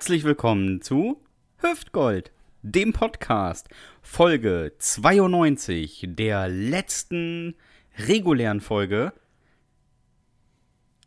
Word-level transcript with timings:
Herzlich 0.00 0.24
willkommen 0.24 0.80
zu 0.80 1.20
Hüftgold, 1.58 2.32
dem 2.62 2.94
Podcast, 2.94 3.68
Folge 4.00 4.72
92 4.78 6.06
der 6.08 6.48
letzten 6.48 7.54
regulären 7.98 8.62
Folge 8.62 9.12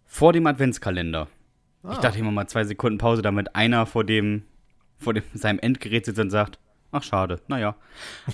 vor 0.06 0.32
dem 0.32 0.46
Adventskalender. 0.46 1.28
Ich 1.92 1.98
dachte 1.98 2.20
immer 2.20 2.30
mal 2.30 2.46
zwei 2.46 2.66
Sekunden 2.66 3.00
Pause, 3.00 3.24
damit 3.24 3.56
einer 3.56 3.88
vor 3.88 4.04
dem, 4.04 4.44
vor 5.00 5.16
dem 5.16 5.24
seinem 5.34 5.58
Endgerät 5.58 6.06
sitzt 6.06 6.20
und 6.20 6.30
sagt, 6.30 6.60
ach 6.92 7.02
schade, 7.02 7.42
naja. 7.48 7.76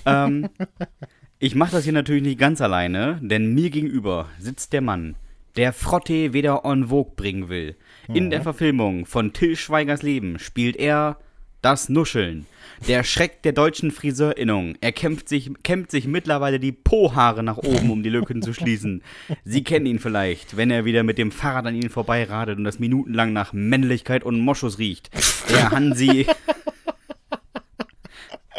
ähm, 0.04 0.50
ich 1.38 1.54
mache 1.54 1.72
das 1.72 1.84
hier 1.84 1.94
natürlich 1.94 2.22
nicht 2.22 2.38
ganz 2.38 2.60
alleine, 2.60 3.18
denn 3.22 3.54
mir 3.54 3.70
gegenüber 3.70 4.28
sitzt 4.38 4.74
der 4.74 4.82
Mann, 4.82 5.16
der 5.56 5.72
Frotte 5.72 6.34
wieder 6.34 6.66
en 6.66 6.88
vogue 6.88 7.14
bringen 7.16 7.48
will. 7.48 7.76
In 8.12 8.30
der 8.30 8.42
Verfilmung 8.42 9.06
von 9.06 9.32
Till 9.32 9.56
Schweigers 9.56 10.02
Leben 10.02 10.38
spielt 10.38 10.76
er 10.76 11.18
das 11.62 11.88
Nuscheln. 11.88 12.46
Der 12.88 13.04
Schreck 13.04 13.42
der 13.42 13.52
deutschen 13.52 13.90
Friseurinnung. 13.90 14.74
Er 14.80 14.92
kämpft 14.92 15.28
sich, 15.28 15.50
kämmt 15.62 15.90
sich 15.90 16.06
mittlerweile 16.06 16.58
die 16.58 16.72
Po-Haare 16.72 17.42
nach 17.42 17.58
oben, 17.58 17.90
um 17.90 18.02
die 18.02 18.08
Lücken 18.08 18.42
zu 18.42 18.54
schließen. 18.54 19.02
Sie 19.44 19.62
kennen 19.62 19.86
ihn 19.86 19.98
vielleicht, 19.98 20.56
wenn 20.56 20.70
er 20.70 20.84
wieder 20.84 21.02
mit 21.02 21.18
dem 21.18 21.30
Fahrrad 21.30 21.66
an 21.66 21.74
ihnen 21.74 21.90
vorbeiradet 21.90 22.58
und 22.58 22.64
das 22.64 22.78
minutenlang 22.78 23.32
nach 23.32 23.52
Männlichkeit 23.52 24.24
und 24.24 24.40
Moschus 24.40 24.78
riecht. 24.78 25.10
Der 25.50 25.70
Hansi. 25.70 26.26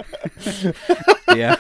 Der, 1.34 1.58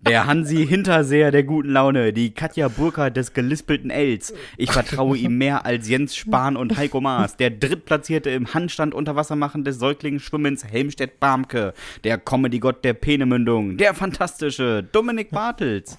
der 0.00 0.26
Hansi 0.26 0.66
Hinterseher 0.66 1.30
der 1.30 1.44
guten 1.44 1.70
Laune, 1.70 2.12
die 2.12 2.32
Katja 2.32 2.66
Burka 2.68 3.08
des 3.10 3.32
gelispelten 3.34 3.90
Els. 3.90 4.34
Ich 4.56 4.72
vertraue 4.72 5.16
ihm 5.16 5.38
mehr 5.38 5.64
als 5.64 5.88
Jens 5.88 6.16
Spahn 6.16 6.56
und 6.56 6.76
Heiko 6.76 7.00
Maas. 7.00 7.36
Der 7.36 7.50
Drittplatzierte 7.50 8.30
im 8.30 8.52
Handstand 8.52 8.92
Unterwassermachen 8.92 9.62
des 9.62 9.78
Säuglingsschwimmens 9.78 10.64
Helmstedt 10.64 11.20
Barmke. 11.20 11.72
Der 12.02 12.18
Comedy-Gott 12.18 12.84
der 12.84 12.94
Peenemündung. 12.94 13.76
Der 13.76 13.94
fantastische 13.94 14.82
Dominik 14.82 15.30
Bartels. 15.30 15.98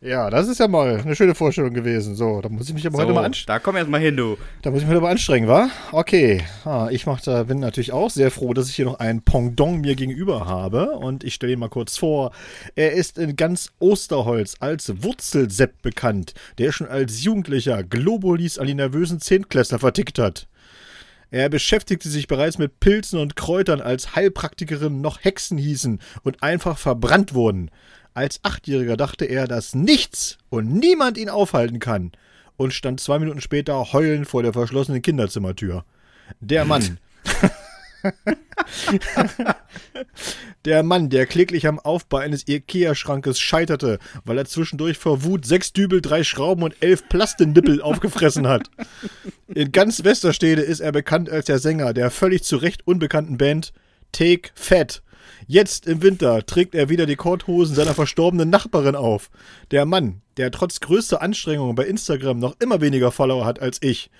Ja, 0.00 0.30
das 0.30 0.46
ist 0.46 0.60
ja 0.60 0.68
mal 0.68 1.00
eine 1.00 1.16
schöne 1.16 1.34
Vorstellung 1.34 1.74
gewesen. 1.74 2.14
So, 2.14 2.40
da 2.40 2.48
muss 2.48 2.68
ich 2.68 2.74
mich 2.74 2.86
aber 2.86 2.98
heute 2.98 3.12
mal 3.12 3.24
anstrengen. 3.24 3.56
da 3.56 3.58
komm 3.58 3.74
erst 3.74 3.90
mal 3.90 4.00
hin, 4.00 4.16
du. 4.16 4.38
Da 4.62 4.70
muss 4.70 4.80
ich 4.80 4.86
mich 4.86 4.94
heute 4.94 5.02
mal 5.02 5.10
anstrengen, 5.10 5.48
wa? 5.48 5.70
Okay. 5.90 6.44
Ah, 6.64 6.88
ich 6.92 7.04
mach 7.06 7.20
da, 7.20 7.42
bin 7.42 7.58
natürlich 7.58 7.90
auch 7.90 8.08
sehr 8.08 8.30
froh, 8.30 8.54
dass 8.54 8.68
ich 8.68 8.76
hier 8.76 8.84
noch 8.84 9.00
einen 9.00 9.22
Pendant 9.22 9.80
mir 9.80 9.96
gegenüber 9.96 10.46
habe. 10.46 10.92
Und 10.92 11.24
ich 11.24 11.34
stelle 11.34 11.54
ihn 11.54 11.58
mal 11.58 11.68
kurz 11.68 11.96
vor. 11.96 12.30
Er 12.76 12.92
ist 12.92 13.18
in 13.18 13.34
ganz 13.34 13.72
Osterholz 13.80 14.54
als 14.60 15.02
Wurzelsepp 15.02 15.82
bekannt, 15.82 16.34
der 16.58 16.70
schon 16.70 16.86
als 16.86 17.24
Jugendlicher 17.24 17.82
Globulis 17.82 18.56
an 18.56 18.68
die 18.68 18.74
nervösen 18.74 19.20
Zehntklässler 19.20 19.80
vertickt 19.80 20.20
hat. 20.20 20.46
Er 21.32 21.48
beschäftigte 21.48 22.08
sich 22.08 22.28
bereits 22.28 22.56
mit 22.56 22.78
Pilzen 22.78 23.18
und 23.18 23.34
Kräutern, 23.34 23.80
als 23.80 24.14
Heilpraktikerinnen 24.14 25.00
noch 25.00 25.24
Hexen 25.24 25.58
hießen 25.58 25.98
und 26.22 26.42
einfach 26.42 26.78
verbrannt 26.78 27.34
wurden. 27.34 27.72
Als 28.18 28.40
Achtjähriger 28.42 28.96
dachte 28.96 29.26
er, 29.26 29.46
dass 29.46 29.76
nichts 29.76 30.38
und 30.50 30.74
niemand 30.74 31.16
ihn 31.18 31.28
aufhalten 31.28 31.78
kann 31.78 32.10
und 32.56 32.74
stand 32.74 32.98
zwei 32.98 33.20
Minuten 33.20 33.40
später 33.40 33.92
heulend 33.92 34.26
vor 34.26 34.42
der 34.42 34.52
verschlossenen 34.52 35.02
Kinderzimmertür. 35.02 35.84
Der 36.40 36.64
Mann. 36.64 36.98
der 40.64 40.82
Mann, 40.82 41.10
der 41.10 41.26
kläglich 41.26 41.68
am 41.68 41.78
Aufbau 41.78 42.16
eines 42.16 42.48
Ikea-Schrankes 42.48 43.38
scheiterte, 43.38 44.00
weil 44.24 44.38
er 44.38 44.46
zwischendurch 44.46 44.98
vor 44.98 45.22
Wut 45.22 45.46
sechs 45.46 45.72
Dübel, 45.72 46.00
drei 46.00 46.24
Schrauben 46.24 46.64
und 46.64 46.74
elf 46.80 47.08
Plastennippel 47.08 47.80
aufgefressen 47.82 48.48
hat. 48.48 48.68
In 49.46 49.70
ganz 49.70 50.02
Westerstede 50.02 50.62
ist 50.62 50.80
er 50.80 50.90
bekannt 50.90 51.30
als 51.30 51.44
der 51.44 51.60
Sänger 51.60 51.92
der 51.94 52.10
völlig 52.10 52.42
zu 52.42 52.56
Recht 52.56 52.84
unbekannten 52.84 53.38
Band 53.38 53.72
Take 54.10 54.50
Fat. 54.56 55.02
Jetzt 55.46 55.86
im 55.86 56.02
Winter 56.02 56.44
trägt 56.44 56.74
er 56.74 56.88
wieder 56.88 57.06
die 57.06 57.16
Korthosen 57.16 57.74
seiner 57.74 57.94
verstorbenen 57.94 58.50
Nachbarin 58.50 58.96
auf. 58.96 59.30
Der 59.70 59.86
Mann, 59.86 60.22
der 60.36 60.50
trotz 60.50 60.80
größter 60.80 61.22
Anstrengungen 61.22 61.74
bei 61.74 61.84
Instagram 61.84 62.38
noch 62.38 62.56
immer 62.60 62.80
weniger 62.80 63.12
Follower 63.12 63.44
hat 63.44 63.60
als 63.60 63.78
ich. 63.80 64.10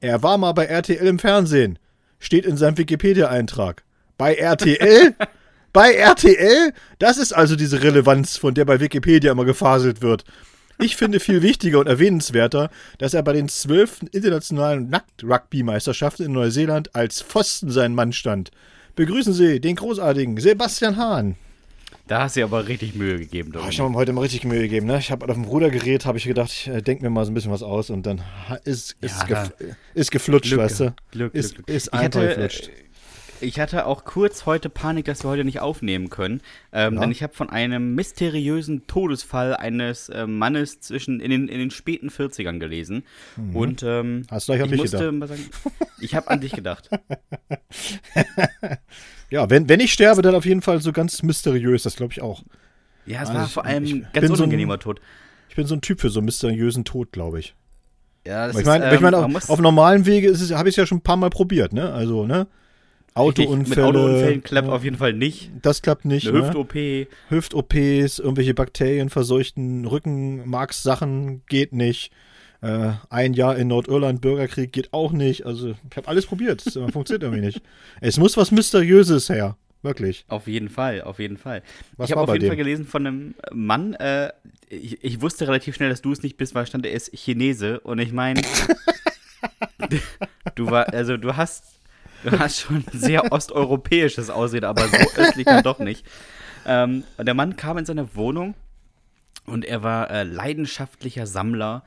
Er 0.00 0.22
war 0.22 0.38
mal 0.38 0.52
bei 0.52 0.66
RTL 0.66 1.06
im 1.06 1.18
Fernsehen. 1.18 1.78
Steht 2.18 2.46
in 2.46 2.56
seinem 2.56 2.78
Wikipedia-Eintrag. 2.78 3.84
Bei 4.18 4.34
RTL? 4.34 5.14
bei 5.72 5.92
RTL? 5.94 6.72
Das 6.98 7.18
ist 7.18 7.32
also 7.32 7.56
diese 7.56 7.82
Relevanz, 7.82 8.36
von 8.36 8.54
der 8.54 8.64
bei 8.64 8.80
Wikipedia 8.80 9.32
immer 9.32 9.44
gefaselt 9.44 10.02
wird. 10.02 10.24
Ich 10.78 10.96
finde 10.96 11.20
viel 11.20 11.40
wichtiger 11.40 11.78
und 11.78 11.86
erwähnenswerter, 11.86 12.70
dass 12.98 13.14
er 13.14 13.22
bei 13.22 13.32
den 13.32 13.48
zwölften 13.48 14.08
internationalen 14.08 14.90
Nackt-Rugby-Meisterschaften 14.90 16.24
in 16.24 16.32
Neuseeland 16.32 16.94
als 16.94 17.22
Pfosten 17.22 17.70
sein 17.70 17.94
Mann 17.94 18.12
stand. 18.12 18.50
Begrüßen 18.96 19.32
Sie 19.34 19.60
den 19.60 19.76
großartigen 19.76 20.38
Sebastian 20.38 20.96
Hahn. 20.96 21.36
Da 22.08 22.22
hast 22.22 22.36
du 22.36 22.40
dir 22.40 22.44
aber 22.44 22.68
richtig 22.68 22.94
Mühe 22.94 23.18
gegeben, 23.18 23.52
Oh, 23.56 23.66
ich 23.68 23.80
habe 23.80 23.90
mir 23.90 23.96
heute 23.96 24.12
mal 24.12 24.20
richtig 24.22 24.44
Mühe 24.44 24.60
gegeben. 24.62 24.86
Ne? 24.86 24.98
Ich 24.98 25.10
habe 25.10 25.26
auf 25.28 25.34
dem 25.34 25.44
Rudergerät 25.44 26.06
habe 26.06 26.18
ich 26.18 26.24
gedacht, 26.24 26.50
ich 26.50 26.68
äh, 26.68 26.80
denke 26.80 27.02
mir 27.02 27.10
mal 27.10 27.24
so 27.24 27.32
ein 27.32 27.34
bisschen 27.34 27.50
was 27.50 27.62
aus 27.64 27.90
und 27.90 28.06
dann 28.06 28.22
ist, 28.64 28.96
ist, 29.00 29.28
Ja, 29.28 29.44
gef 29.48 29.52
ist 29.94 30.10
geflutscht, 30.12 30.50
Glück, 30.50 30.60
weißt 30.60 30.80
du? 30.80 30.94
Glück, 31.10 31.34
ist, 31.34 31.54
Glück, 31.54 31.66
Glück. 31.66 31.76
ist 31.76 31.92
einfach 31.92 32.20
geflutscht. 32.20 32.70
Ich 33.40 33.60
hatte 33.60 33.86
auch 33.86 34.04
kurz 34.04 34.46
heute 34.46 34.68
Panik, 34.70 35.04
dass 35.04 35.22
wir 35.24 35.28
heute 35.30 35.44
nicht 35.44 35.60
aufnehmen 35.60 36.08
können, 36.10 36.40
ähm, 36.72 36.94
Ja. 36.94 37.00
denn 37.00 37.10
ich 37.10 37.22
habe 37.22 37.34
von 37.34 37.50
einem 37.50 37.94
mysteriösen 37.94 38.86
Todesfall 38.86 39.54
eines 39.54 40.08
äh, 40.08 40.26
Mannes 40.26 40.80
zwischen 40.80 41.20
in 41.20 41.30
den, 41.30 41.48
in 41.48 41.58
den 41.58 41.70
späten 41.70 42.08
40ern 42.08 42.58
gelesen. 42.58 43.04
Und 43.52 43.82
ähm, 43.82 44.18
Mhm. 44.20 44.26
Hast 44.30 44.48
du 44.48 44.52
gleich 44.52 44.62
an 44.62 44.66
ich 44.66 44.70
mich 44.72 44.80
musste 44.80 44.96
gedacht? 44.98 45.14
mal 45.14 45.28
sagen, 45.28 45.44
ich 46.00 46.14
habe 46.14 46.28
an 46.30 46.40
dich 46.40 46.52
gedacht. 46.52 46.88
Ja, 49.28 49.50
wenn, 49.50 49.68
wenn 49.68 49.80
ich 49.80 49.92
sterbe, 49.92 50.22
dann 50.22 50.36
auf 50.36 50.46
jeden 50.46 50.62
Fall 50.62 50.80
so 50.80 50.92
ganz 50.92 51.20
mysteriös, 51.24 51.82
das 51.82 51.96
glaube 51.96 52.12
ich 52.12 52.22
auch. 52.22 52.44
Ja, 53.06 53.22
es 53.22 53.28
Also 53.28 53.34
war 53.40 53.46
ich- 53.46 53.52
vor 53.52 53.64
allem 53.64 53.84
ich 53.84 53.90
ganz 54.12 54.28
so 54.28 54.34
ein- 54.34 54.38
unangenehmer 54.38 54.78
Tod. 54.78 55.00
Ich 55.48 55.56
bin 55.56 55.66
so 55.66 55.74
ein 55.74 55.80
Typ 55.80 56.00
für 56.00 56.10
so 56.10 56.20
einen 56.20 56.26
mysteriösen 56.26 56.84
Tod, 56.84 57.10
glaube 57.10 57.40
ich. 57.40 57.56
Ja, 58.24 58.46
das 58.46 58.54
Aber 58.54 58.60
ich 58.60 58.66
meine, 58.66 58.86
ist, 58.88 58.94
ich 58.94 59.00
mein, 59.00 59.14
ähm, 59.14 59.36
auf, 59.36 59.50
auf 59.50 59.58
normalen 59.60 60.06
Wege 60.06 60.28
habe 60.56 60.68
ich 60.68 60.74
es 60.74 60.76
ja 60.76 60.86
schon 60.86 60.98
ein 60.98 61.02
paar 61.02 61.16
Mal 61.16 61.30
probiert, 61.30 61.72
ne? 61.72 61.92
Also, 61.92 62.24
ne? 62.24 62.46
Autounfälle. 63.16 63.86
Mit 63.86 63.96
Autounfällen 63.96 64.42
klappt 64.42 64.68
ja, 64.68 64.74
auf 64.74 64.84
jeden 64.84 64.96
Fall 64.96 65.12
nicht. 65.12 65.50
Das 65.62 65.82
klappt 65.82 66.04
nicht. 66.04 66.28
Eine 66.28 66.40
ne? 66.40 66.46
Hüft-OP. 66.46 66.74
Hüft-OPs, 67.28 68.18
irgendwelche 68.18 68.54
bakterienverseuchten 68.54 69.86
Rückenmarkssachen 69.86 71.42
geht 71.48 71.72
nicht. 71.72 72.12
Äh, 72.62 72.92
ein 73.10 73.34
Jahr 73.34 73.56
in 73.56 73.68
Nordirland 73.68 74.20
Bürgerkrieg 74.20 74.72
geht 74.72 74.92
auch 74.92 75.12
nicht. 75.12 75.46
Also 75.46 75.74
ich 75.90 75.96
habe 75.96 76.08
alles 76.08 76.26
probiert. 76.26 76.66
Es 76.66 76.74
funktioniert 76.92 77.22
irgendwie 77.22 77.44
nicht. 77.44 77.62
Es 78.00 78.18
muss 78.18 78.36
was 78.36 78.50
Mysteriöses 78.50 79.28
her. 79.28 79.56
Wirklich. 79.82 80.24
Auf 80.28 80.48
jeden 80.48 80.68
Fall, 80.68 81.02
auf 81.02 81.20
jeden 81.20 81.36
Fall. 81.36 81.62
Was 81.96 82.08
ich 82.08 82.16
habe 82.16 82.22
auf 82.22 82.32
jeden 82.32 82.40
dem? 82.40 82.48
Fall 82.48 82.56
gelesen 82.56 82.86
von 82.86 83.06
einem 83.06 83.34
Mann, 83.52 83.94
äh, 83.94 84.32
ich, 84.68 85.04
ich 85.04 85.20
wusste 85.20 85.46
relativ 85.46 85.76
schnell, 85.76 85.90
dass 85.90 86.02
du 86.02 86.12
es 86.12 86.22
nicht 86.22 86.36
bist, 86.36 86.54
weil 86.54 86.66
stand, 86.66 86.84
er 86.84 86.92
ist 86.92 87.12
Chinese. 87.14 87.78
Und 87.80 88.00
ich 88.00 88.12
meine, 88.12 88.42
du 90.56 90.70
war, 90.70 90.92
also 90.92 91.16
du 91.16 91.36
hast, 91.36 91.75
du 92.30 92.38
hast 92.38 92.60
schon 92.60 92.84
sehr 92.92 93.32
osteuropäisches 93.32 94.30
Aussehen, 94.30 94.64
aber 94.64 94.86
so 94.88 94.96
östlich 95.20 95.44
dann 95.46 95.62
doch 95.62 95.78
nicht. 95.78 96.06
Ähm, 96.66 97.04
der 97.18 97.34
Mann 97.34 97.56
kam 97.56 97.78
in 97.78 97.86
seine 97.86 98.14
Wohnung 98.14 98.54
und 99.46 99.64
er 99.64 99.82
war 99.82 100.10
äh, 100.10 100.24
leidenschaftlicher 100.24 101.26
Sammler 101.26 101.84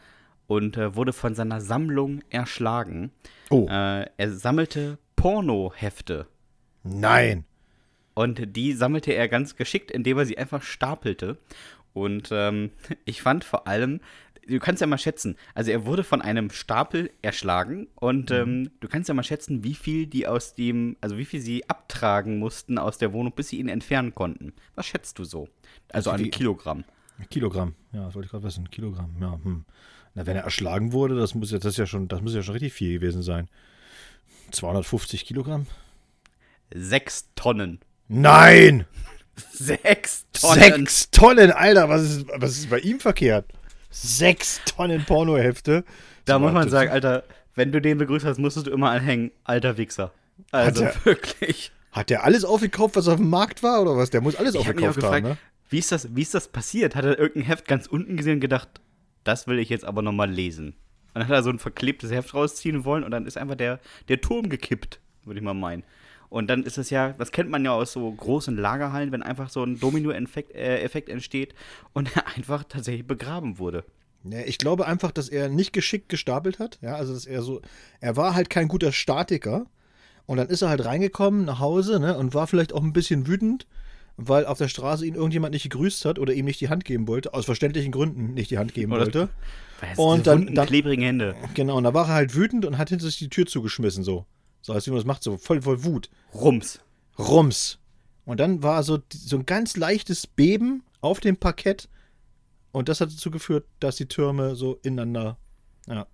und 0.47 0.77
äh, 0.77 0.95
wurde 0.95 1.13
von 1.13 1.35
seiner 1.35 1.61
Sammlung 1.61 2.21
erschlagen. 2.29 3.11
Oh, 3.49 3.67
Äh, 3.69 4.05
er 4.17 4.31
sammelte 4.31 4.97
Pornohefte. 5.15 6.27
nein. 6.83 7.45
Und 8.15 8.57
die 8.57 8.73
sammelte 8.73 9.13
er 9.13 9.29
ganz 9.29 9.55
geschickt, 9.55 9.91
indem 9.91 10.17
er 10.17 10.25
sie 10.25 10.37
einfach 10.37 10.61
stapelte. 10.61 11.37
Und 11.93 12.29
ähm, 12.33 12.71
ich 13.05 13.21
fand 13.21 13.45
vor 13.45 13.65
allem, 13.65 14.01
du 14.49 14.59
kannst 14.59 14.81
ja 14.81 14.87
mal 14.87 14.97
schätzen, 14.97 15.35
also 15.53 15.71
er 15.71 15.85
wurde 15.85 16.03
von 16.03 16.21
einem 16.21 16.49
Stapel 16.49 17.11
erschlagen 17.21 17.87
und 17.95 18.31
ähm, 18.31 18.71
du 18.79 18.87
kannst 18.87 19.07
ja 19.07 19.13
mal 19.13 19.23
schätzen, 19.23 19.63
wie 19.63 19.75
viel 19.75 20.07
die 20.07 20.27
aus 20.27 20.55
dem, 20.55 20.97
also 21.01 21.17
wie 21.17 21.25
viel 21.25 21.39
sie 21.39 21.69
abtragen 21.69 22.39
mussten 22.39 22.77
aus 22.77 22.97
der 22.97 23.13
Wohnung, 23.13 23.33
bis 23.33 23.49
sie 23.49 23.59
ihn 23.59 23.69
entfernen 23.69 24.13
konnten. 24.15 24.53
Was 24.75 24.87
schätzt 24.87 25.19
du 25.19 25.23
so? 25.23 25.47
Also 25.91 26.11
an 26.11 26.29
Kilogramm. 26.31 26.83
Kilogramm. 27.29 27.75
Ja, 27.91 28.05
das 28.05 28.15
wollte 28.15 28.25
ich 28.25 28.31
gerade 28.31 28.45
wissen. 28.45 28.69
Kilogramm. 28.69 29.15
Ja, 29.19 29.39
hm. 29.43 29.65
Na, 30.15 30.25
wenn 30.25 30.35
er 30.35 30.43
erschlagen 30.43 30.91
wurde, 30.91 31.15
das 31.15 31.35
muss 31.35 31.51
ja, 31.51 31.59
das 31.59 31.77
ja 31.77 31.85
schon, 31.85 32.07
das 32.07 32.21
muss 32.21 32.33
ja 32.33 32.41
schon 32.41 32.53
richtig 32.53 32.73
viel 32.73 32.93
gewesen 32.93 33.21
sein. 33.21 33.49
250 34.51 35.25
Kilogramm? 35.25 35.67
Sechs 36.73 37.29
Tonnen. 37.35 37.79
Nein! 38.07 38.85
Sechs 39.51 40.25
Tonnen. 40.33 40.59
Sechs 40.59 41.11
Tonnen, 41.11 41.51
Alter, 41.51 41.89
was 41.89 42.01
ist, 42.03 42.27
was 42.35 42.57
ist 42.57 42.69
bei 42.69 42.79
ihm 42.79 42.99
verkehrt? 42.99 43.45
Sechs 43.89 44.61
Tonnen 44.65 45.03
Pornohefte. 45.05 45.83
Da 46.25 46.37
muss 46.39 46.53
man 46.53 46.69
sagen, 46.69 46.91
Alter, 46.91 47.23
wenn 47.55 47.71
du 47.71 47.81
den 47.81 47.97
begrüßt 47.97 48.25
hast, 48.25 48.37
musstest 48.37 48.67
du 48.67 48.71
immer 48.71 48.91
anhängen, 48.91 49.31
alter 49.43 49.77
Wichser. 49.77 50.11
Also 50.51 50.85
Hat 50.85 50.95
er- 50.95 51.05
wirklich. 51.05 51.71
Hat 51.91 52.09
der 52.11 52.23
alles 52.23 52.45
aufgekauft, 52.45 52.95
was 52.95 53.07
auf 53.07 53.17
dem 53.17 53.29
Markt 53.29 53.63
war, 53.63 53.81
oder 53.81 53.97
was? 53.97 54.11
Der 54.11 54.21
muss 54.21 54.35
alles 54.35 54.53
Ich 54.53 54.59
aufgekauft 54.61 54.97
haben, 54.97 55.01
gefragt, 55.01 55.23
ne? 55.25 55.37
wie, 55.69 55.79
ist 55.79 55.91
das, 55.91 56.15
wie 56.15 56.21
ist 56.21 56.35
das 56.35 56.47
passiert? 56.47 56.95
Hat 56.95 57.03
er 57.03 57.17
irgendein 57.17 57.45
Heft 57.47 57.67
ganz 57.67 57.87
unten 57.87 58.15
gesehen 58.15 58.35
und 58.35 58.39
gedacht, 58.41 58.69
das 59.23 59.47
will 59.47 59.57
ich 59.57 59.69
jetzt 59.69 59.85
aber 59.85 60.01
nochmal 60.03 60.29
lesen? 60.29 60.67
Und 60.67 60.75
dann 61.15 61.23
hat 61.27 61.31
er 61.31 61.41
so 61.43 61.49
ein 61.49 61.57
verklebtes 61.57 62.11
Heft 62.11 62.35
rausziehen 62.35 62.85
wollen 62.85 63.03
und 63.03 63.09
dann 63.09 63.25
ist 63.25 63.37
einfach 63.37 63.55
der, 63.55 63.79
der 64.07 64.21
Turm 64.21 64.49
gekippt. 64.49 64.99
würde 65.25 65.39
ich 65.39 65.43
mal 65.43 65.55
meinen. 65.55 65.83
Und 66.29 66.47
dann 66.47 66.63
ist 66.63 66.77
es 66.77 66.89
ja, 66.91 67.13
das 67.17 67.31
kennt 67.31 67.49
man 67.49 67.65
ja 67.65 67.71
aus 67.71 67.91
so 67.91 68.11
großen 68.11 68.55
Lagerhallen, 68.55 69.11
wenn 69.11 69.23
einfach 69.23 69.49
so 69.49 69.63
ein 69.63 69.79
Domino-Effekt 69.79 70.53
äh, 70.55 70.77
entsteht 71.11 71.55
und 71.93 72.15
er 72.15 72.27
einfach 72.37 72.63
tatsächlich 72.63 73.07
begraben 73.07 73.57
wurde. 73.57 73.83
Ja, 74.23 74.39
ich 74.45 74.57
glaube 74.57 74.85
einfach, 74.85 75.11
dass 75.11 75.29
er 75.29 75.49
nicht 75.49 75.73
geschickt 75.73 76.09
gestapelt 76.09 76.59
hat. 76.59 76.77
Ja, 76.81 76.95
also 76.95 77.13
dass 77.13 77.25
er 77.25 77.41
so, 77.41 77.61
er 77.99 78.15
war 78.17 78.35
halt 78.35 78.49
kein 78.49 78.67
guter 78.67 78.91
Statiker. 78.91 79.65
Und 80.25 80.37
dann 80.37 80.49
ist 80.49 80.61
er 80.61 80.69
halt 80.69 80.85
reingekommen 80.85 81.45
nach 81.45 81.59
Hause 81.59 81.99
ne, 81.99 82.15
und 82.15 82.35
war 82.35 82.45
vielleicht 82.45 82.73
auch 82.73 82.83
ein 82.83 82.93
bisschen 82.93 83.25
wütend, 83.25 83.65
weil 84.17 84.45
auf 84.45 84.59
der 84.59 84.67
Straße 84.67 85.03
ihn 85.07 85.15
irgendjemand 85.15 85.53
nicht 85.53 85.63
gegrüßt 85.63 86.05
hat 86.05 86.19
oder 86.19 86.33
ihm 86.33 86.45
nicht 86.45 86.61
die 86.61 86.69
Hand 86.69 86.85
geben 86.85 87.07
wollte. 87.07 87.33
Aus 87.33 87.45
verständlichen 87.45 87.91
Gründen 87.91 88.35
nicht 88.35 88.51
die 88.51 88.59
Hand 88.59 88.75
geben 88.75 88.91
Oder- 88.91 89.05
wollte. 89.05 89.29
Und 89.95 90.27
dann- 90.27 90.53
dann- 90.53 90.67
klebrigen 90.67 91.01
Hände. 91.03 91.35
Genau, 91.55 91.77
und 91.77 91.85
da 91.85 91.93
war 91.93 92.09
er 92.09 92.13
halt 92.13 92.35
wütend 92.35 92.65
und 92.65 92.77
hat 92.77 92.89
hinter 92.89 93.05
sich 93.05 93.17
die 93.17 93.29
Tür 93.29 93.45
zugeschmissen, 93.45 94.03
so. 94.03 94.25
So, 94.61 94.73
als 94.73 94.85
wie 94.85 94.91
man 94.91 94.99
das 94.99 95.05
macht, 95.05 95.23
so 95.23 95.37
voll, 95.37 95.61
voll 95.61 95.83
Wut. 95.83 96.09
Rums. 96.33 96.79
Rums. 97.17 97.79
Und 98.25 98.39
dann 98.39 98.61
war 98.61 98.83
so, 98.83 98.99
so 99.11 99.37
ein 99.37 99.45
ganz 99.45 99.77
leichtes 99.77 100.27
Beben 100.27 100.83
auf 101.01 101.19
dem 101.19 101.37
Parkett. 101.37 101.89
Und 102.71 102.87
das 102.89 103.01
hat 103.01 103.11
dazu 103.11 103.31
geführt, 103.31 103.65
dass 103.79 103.95
die 103.95 104.07
Türme 104.07 104.55
so 104.55 104.75
ineinander. 104.83 105.37
Ja. 105.87 106.05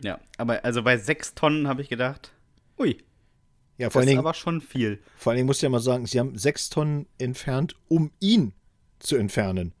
Ja, 0.00 0.20
aber 0.36 0.64
also 0.64 0.82
bei 0.82 0.96
sechs 0.96 1.34
Tonnen 1.34 1.66
habe 1.66 1.82
ich 1.82 1.88
gedacht, 1.88 2.32
ui, 2.78 2.98
Ja, 3.78 3.90
vor 3.90 3.94
das 3.94 3.96
allen, 3.96 4.02
ist 4.02 4.08
Dingen, 4.10 4.18
aber 4.20 4.34
schon 4.34 4.60
viel. 4.60 5.00
vor 5.16 5.30
allen 5.32 5.38
Dingen 5.38 5.46
musst 5.46 5.60
du 5.62 5.66
ja 5.66 5.70
mal 5.70 5.80
sagen, 5.80 6.06
sie 6.06 6.20
haben 6.20 6.38
sechs 6.38 6.68
Tonnen 6.70 7.06
entfernt, 7.18 7.74
um 7.88 8.12
ihn 8.20 8.52
zu 9.00 9.16
entfernen. 9.16 9.72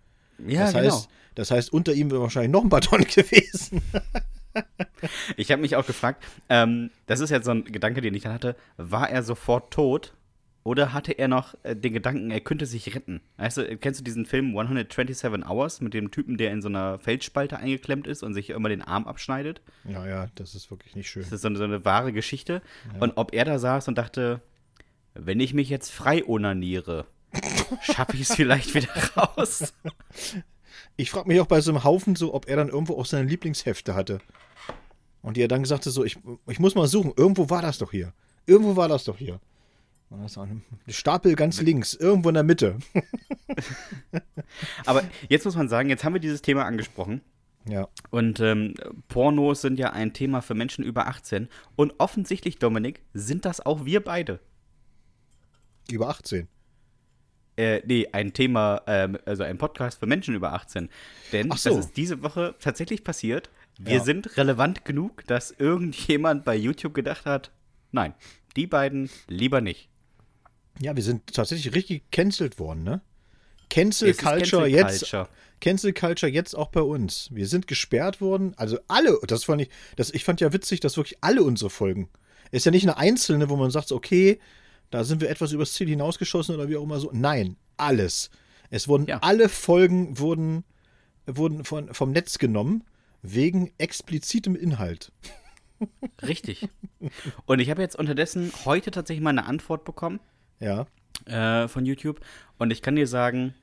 Ja, 0.44 0.62
das, 0.62 0.72
genau. 0.72 0.84
heißt, 0.84 1.08
das 1.36 1.50
heißt, 1.52 1.72
unter 1.72 1.92
ihm 1.92 2.10
wäre 2.10 2.20
wahrscheinlich 2.22 2.50
noch 2.50 2.64
ein 2.64 2.68
paar 2.68 2.80
Tonnen 2.80 3.06
gewesen. 3.14 3.80
Ich 5.36 5.52
habe 5.52 5.62
mich 5.62 5.76
auch 5.76 5.86
gefragt, 5.86 6.24
ähm, 6.48 6.90
das 7.06 7.20
ist 7.20 7.30
jetzt 7.30 7.44
so 7.44 7.52
ein 7.52 7.64
Gedanke, 7.64 8.00
den 8.00 8.14
ich 8.14 8.24
dann 8.24 8.32
hatte, 8.32 8.56
war 8.76 9.08
er 9.08 9.22
sofort 9.22 9.72
tot 9.72 10.14
oder 10.64 10.92
hatte 10.92 11.12
er 11.12 11.28
noch 11.28 11.54
äh, 11.62 11.74
den 11.74 11.94
Gedanken, 11.94 12.30
er 12.30 12.40
könnte 12.40 12.66
sich 12.66 12.94
retten? 12.94 13.20
Weißt 13.38 13.56
du, 13.56 13.76
kennst 13.78 14.00
du 14.00 14.04
diesen 14.04 14.26
Film 14.26 14.50
127 14.50 15.48
Hours 15.48 15.80
mit 15.80 15.94
dem 15.94 16.10
Typen, 16.10 16.36
der 16.36 16.52
in 16.52 16.60
so 16.60 16.68
einer 16.68 16.98
Felsspalte 16.98 17.58
eingeklemmt 17.58 18.06
ist 18.06 18.22
und 18.22 18.34
sich 18.34 18.50
immer 18.50 18.68
den 18.68 18.82
Arm 18.82 19.06
abschneidet? 19.06 19.62
Ja, 19.84 20.06
ja, 20.06 20.28
das 20.34 20.54
ist 20.54 20.70
wirklich 20.70 20.94
nicht 20.94 21.08
schön. 21.08 21.22
Das 21.22 21.32
ist 21.32 21.42
so 21.42 21.48
eine, 21.48 21.56
so 21.56 21.64
eine 21.64 21.84
wahre 21.84 22.12
Geschichte. 22.12 22.60
Und 23.00 23.16
ob 23.16 23.32
er 23.32 23.44
da 23.44 23.58
saß 23.58 23.88
und 23.88 23.96
dachte, 23.96 24.42
wenn 25.14 25.40
ich 25.40 25.54
mich 25.54 25.70
jetzt 25.70 25.90
frei 25.90 26.22
onaniere, 26.26 27.06
schaffe 27.82 28.16
ich 28.16 28.22
es 28.22 28.34
vielleicht 28.34 28.74
wieder 28.74 28.92
raus? 29.16 29.72
Ich 31.00 31.12
frage 31.12 31.28
mich 31.28 31.40
auch 31.40 31.46
bei 31.46 31.60
so 31.60 31.70
einem 31.70 31.84
Haufen 31.84 32.16
so, 32.16 32.34
ob 32.34 32.48
er 32.48 32.56
dann 32.56 32.68
irgendwo 32.68 32.98
auch 32.98 33.06
seine 33.06 33.28
Lieblingshefte 33.28 33.94
hatte. 33.94 34.18
Und 35.22 35.36
die 35.36 35.42
er 35.42 35.48
dann 35.48 35.62
gesagt 35.62 35.86
hat, 35.86 35.92
so, 35.92 36.04
ich, 36.04 36.18
ich 36.48 36.58
muss 36.58 36.74
mal 36.74 36.88
suchen, 36.88 37.12
irgendwo 37.16 37.48
war 37.48 37.62
das 37.62 37.78
doch 37.78 37.92
hier. 37.92 38.12
Irgendwo 38.46 38.74
war 38.74 38.88
das 38.88 39.04
doch 39.04 39.16
hier. 39.16 39.38
Ein 40.86 40.92
Stapel 40.92 41.36
ganz 41.36 41.60
links, 41.60 41.94
irgendwo 41.94 42.30
in 42.30 42.34
der 42.34 42.42
Mitte. 42.42 42.78
Aber 44.86 45.04
jetzt 45.28 45.44
muss 45.44 45.54
man 45.54 45.68
sagen, 45.68 45.88
jetzt 45.88 46.02
haben 46.02 46.14
wir 46.14 46.20
dieses 46.20 46.42
Thema 46.42 46.64
angesprochen. 46.64 47.20
Ja. 47.68 47.86
Und 48.10 48.40
ähm, 48.40 48.74
Pornos 49.06 49.60
sind 49.60 49.78
ja 49.78 49.92
ein 49.92 50.14
Thema 50.14 50.42
für 50.42 50.54
Menschen 50.54 50.82
über 50.82 51.06
18. 51.06 51.48
Und 51.76 51.94
offensichtlich, 51.98 52.58
Dominik, 52.58 53.02
sind 53.14 53.44
das 53.44 53.64
auch 53.64 53.84
wir 53.84 54.02
beide. 54.02 54.40
Über 55.88 56.08
18. 56.08 56.48
Äh, 57.58 57.82
nee, 57.86 58.08
ein 58.12 58.32
Thema, 58.32 58.82
ähm, 58.86 59.18
also 59.26 59.42
ein 59.42 59.58
Podcast 59.58 59.98
für 59.98 60.06
Menschen 60.06 60.34
über 60.34 60.52
18. 60.52 60.88
Denn 61.32 61.50
so. 61.56 61.70
das 61.70 61.86
ist 61.86 61.96
diese 61.96 62.22
Woche 62.22 62.54
tatsächlich 62.60 63.02
passiert. 63.02 63.50
Wir 63.80 63.96
Ja. 63.96 64.04
sind 64.04 64.36
relevant 64.36 64.84
genug, 64.84 65.24
dass 65.26 65.50
irgendjemand 65.50 66.44
bei 66.44 66.54
YouTube 66.56 66.94
gedacht 66.94 67.26
hat, 67.26 67.50
nein, 67.90 68.14
die 68.56 68.66
beiden 68.68 69.10
lieber 69.26 69.60
nicht. 69.60 69.88
Ja, 70.80 70.94
wir 70.94 71.02
sind 71.02 71.34
tatsächlich 71.34 71.74
richtig 71.74 72.08
gecancelt 72.10 72.58
worden, 72.60 72.84
ne? 72.84 73.00
Cancel 73.70 74.14
Culture 74.14 74.62
Cancel 74.62 74.66
jetzt. 74.68 75.00
Culture. 75.00 75.28
Cancel 75.60 75.92
Culture 75.92 76.32
jetzt 76.32 76.54
auch 76.54 76.68
bei 76.68 76.80
uns. 76.80 77.28
Wir 77.32 77.48
sind 77.48 77.66
gesperrt 77.66 78.20
worden. 78.20 78.54
Also 78.56 78.78
alle, 78.86 79.18
das 79.26 79.44
fand 79.44 79.62
ich, 79.62 79.68
das, 79.96 80.10
ich 80.10 80.22
fand 80.24 80.40
ja 80.40 80.52
witzig, 80.52 80.78
dass 80.80 80.96
wirklich 80.96 81.18
alle 81.20 81.42
unsere 81.42 81.68
Folgen. 81.70 82.08
Ist 82.52 82.64
ja 82.64 82.70
nicht 82.70 82.84
eine 82.84 82.96
einzelne, 82.96 83.48
wo 83.50 83.56
man 83.56 83.70
sagt, 83.72 83.90
okay, 83.92 84.38
da 84.90 85.04
sind 85.04 85.20
wir 85.20 85.30
etwas 85.30 85.52
übers 85.52 85.72
Ziel 85.74 85.88
hinausgeschossen 85.88 86.54
oder 86.54 86.68
wie 86.68 86.76
auch 86.76 86.82
immer 86.84 87.00
so. 87.00 87.10
Nein, 87.12 87.56
alles. 87.76 88.30
Es 88.70 88.88
wurden, 88.88 89.06
Ja. 89.06 89.18
alle 89.22 89.48
Folgen 89.48 90.18
wurden, 90.18 90.64
wurden 91.26 91.64
von, 91.64 91.92
vom 91.94 92.10
Netz 92.12 92.38
genommen, 92.38 92.84
wegen 93.22 93.72
explizitem 93.78 94.54
Inhalt. 94.56 95.12
Richtig. 96.26 96.68
Und 97.46 97.60
ich 97.60 97.70
habe 97.70 97.82
jetzt 97.82 97.96
unterdessen 97.96 98.52
heute 98.64 98.90
tatsächlich 98.90 99.22
mal 99.22 99.30
eine 99.30 99.46
Antwort 99.46 99.84
bekommen. 99.84 100.20
Ja. 100.60 100.86
äh, 101.26 101.68
von 101.68 101.84
YouTube. 101.86 102.20
Und 102.58 102.70
ich 102.72 102.82
kann 102.82 102.96
dir 102.96 103.06
sagen, 103.06 103.54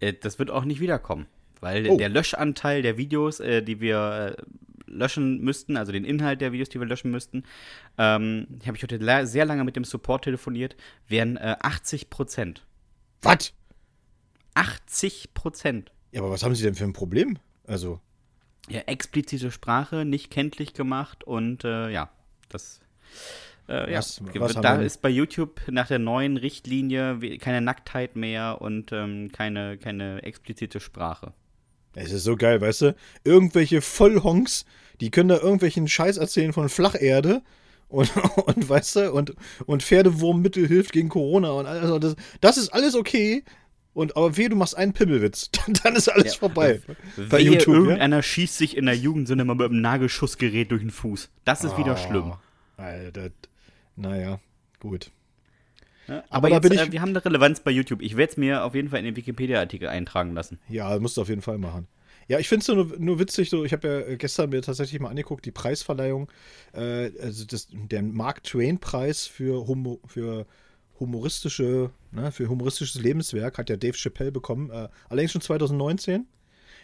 äh, 0.00 0.12
das 0.12 0.38
wird 0.38 0.50
auch 0.50 0.64
nicht 0.64 0.80
wiederkommen. 0.80 1.26
Weil 1.60 1.88
Oh. 1.88 1.96
der 1.96 2.08
Löschanteil 2.08 2.82
der 2.82 2.98
Videos, 2.98 3.40
äh, 3.40 3.62
die 3.62 3.80
wir 3.80 4.36
äh, 4.38 4.42
löschen 4.86 5.40
müssten, 5.42 5.76
also 5.76 5.92
den 5.92 6.04
Inhalt 6.04 6.40
der 6.40 6.52
Videos, 6.52 6.68
die 6.68 6.78
wir 6.80 6.86
löschen 6.86 7.10
müssten, 7.10 7.44
ähm, 7.98 8.46
habe 8.66 8.76
ich 8.76 8.82
heute 8.82 9.26
sehr 9.26 9.44
lange 9.44 9.64
mit 9.64 9.76
dem 9.76 9.84
Support 9.84 10.24
telefoniert, 10.24 10.76
wären 11.08 11.36
äh, 11.36 11.56
80 11.60 12.10
Prozent. 12.10 12.66
Was? 13.22 13.52
80 14.54 15.34
Prozent. 15.34 15.92
Ja, 16.12 16.20
aber 16.22 16.30
was 16.30 16.42
haben 16.42 16.54
Sie 16.54 16.62
denn 16.62 16.74
für 16.74 16.84
ein 16.84 16.92
Problem? 16.92 17.38
Also, 17.66 18.00
Ja, 18.68 18.80
explizite 18.80 19.50
Sprache, 19.50 20.04
nicht 20.04 20.30
kenntlich 20.30 20.72
gemacht 20.74 21.24
und 21.24 21.64
äh, 21.64 21.90
ja, 21.90 22.10
das. 22.48 22.80
Äh, 23.68 23.92
ja, 23.92 23.98
Was- 23.98 24.22
was 24.34 24.54
da 24.54 24.76
ist 24.80 25.02
bei 25.02 25.08
YouTube 25.08 25.60
nach 25.68 25.88
der 25.88 25.98
neuen 25.98 26.36
Richtlinie 26.36 27.18
keine 27.38 27.60
Nacktheit 27.60 28.14
mehr 28.16 28.60
und 28.60 28.92
ähm, 28.92 29.30
keine, 29.32 29.76
keine 29.78 30.22
explizite 30.22 30.78
Sprache. 30.80 31.32
Es 31.98 32.12
ist 32.12 32.24
so 32.24 32.36
geil, 32.36 32.60
weißt 32.60 32.82
du? 32.82 32.94
Irgendwelche 33.24 33.80
Vollhonks, 33.80 34.66
die 35.00 35.10
können 35.10 35.30
da 35.30 35.36
irgendwelchen 35.38 35.88
Scheiß 35.88 36.18
erzählen 36.18 36.52
von 36.52 36.68
Flacherde 36.68 37.42
und, 37.88 38.10
und 38.46 38.68
weißt 38.68 38.96
du, 38.96 39.12
und, 39.12 39.34
und 39.64 39.82
Pferdewurmmittel 39.82 40.68
hilft 40.68 40.92
gegen 40.92 41.08
Corona 41.08 41.50
und 41.50 41.66
alles. 41.66 41.82
Also 41.82 41.98
das, 41.98 42.16
das 42.40 42.58
ist 42.58 42.68
alles 42.74 42.94
okay. 42.94 43.44
Und 43.94 44.14
aber 44.14 44.36
weh, 44.36 44.46
du 44.50 44.56
machst 44.56 44.76
einen 44.76 44.92
Pimmelwitz, 44.92 45.50
dann, 45.66 45.74
dann 45.82 45.96
ist 45.96 46.08
alles 46.10 46.34
Ja. 46.34 46.38
vorbei. 46.38 46.82
Bei 47.30 47.38
Wehe, 47.38 47.46
YouTube, 47.52 47.74
ja? 47.74 47.80
irgendeiner 47.80 48.22
schießt 48.22 48.58
sich 48.58 48.76
in 48.76 48.84
der 48.84 48.94
Jugendsünde 48.94 49.44
mal 49.46 49.54
mit 49.54 49.70
einem 49.70 49.80
Nagelschussgerät 49.80 50.70
durch 50.70 50.82
den 50.82 50.90
Fuß. 50.90 51.30
Das 51.46 51.64
ist 51.64 51.78
wieder 51.78 51.96
schlimm. 51.96 52.34
Alter, 52.76 53.30
naja, 53.96 54.38
gut. 54.80 55.10
Ja, 56.08 56.18
Aber 56.30 56.36
aber 56.36 56.48
da 56.50 56.54
jetzt, 56.56 56.62
bin 56.62 56.72
ich- 56.72 56.80
äh, 56.80 56.92
wir 56.92 57.00
haben 57.00 57.10
eine 57.10 57.24
Relevanz 57.24 57.60
bei 57.60 57.70
YouTube. 57.70 58.02
Ich 58.02 58.16
werde 58.16 58.30
es 58.32 58.36
mir 58.36 58.64
auf 58.64 58.74
jeden 58.74 58.88
Fall 58.90 59.00
in 59.00 59.04
den 59.06 59.16
Wikipedia-Artikel 59.16 59.88
eintragen 59.88 60.32
lassen. 60.34 60.58
Ja, 60.68 60.98
musst 60.98 61.16
du 61.16 61.22
auf 61.22 61.28
jeden 61.28 61.42
Fall 61.42 61.58
machen. 61.58 61.86
Ja, 62.28 62.40
ich 62.40 62.48
finde 62.48 62.62
es 62.62 62.68
nur, 62.68 62.98
nur 62.98 63.18
witzig, 63.20 63.50
so, 63.50 63.64
ich 63.64 63.72
habe 63.72 63.86
ja 63.86 63.98
äh, 64.00 64.16
gestern 64.16 64.50
mir 64.50 64.60
tatsächlich 64.60 65.00
mal 65.00 65.10
angeguckt, 65.10 65.44
die 65.46 65.52
Preisverleihung, 65.52 66.28
äh, 66.72 67.10
also 67.22 67.44
das, 67.44 67.68
der 67.70 68.02
Mark 68.02 68.42
Twain-Preis 68.42 69.26
für, 69.26 69.66
Humo, 69.68 70.00
für 70.06 70.44
humoristische, 70.98 71.90
ne, 72.10 72.32
für 72.32 72.48
humoristisches 72.48 73.00
Lebenswerk 73.00 73.58
hat 73.58 73.70
ja 73.70 73.76
Dave 73.76 73.96
Chappelle 73.96 74.32
bekommen, 74.32 74.70
äh, 74.70 74.88
allerdings 75.08 75.32
schon 75.32 75.40
2019 75.40 76.26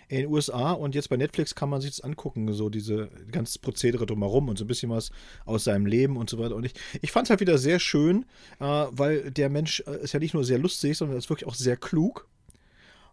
in 0.09 0.19
den 0.19 0.31
USA 0.31 0.73
und 0.73 0.95
jetzt 0.95 1.09
bei 1.09 1.17
Netflix 1.17 1.55
kann 1.55 1.69
man 1.69 1.81
sich 1.81 1.91
das 1.91 2.01
angucken, 2.01 2.53
so 2.53 2.69
diese 2.69 3.09
ganze 3.31 3.59
Prozedere 3.59 4.07
drumherum 4.07 4.49
und 4.49 4.59
so 4.59 4.65
ein 4.65 4.69
bisschen 4.69 4.91
was 4.91 5.11
aus 5.45 5.65
seinem 5.65 5.87
Leben 5.87 6.17
und 6.17 6.29
so 6.29 6.39
weiter. 6.39 6.55
Und 6.55 6.65
ich, 6.65 6.75
ich 7.01 7.13
fand 7.13 7.27
es 7.27 7.31
halt 7.31 7.41
wieder 7.41 7.59
sehr 7.59 7.79
schön, 7.79 8.27
äh, 8.61 8.65
weil 8.65 9.31
der 9.31 9.49
Mensch 9.49 9.83
äh, 9.87 10.03
ist 10.03 10.13
ja 10.13 10.21
nicht 10.21 10.35
nur 10.35 10.45
sehr 10.45 10.59
lustig, 10.59 10.97
sondern 10.97 11.17
ist 11.17 11.31
wirklich 11.31 11.49
auch 11.49 11.55
sehr 11.55 11.77
klug. 11.77 12.29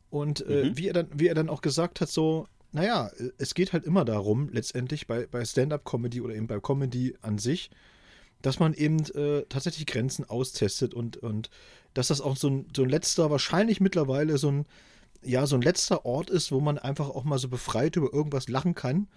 Und 0.10 0.46
äh, 0.48 0.76
wie, 0.76 0.88
er 0.88 0.94
dann, 0.94 1.08
wie 1.14 1.28
er 1.28 1.36
dann 1.36 1.50
auch 1.50 1.62
gesagt 1.62 2.02
hat, 2.02 2.10
so, 2.10 2.48
naja, 2.72 3.12
es 3.38 3.54
geht 3.54 3.74
halt 3.74 3.86
immer 3.86 4.06
darum, 4.06 4.50
letztendlich 4.52 5.08
bei, 5.08 5.28
bei 5.28 5.44
Stand-up-Comedy 5.46 6.22
oder 6.22 6.36
eben 6.36 6.48
bei 6.48 6.60
Comedy 6.60 7.16
an 7.22 7.38
sich, 7.38 7.70
dass 8.42 8.60
man 8.60 8.74
eben 8.74 9.00
äh, 9.16 9.44
tatsächlich 9.50 9.86
Grenzen 9.86 10.28
austestet 10.30 10.94
und, 10.94 11.18
und 11.18 11.50
dass 11.94 12.08
das 12.08 12.22
auch 12.22 12.38
so 12.38 12.50
ein, 12.50 12.68
so 12.76 12.84
ein 12.84 12.90
letzter, 12.90 13.30
wahrscheinlich 13.32 13.82
mittlerweile 13.82 14.38
so 14.38 14.52
ein, 14.52 14.66
ja, 15.24 15.46
so 15.46 15.56
ein 15.56 15.62
letzter 15.62 16.06
Ort 16.06 16.30
ist, 16.30 16.52
wo 16.52 16.60
man 16.60 16.78
einfach 16.78 17.10
auch 17.10 17.24
mal 17.24 17.38
so 17.38 17.50
befreit 17.50 17.96
über 17.96 18.14
irgendwas 18.14 18.48
lachen 18.48 18.76
kann, 18.76 19.08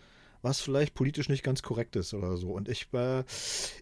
was 0.43 0.61
vielleicht 0.61 0.95
politisch 0.95 1.29
nicht 1.29 1.43
ganz 1.45 1.63
korrekt 1.63 1.97
ist 1.97 2.15
oder 2.15 2.37
so. 2.37 2.51
Und 2.51 2.69
ich, 2.69 2.89
äh, 2.93 3.25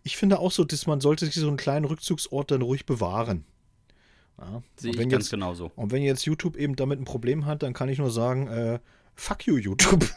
ich 0.02 0.16
finde 0.16 0.38
auch 0.38 0.52
so, 0.52 0.64
dass 0.64 0.86
man 0.86 1.00
sollte 1.00 1.26
sich 1.26 1.34
so 1.34 1.48
einen 1.48 1.56
kleinen 1.56 1.86
Rückzugsort 1.86 2.50
dann 2.50 2.62
ruhig 2.62 2.86
bewahren. 2.86 3.44
Ja. 4.38 4.62
Sehe 4.76 4.92
ich 4.92 4.98
wenn 4.98 5.08
ganz 5.08 5.24
jetzt, 5.24 5.30
genauso. 5.30 5.70
und 5.76 5.92
wenn 5.92 6.02
jetzt 6.02 6.24
YouTube 6.24 6.56
eben 6.56 6.76
damit 6.76 6.98
ein 6.98 7.04
Problem 7.04 7.46
hat, 7.46 7.62
dann 7.62 7.72
kann 7.72 7.88
ich 7.88 7.98
nur 7.98 8.10
sagen, 8.10 8.48
äh, 8.48 8.78
fuck 9.14 9.46
you, 9.46 9.56
YouTube. 9.56 10.04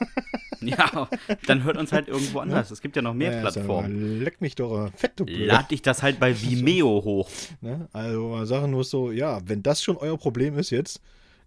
Ja, 0.66 1.10
dann 1.46 1.64
hört 1.64 1.76
uns 1.76 1.92
halt 1.92 2.08
irgendwo 2.08 2.40
anders. 2.40 2.72
Es 2.72 2.80
gibt 2.80 2.96
ja 2.96 3.02
noch 3.02 3.14
mehr 3.14 3.34
Ja, 3.34 3.42
Plattformen. 3.42 4.22
Leck 4.22 4.40
mich 4.40 4.56
doch, 4.56 4.90
fett, 4.96 5.12
du 5.18 5.26
Blöder. 5.26 5.46
Lad 5.46 5.72
dich 5.72 5.82
das 5.82 6.02
halt 6.02 6.22
bei 6.22 6.42
Vimeo 6.42 7.04
hoch. 7.04 7.30
Ne? 7.62 7.90
Also 7.92 8.46
sagen 8.46 8.72
nur 8.72 8.86
so, 8.86 9.12
ja, 9.12 9.42
wenn 9.46 9.62
das 9.62 9.84
schon 9.84 9.98
euer 9.98 10.18
Problem 10.18 10.58
ist 10.58 10.70
jetzt, 10.70 11.02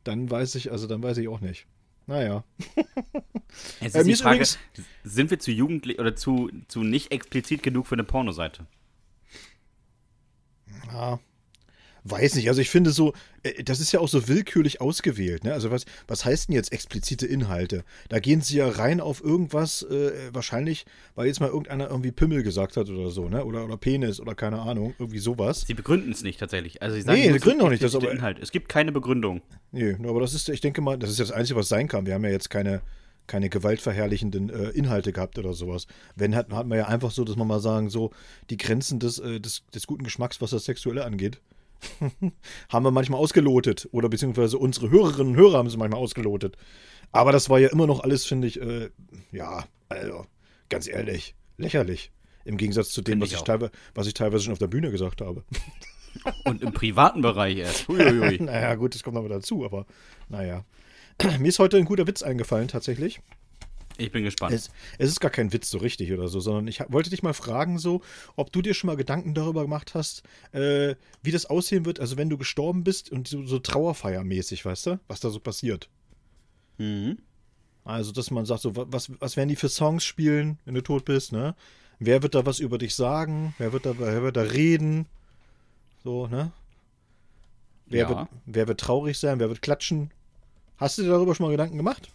dann 0.07 0.31
weiß 0.31 0.55
ich, 0.57 0.71
also 0.73 0.87
dann 0.87 1.03
weiß 1.03 1.19
ich 1.19 1.29
auch 1.29 1.41
nicht. 1.41 1.67
Naja. 2.07 2.45
Es 3.81 3.95
äh, 3.95 4.01
ist 4.01 4.05
äh, 4.05 4.05
die 4.05 4.15
Frage, 4.17 4.37
übrigens, 4.37 4.59
sind 5.05 5.31
wir 5.31 5.39
zu 5.39 5.51
jugendlich 5.51 5.99
oder 5.99 6.15
zu, 6.15 6.51
zu 6.69 6.83
nicht 6.83 7.11
explizit 7.11 7.63
genug 7.63 7.87
für 7.87 7.95
eine 7.95 8.05
Pornoseite? 8.05 8.67
Ja, 10.89 11.19
Weiß 12.09 12.37
nicht, 12.37 12.49
also 12.49 12.61
ich 12.61 12.71
finde 12.71 12.91
so, 12.91 13.15
äh, 13.43 13.65
das 13.65 13.81
ist 13.81 13.91
ja 13.91 14.01
auch 14.01 14.09
so 14.09 14.29
willkürlich 14.29 14.81
ausgewählt. 14.81 15.43
Ne? 15.45 15.53
Also 15.53 15.71
was, 15.71 15.87
was 16.07 16.25
heißt 16.25 16.49
denn 16.49 16.55
jetzt 16.55 16.73
explizite 16.73 17.27
Inhalte? 17.27 17.85
Da 18.09 18.21
gehen 18.21 18.43
sie 18.43 18.59
ja 18.59 18.69
rein 18.69 19.01
auf 19.01 19.25
irgendwas, 19.25 19.83
äh, 19.83 20.13
wahrscheinlich, 20.33 20.87
weil 21.17 21.27
jetzt 21.27 21.41
mal 21.41 21.49
irgendeiner 21.49 21.91
irgendwie 21.91 22.13
Pimmel 22.13 22.43
gesagt 22.43 22.77
hat 22.77 22.89
oder 22.89 23.11
so, 23.11 23.29
ne? 23.29 23.45
Oder, 23.45 23.65
oder 23.65 23.77
Penis 23.77 24.21
oder 24.21 24.35
keine 24.35 24.61
Ahnung, 24.61 24.95
irgendwie 24.99 25.19
sowas. 25.19 25.63
Sie 25.67 25.75
begründen 25.75 26.13
es 26.13 26.23
nicht 26.23 26.39
tatsächlich. 26.39 26.81
Also 26.81 26.95
sie 26.95 27.03
sagen, 27.03 27.19
nee, 27.19 27.27
sie 27.27 27.33
begründen 27.33 27.63
auch 27.63 27.71
nicht 27.71 27.83
das 27.83 27.97
aber, 27.97 28.13
Inhalt. 28.13 28.39
Es 28.39 28.53
gibt 28.53 28.69
keine 28.69 28.93
Begründung. 28.93 29.43
Nee, 29.73 29.97
aber 30.05 30.21
das 30.21 30.33
ist, 30.33 30.49
ich 30.49 30.61
denke 30.61 30.81
mal, 30.81 30.97
das 30.99 31.11
ist 31.11 31.19
das 31.19 31.33
Einzige, 31.33 31.59
was 31.59 31.69
sein 31.69 31.89
kann. 31.89 32.07
Wir 32.07 32.15
haben 32.15 32.25
ja 32.25 32.31
jetzt 32.31 32.51
keine, 32.51 32.83
keine 33.27 33.49
gewaltverherrlichenden 33.49 34.51
äh, 34.51 34.69
Inhalte 34.71 35.13
gehabt 35.13 35.39
oder 35.39 35.55
sowas. 35.55 35.87
Wenn, 36.15 36.37
hat, 36.37 36.53
hat 36.53 36.67
man 36.67 36.79
ja 36.79 36.87
einfach 36.87 37.11
so, 37.11 37.25
dass 37.25 37.37
man 37.37 37.49
mal 37.49 37.61
sagen, 37.61 37.91
so 37.91 38.13
die 38.51 38.57
Grenzen 38.57 39.01
des, 39.01 39.19
äh, 39.19 39.41
des, 39.41 39.65
des 39.75 39.87
guten 39.87 40.05
Geschmacks, 40.05 40.41
was 40.41 40.51
das 40.51 40.65
Sexuelle 40.65 41.05
angeht, 41.05 41.41
haben 42.69 42.85
wir 42.85 42.91
manchmal 42.91 43.21
ausgelotet. 43.21 43.89
Oder 43.93 44.09
beziehungsweise 44.09 44.59
unsere 44.59 44.91
Hörerinnen 44.91 45.33
und 45.35 45.39
Hörer 45.39 45.59
haben 45.59 45.71
sie 45.71 45.77
manchmal 45.77 46.01
ausgelotet. 46.01 46.57
Aber 47.13 47.33
das 47.33 47.49
war 47.49 47.59
ja 47.59 47.69
immer 47.69 47.87
noch 47.87 48.01
alles, 48.01 48.25
finde 48.25 48.49
ich, 48.49 48.61
äh, 48.61 48.91
ja, 49.33 49.65
also, 49.89 50.27
ganz 50.69 50.89
ehrlich, 50.89 51.35
lächerlich. 51.57 52.13
Im 52.45 52.57
Gegensatz 52.57 52.91
zu 52.91 53.03
dem, 53.03 53.21
was 53.21 53.33
ich, 53.33 53.41
ich 53.41 53.71
was 53.95 54.07
ich, 54.07 54.15
teilweise 54.15 54.45
schon 54.45 54.53
auf 54.53 54.59
der 54.59 54.69
Bühne 54.69 54.91
gesagt 54.91 55.21
habe. 55.21 55.45
Und 56.45 56.63
im 56.63 56.73
privaten 56.73 57.23
Bereich 57.23 57.59
erst. 57.59 57.89
Huiuiui. 57.89 58.41
naja, 58.41 58.75
gut, 58.75 58.95
das 58.95 59.03
kommt 59.03 59.17
aber 59.17 59.29
dazu, 59.29 59.65
aber 59.65 59.87
naja. 60.29 60.65
Mir 61.39 61.49
ist 61.49 61.59
heute 61.59 61.77
ein 61.77 61.85
guter 61.85 62.07
Witz 62.07 62.23
eingefallen, 62.23 62.69
tatsächlich. 62.69 63.21
Ich 63.99 64.13
bin 64.13 64.25
gespannt. 64.25 64.53
Es, 64.53 64.71
es, 64.99 65.11
ist 65.11 65.21
gar 65.21 65.31
kein 65.31 65.53
Witz 65.53 65.71
so 65.71 65.79
richtig 65.79 66.13
oder 66.13 66.29
so, 66.29 66.41
sondern 66.41 66.69
ich 66.69 66.81
wollte 66.89 67.11
dich 67.11 67.23
mal 67.23 67.33
fragen, 67.33 67.79
so, 67.79 68.03
ob 68.37 68.53
du 68.53 68.63
dir 68.63 68.75
schon 68.75 68.89
mal 68.89 68.97
Gedanken 68.97 69.35
darüber 69.35 69.63
gemacht 69.63 69.95
hast, 69.95 70.23
äh, 70.53 70.95
wie 71.23 71.31
das 71.31 71.47
aussehen 71.47 71.85
wird, 71.85 72.01
also 72.01 72.17
wenn 72.17 72.29
du 72.29 72.37
gestorben 72.37 72.85
bist 72.85 73.11
und 73.11 73.29
so, 73.29 73.45
so 73.47 73.59
Trauerfeiermäßig, 73.59 74.65
weißt 74.65 74.87
du, 74.87 75.01
was 75.09 75.21
da 75.21 75.31
so 75.31 75.41
passiert. 75.41 75.89
Mhm. 76.79 77.19
Also, 77.85 78.13
dass 78.13 78.31
man 78.31 78.45
sagt, 78.45 78.63
so, 78.63 78.73
was, 78.75 79.13
was 79.21 79.37
werden 79.37 79.49
die 79.49 79.57
für 79.57 79.69
Songs 79.69 80.05
spielen, 80.05 80.59
wenn 80.65 80.75
du 80.75 80.83
tot 80.83 81.05
bist, 81.05 81.33
ne? 81.33 81.55
Wer 81.99 82.23
wird 82.23 82.35
da 82.35 82.45
was 82.45 82.59
über 82.59 82.79
dich 82.79 82.95
sagen? 82.95 83.55
Wer 83.59 83.73
wird 83.73 83.87
da, 83.87 83.99
wer 83.99 84.23
wird 84.23 84.37
da 84.37 84.43
reden? 84.43 85.07
So, 86.05 86.27
ne? 86.27 86.53
Wer, 87.87 88.03
ja. 88.03 88.09
wird, 88.09 88.29
wer 88.45 88.69
wird 88.69 88.81
traurig 88.81 89.19
sein? 89.19 89.39
Wer 89.39 89.49
wird 89.49 89.63
klatschen? 89.63 90.11
Hast 90.77 90.99
du 90.99 91.03
dir 91.03 91.09
darüber 91.09 91.35
schon 91.35 91.47
mal 91.47 91.53
Gedanken 91.53 91.77
gemacht? 91.77 92.11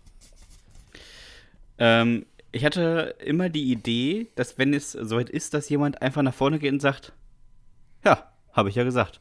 Ähm, 1.82 2.26
ich 2.52 2.64
hatte 2.64 3.16
immer 3.26 3.50
die 3.50 3.72
Idee, 3.72 4.28
dass 4.36 4.60
wenn 4.60 4.74
es 4.74 4.92
soweit 4.92 5.32
ist, 5.32 5.56
dass 5.56 5.68
jemand 5.68 6.04
einfach 6.04 6.22
nach 6.22 6.34
vorne 6.34 6.60
geht 6.60 6.72
und 6.72 6.80
sagt, 6.80 7.12
ja, 8.06 8.32
habe 8.54 8.70
ich 8.70 8.76
ja 8.76 8.84
gesagt. 8.84 9.20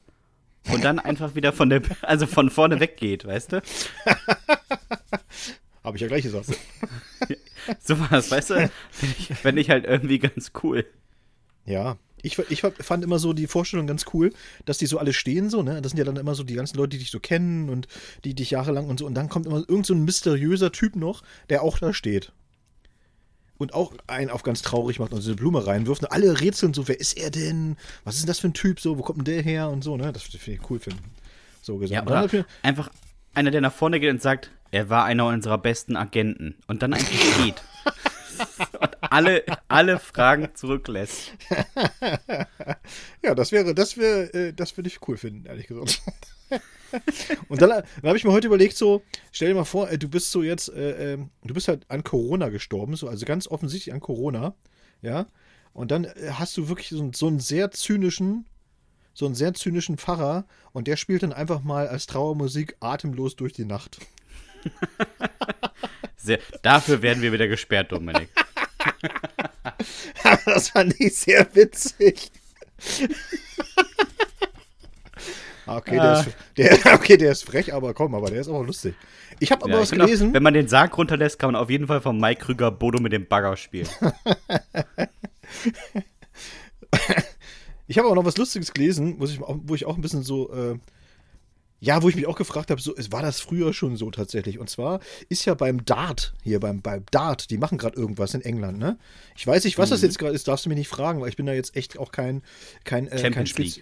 Und 0.70 0.84
dann 0.84 0.98
einfach 0.98 1.34
wieder 1.34 1.54
von 1.54 1.70
der, 1.70 1.80
also 2.02 2.26
von 2.26 2.50
vorne 2.50 2.78
weggeht, 2.78 3.24
weißt 3.24 3.52
du? 3.52 3.62
habe 5.84 5.96
ich 5.96 6.02
ja 6.02 6.08
gleich 6.08 6.24
gesagt. 6.24 6.48
so 7.80 7.98
was, 8.10 8.30
weißt 8.30 8.50
du? 8.50 8.70
Find 8.90 9.58
ich 9.58 9.70
halt 9.70 9.86
irgendwie 9.86 10.18
ganz 10.18 10.52
cool. 10.62 10.84
Ja, 11.64 11.96
ich, 12.20 12.38
ich, 12.50 12.60
fand 12.60 13.04
immer 13.04 13.18
so 13.18 13.32
die 13.32 13.46
Vorstellung 13.46 13.86
ganz 13.86 14.04
cool, 14.12 14.34
dass 14.66 14.76
die 14.76 14.84
so 14.84 14.98
alle 14.98 15.14
stehen, 15.14 15.48
so, 15.48 15.62
ne? 15.62 15.80
Das 15.80 15.92
sind 15.92 15.98
ja 15.98 16.04
dann 16.04 16.16
immer 16.16 16.34
so 16.34 16.42
die 16.42 16.56
ganzen 16.56 16.76
Leute, 16.76 16.90
die 16.90 16.98
dich 16.98 17.10
so 17.10 17.20
kennen 17.20 17.70
und 17.70 17.88
die 18.24 18.34
dich 18.34 18.50
jahrelang 18.50 18.86
und 18.86 18.98
so. 18.98 19.06
Und 19.06 19.14
dann 19.14 19.30
kommt 19.30 19.46
immer 19.46 19.64
irgend 19.66 19.86
so 19.86 19.94
ein 19.94 20.04
mysteriöser 20.04 20.72
Typ 20.72 20.96
noch, 20.96 21.22
der 21.48 21.62
auch 21.62 21.78
da 21.78 21.94
steht 21.94 22.34
und 23.60 23.74
auch 23.74 23.92
einen 24.06 24.30
auf 24.30 24.42
ganz 24.42 24.62
traurig 24.62 24.98
macht 24.98 25.12
und 25.12 25.20
so 25.20 25.30
eine 25.30 25.36
Blume 25.36 25.66
reinwirft. 25.66 26.02
Und 26.02 26.12
alle 26.12 26.40
rätseln 26.40 26.72
so, 26.72 26.88
wer 26.88 26.98
ist 26.98 27.18
er 27.18 27.30
denn? 27.30 27.76
Was 28.04 28.14
ist 28.14 28.22
denn 28.22 28.28
das 28.28 28.38
für 28.38 28.48
ein 28.48 28.54
Typ? 28.54 28.80
So, 28.80 28.96
wo 28.96 29.02
kommt 29.02 29.18
denn 29.18 29.24
der 29.26 29.42
her? 29.42 29.68
Und 29.68 29.84
so, 29.84 29.98
ne? 29.98 30.12
Das 30.12 30.22
finde 30.22 30.52
ich 30.52 30.70
cool 30.70 30.78
finden. 30.78 31.04
So 31.60 31.76
gesagt. 31.76 32.08
Ja, 32.08 32.26
oder 32.26 32.46
einfach 32.62 32.88
einer, 33.34 33.50
der 33.50 33.60
nach 33.60 33.72
vorne 33.72 34.00
geht 34.00 34.10
und 34.10 34.22
sagt, 34.22 34.50
er 34.70 34.88
war 34.88 35.04
einer 35.04 35.26
unserer 35.26 35.58
besten 35.58 35.96
Agenten. 35.96 36.56
Und 36.68 36.82
dann 36.82 36.94
einfach 36.94 37.44
geht. 37.44 37.62
und 38.80 38.96
alle, 39.02 39.44
alle 39.68 39.98
Fragen 39.98 40.48
zurücklässt. 40.54 41.32
ja, 43.22 43.34
das 43.34 43.52
wäre, 43.52 43.74
das 43.74 43.98
wäre, 43.98 44.32
äh, 44.32 44.52
das 44.54 44.74
würde 44.78 44.88
ich 44.88 45.06
cool 45.06 45.18
finden, 45.18 45.44
ehrlich 45.44 45.66
gesagt. 45.66 46.00
Und 47.48 47.60
dann, 47.62 47.70
dann 47.70 47.84
habe 48.02 48.16
ich 48.16 48.24
mir 48.24 48.32
heute 48.32 48.46
überlegt, 48.46 48.76
so, 48.76 49.02
stell 49.32 49.48
dir 49.48 49.54
mal 49.54 49.64
vor, 49.64 49.90
äh, 49.90 49.98
du 49.98 50.08
bist 50.08 50.30
so 50.30 50.42
jetzt, 50.42 50.68
äh, 50.68 51.14
äh, 51.14 51.18
du 51.44 51.54
bist 51.54 51.68
halt 51.68 51.84
an 51.88 52.04
Corona 52.04 52.48
gestorben, 52.48 52.96
so, 52.96 53.08
also 53.08 53.26
ganz 53.26 53.48
offensichtlich 53.48 53.94
an 53.94 54.00
Corona, 54.00 54.54
ja. 55.02 55.26
Und 55.72 55.90
dann 55.90 56.04
äh, 56.04 56.32
hast 56.32 56.56
du 56.56 56.68
wirklich 56.68 56.88
so, 56.88 57.10
so 57.14 57.26
einen 57.26 57.40
sehr 57.40 57.70
zynischen, 57.70 58.46
so 59.14 59.26
einen 59.26 59.34
sehr 59.34 59.54
zynischen 59.54 59.98
Pfarrer 59.98 60.46
und 60.72 60.86
der 60.86 60.96
spielt 60.96 61.22
dann 61.22 61.32
einfach 61.32 61.62
mal 61.62 61.88
als 61.88 62.06
Trauermusik 62.06 62.76
atemlos 62.80 63.36
durch 63.36 63.52
die 63.52 63.64
Nacht. 63.64 63.98
Sehr, 66.22 66.38
dafür 66.60 67.00
werden 67.00 67.22
wir 67.22 67.32
wieder 67.32 67.48
gesperrt, 67.48 67.92
Dominik. 67.92 68.28
das 70.44 70.68
fand 70.68 71.00
ich 71.00 71.16
sehr 71.16 71.46
witzig. 71.54 72.30
Ah, 75.70 75.76
okay, 75.76 75.98
ah. 76.00 76.24
Der, 76.56 76.72
ist, 76.72 76.84
der, 76.84 76.94
okay, 76.94 77.16
der 77.16 77.30
ist 77.30 77.44
frech, 77.44 77.72
aber 77.72 77.94
komm, 77.94 78.12
aber 78.16 78.28
der 78.28 78.40
ist 78.40 78.48
auch 78.48 78.64
lustig. 78.64 78.96
Ich 79.38 79.52
habe 79.52 79.62
aber 79.62 79.74
ja, 79.74 79.80
was 79.80 79.92
gelesen. 79.92 80.30
Auch, 80.30 80.34
wenn 80.34 80.42
man 80.42 80.52
den 80.52 80.66
Sarg 80.66 80.98
runterlässt, 80.98 81.38
kann 81.38 81.52
man 81.52 81.62
auf 81.62 81.70
jeden 81.70 81.86
Fall 81.86 82.00
von 82.00 82.18
Mike 82.18 82.44
Krüger 82.44 82.72
Bodo 82.72 83.00
mit 83.00 83.12
dem 83.12 83.28
Bagger 83.28 83.56
spielen. 83.56 83.86
ich 87.86 87.98
habe 87.98 88.08
auch 88.08 88.16
noch 88.16 88.24
was 88.24 88.36
Lustiges 88.36 88.72
gelesen, 88.72 89.20
wo 89.20 89.26
ich, 89.26 89.38
wo 89.40 89.76
ich 89.76 89.86
auch 89.86 89.94
ein 89.94 90.00
bisschen 90.00 90.24
so. 90.24 90.52
Äh, 90.52 90.78
ja, 91.82 92.02
wo 92.02 92.10
ich 92.10 92.16
mich 92.16 92.26
auch 92.26 92.36
gefragt 92.36 92.70
habe, 92.70 92.78
so, 92.80 92.94
war 93.10 93.22
das 93.22 93.40
früher 93.40 93.72
schon 93.72 93.96
so 93.96 94.10
tatsächlich? 94.10 94.58
Und 94.58 94.68
zwar 94.68 95.00
ist 95.30 95.46
ja 95.46 95.54
beim 95.54 95.82
Dart, 95.86 96.34
hier 96.42 96.60
beim, 96.60 96.82
beim 96.82 97.04
Dart, 97.10 97.48
die 97.48 97.56
machen 97.56 97.78
gerade 97.78 97.96
irgendwas 97.96 98.34
in 98.34 98.42
England, 98.42 98.78
ne? 98.78 98.98
Ich 99.34 99.46
weiß 99.46 99.64
nicht, 99.64 99.78
was 99.78 99.88
mhm. 99.88 99.94
das 99.94 100.02
jetzt 100.02 100.18
gerade 100.18 100.34
ist, 100.34 100.46
darfst 100.46 100.66
du 100.66 100.68
mich 100.68 100.76
nicht 100.76 100.88
fragen, 100.88 101.22
weil 101.22 101.30
ich 101.30 101.36
bin 101.36 101.46
da 101.46 101.54
jetzt 101.54 101.76
echt 101.76 101.98
auch 101.98 102.12
kein, 102.12 102.42
kein, 102.84 103.06
äh, 103.08 103.30
kein 103.30 103.46
Spitz. 103.46 103.80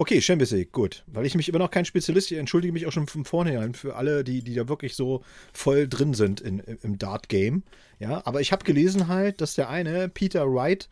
Okay, 0.00 0.20
Champions 0.20 0.52
League, 0.52 0.70
gut. 0.70 1.02
Weil 1.08 1.26
ich 1.26 1.34
mich 1.34 1.48
immer 1.48 1.58
noch 1.58 1.72
kein 1.72 1.84
Spezialist, 1.84 2.30
ich 2.30 2.38
entschuldige 2.38 2.72
mich 2.72 2.86
auch 2.86 2.92
schon 2.92 3.08
von 3.08 3.24
vornherein 3.24 3.74
für 3.74 3.96
alle, 3.96 4.22
die, 4.22 4.42
die 4.42 4.54
da 4.54 4.68
wirklich 4.68 4.94
so 4.94 5.24
voll 5.52 5.88
drin 5.88 6.14
sind 6.14 6.40
in, 6.40 6.60
im 6.60 6.98
Dart-Game. 6.98 7.64
Ja, 7.98 8.22
aber 8.24 8.40
ich 8.40 8.52
habe 8.52 8.64
gelesen 8.64 9.08
halt, 9.08 9.40
dass 9.40 9.56
der 9.56 9.68
eine, 9.68 10.08
Peter 10.08 10.46
Wright, 10.46 10.88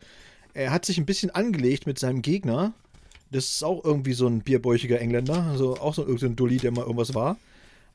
er 0.53 0.71
hat 0.71 0.83
sich 0.83 0.97
ein 0.97 1.05
bisschen 1.05 1.29
angelegt 1.29 1.87
mit 1.87 1.97
seinem 1.97 2.21
Gegner. 2.21 2.73
Das 3.31 3.45
ist 3.45 3.63
auch 3.63 3.85
irgendwie 3.85 4.11
so 4.11 4.27
ein 4.27 4.41
bierbäuchiger 4.41 4.99
Engländer, 4.99 5.41
also 5.43 5.77
auch 5.77 5.93
so 5.93 6.01
irgendein 6.01 6.35
Dulli, 6.35 6.57
der 6.57 6.71
mal 6.71 6.81
irgendwas 6.81 7.15
war. 7.15 7.37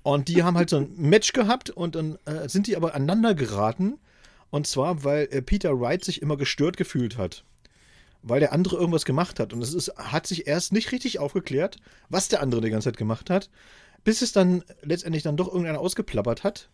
Und 0.03 0.29
die 0.29 0.43
haben 0.43 0.57
halt 0.57 0.71
so 0.71 0.79
ein 0.79 0.95
Match 0.97 1.35
gehabt 1.35 1.69
und 1.69 1.95
dann 1.95 2.19
äh, 2.25 2.49
sind 2.49 2.67
die 2.67 2.77
aber 2.77 2.95
aneinander 2.95 3.35
geraten. 3.35 3.99
Und 4.49 4.67
zwar, 4.67 5.05
weil 5.05 5.29
äh, 5.31 5.43
Peter 5.43 5.79
Wright 5.79 6.05
sich 6.05 6.23
immer 6.23 6.39
gestört 6.39 6.79
gefühlt 6.79 7.19
hat 7.19 7.45
weil 8.23 8.41
der 8.41 8.53
andere 8.53 8.77
irgendwas 8.77 9.05
gemacht 9.05 9.41
hat. 9.41 9.53
Und 9.53 9.63
es 9.63 9.75
ist, 9.75 9.97
hat 9.97 10.27
sich 10.27 10.47
erst 10.47 10.73
nicht 10.73 10.93
richtig 10.93 11.19
aufgeklärt, 11.19 11.79
was 12.09 12.29
der 12.29 12.41
andere 12.43 12.61
die 12.61 12.71
ganze 12.71 12.89
Zeit 12.89 12.97
gemacht 12.97 13.31
hat, 13.31 13.51
bis 14.05 14.23
es 14.23 14.33
dann 14.33 14.65
letztendlich 14.83 15.23
dann 15.23 15.37
doch 15.37 15.49
irgendeiner 15.49 15.81
ausgeplappert 15.81 16.45
hat. 16.45 16.71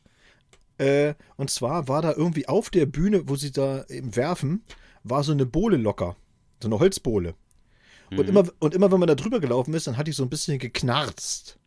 Äh, 0.78 1.14
und 1.36 1.50
zwar 1.50 1.88
war 1.88 2.02
da 2.02 2.12
irgendwie 2.12 2.48
auf 2.48 2.70
der 2.70 2.86
Bühne, 2.86 3.28
wo 3.28 3.36
sie 3.36 3.50
da 3.50 3.84
eben 3.88 4.14
werfen, 4.14 4.62
war 5.02 5.24
so 5.24 5.32
eine 5.32 5.46
Bohle 5.46 5.76
locker. 5.76 6.16
So 6.62 6.68
eine 6.68 6.78
Holzbohle. 6.78 7.34
Mhm. 8.10 8.18
Und, 8.18 8.28
immer, 8.28 8.44
und 8.58 8.74
immer, 8.74 8.92
wenn 8.92 9.00
man 9.00 9.08
da 9.08 9.14
drüber 9.14 9.40
gelaufen 9.40 9.74
ist, 9.74 9.86
dann 9.86 9.96
hat 9.96 10.06
die 10.06 10.12
so 10.12 10.22
ein 10.22 10.30
bisschen 10.30 10.58
geknarzt. 10.58 11.58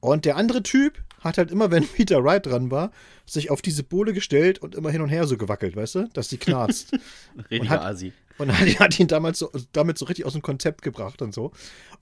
Und 0.00 0.24
der 0.24 0.36
andere 0.36 0.62
Typ 0.62 1.02
hat 1.20 1.38
halt 1.38 1.50
immer, 1.50 1.70
wenn 1.70 1.86
Peter 1.96 2.22
Wright 2.22 2.46
dran 2.46 2.70
war, 2.70 2.92
sich 3.26 3.50
auf 3.50 3.62
diese 3.62 3.82
Bohle 3.82 4.12
gestellt 4.12 4.60
und 4.60 4.74
immer 4.74 4.90
hin 4.90 5.02
und 5.02 5.08
her 5.08 5.26
so 5.26 5.36
gewackelt, 5.36 5.76
weißt 5.76 5.94
du, 5.96 6.08
dass 6.12 6.28
die 6.28 6.38
knarzt. 6.38 6.92
Richtiger 7.50 7.84
Asi. 7.84 8.12
Und 8.38 8.52
hat, 8.58 8.80
hat 8.80 8.98
ihn 8.98 9.08
damals 9.08 9.40
so, 9.40 9.50
damit 9.72 9.98
so 9.98 10.06
richtig 10.06 10.24
aus 10.24 10.32
dem 10.32 10.42
Konzept 10.42 10.82
gebracht 10.82 11.20
und 11.22 11.34
so. 11.34 11.52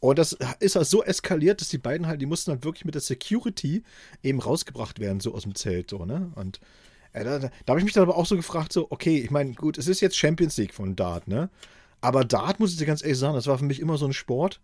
Und 0.01 0.19
das 0.19 0.37
ist 0.61 0.77
halt 0.77 0.87
so 0.87 1.03
eskaliert, 1.03 1.61
dass 1.61 1.69
die 1.69 1.79
beiden 1.79 2.07
halt, 2.07 2.21
die 2.21 2.27
mussten 2.27 2.53
halt 2.53 2.65
wirklich 2.65 2.85
mit 2.85 2.95
der 2.95 3.03
Security 3.03 3.83
eben 4.23 4.41
rausgebracht 4.41 5.01
werden, 5.01 5.21
so 5.21 5.35
aus 5.35 5.43
dem 5.43 5.55
Zelt, 5.55 5.91
so, 5.91 6.05
ne? 6.05 6.31
Und 6.35 6.61
äh, 7.13 7.25
da, 7.25 7.39
da, 7.39 7.51
habe 7.69 7.81
ich 7.81 7.85
mich 7.85 7.95
dann 7.95 8.03
aber 8.03 8.17
auch 8.17 8.27
so 8.27 8.37
gefragt, 8.37 8.73
so, 8.73 8.87
okay, 8.91 9.19
ich 9.19 9.31
meine, 9.31 9.55
gut, 9.55 9.79
es 9.79 9.89
ist 9.89 10.01
jetzt 10.01 10.17
Champions 10.17 10.57
League 10.59 10.75
von 10.75 10.97
Dart, 10.97 11.29
ne? 11.29 11.49
Aber 12.03 12.25
Dart, 12.25 12.61
muss 12.61 12.73
ich 12.73 12.77
dir 12.77 12.87
ganz 12.87 13.03
ehrlich 13.03 13.19
sagen, 13.19 13.35
das 13.35 13.47
war 13.47 13.59
für 13.59 13.65
mich 13.65 13.81
immer 13.81 13.97
so 13.97 14.07
ein 14.07 14.13
Sport, 14.13 14.61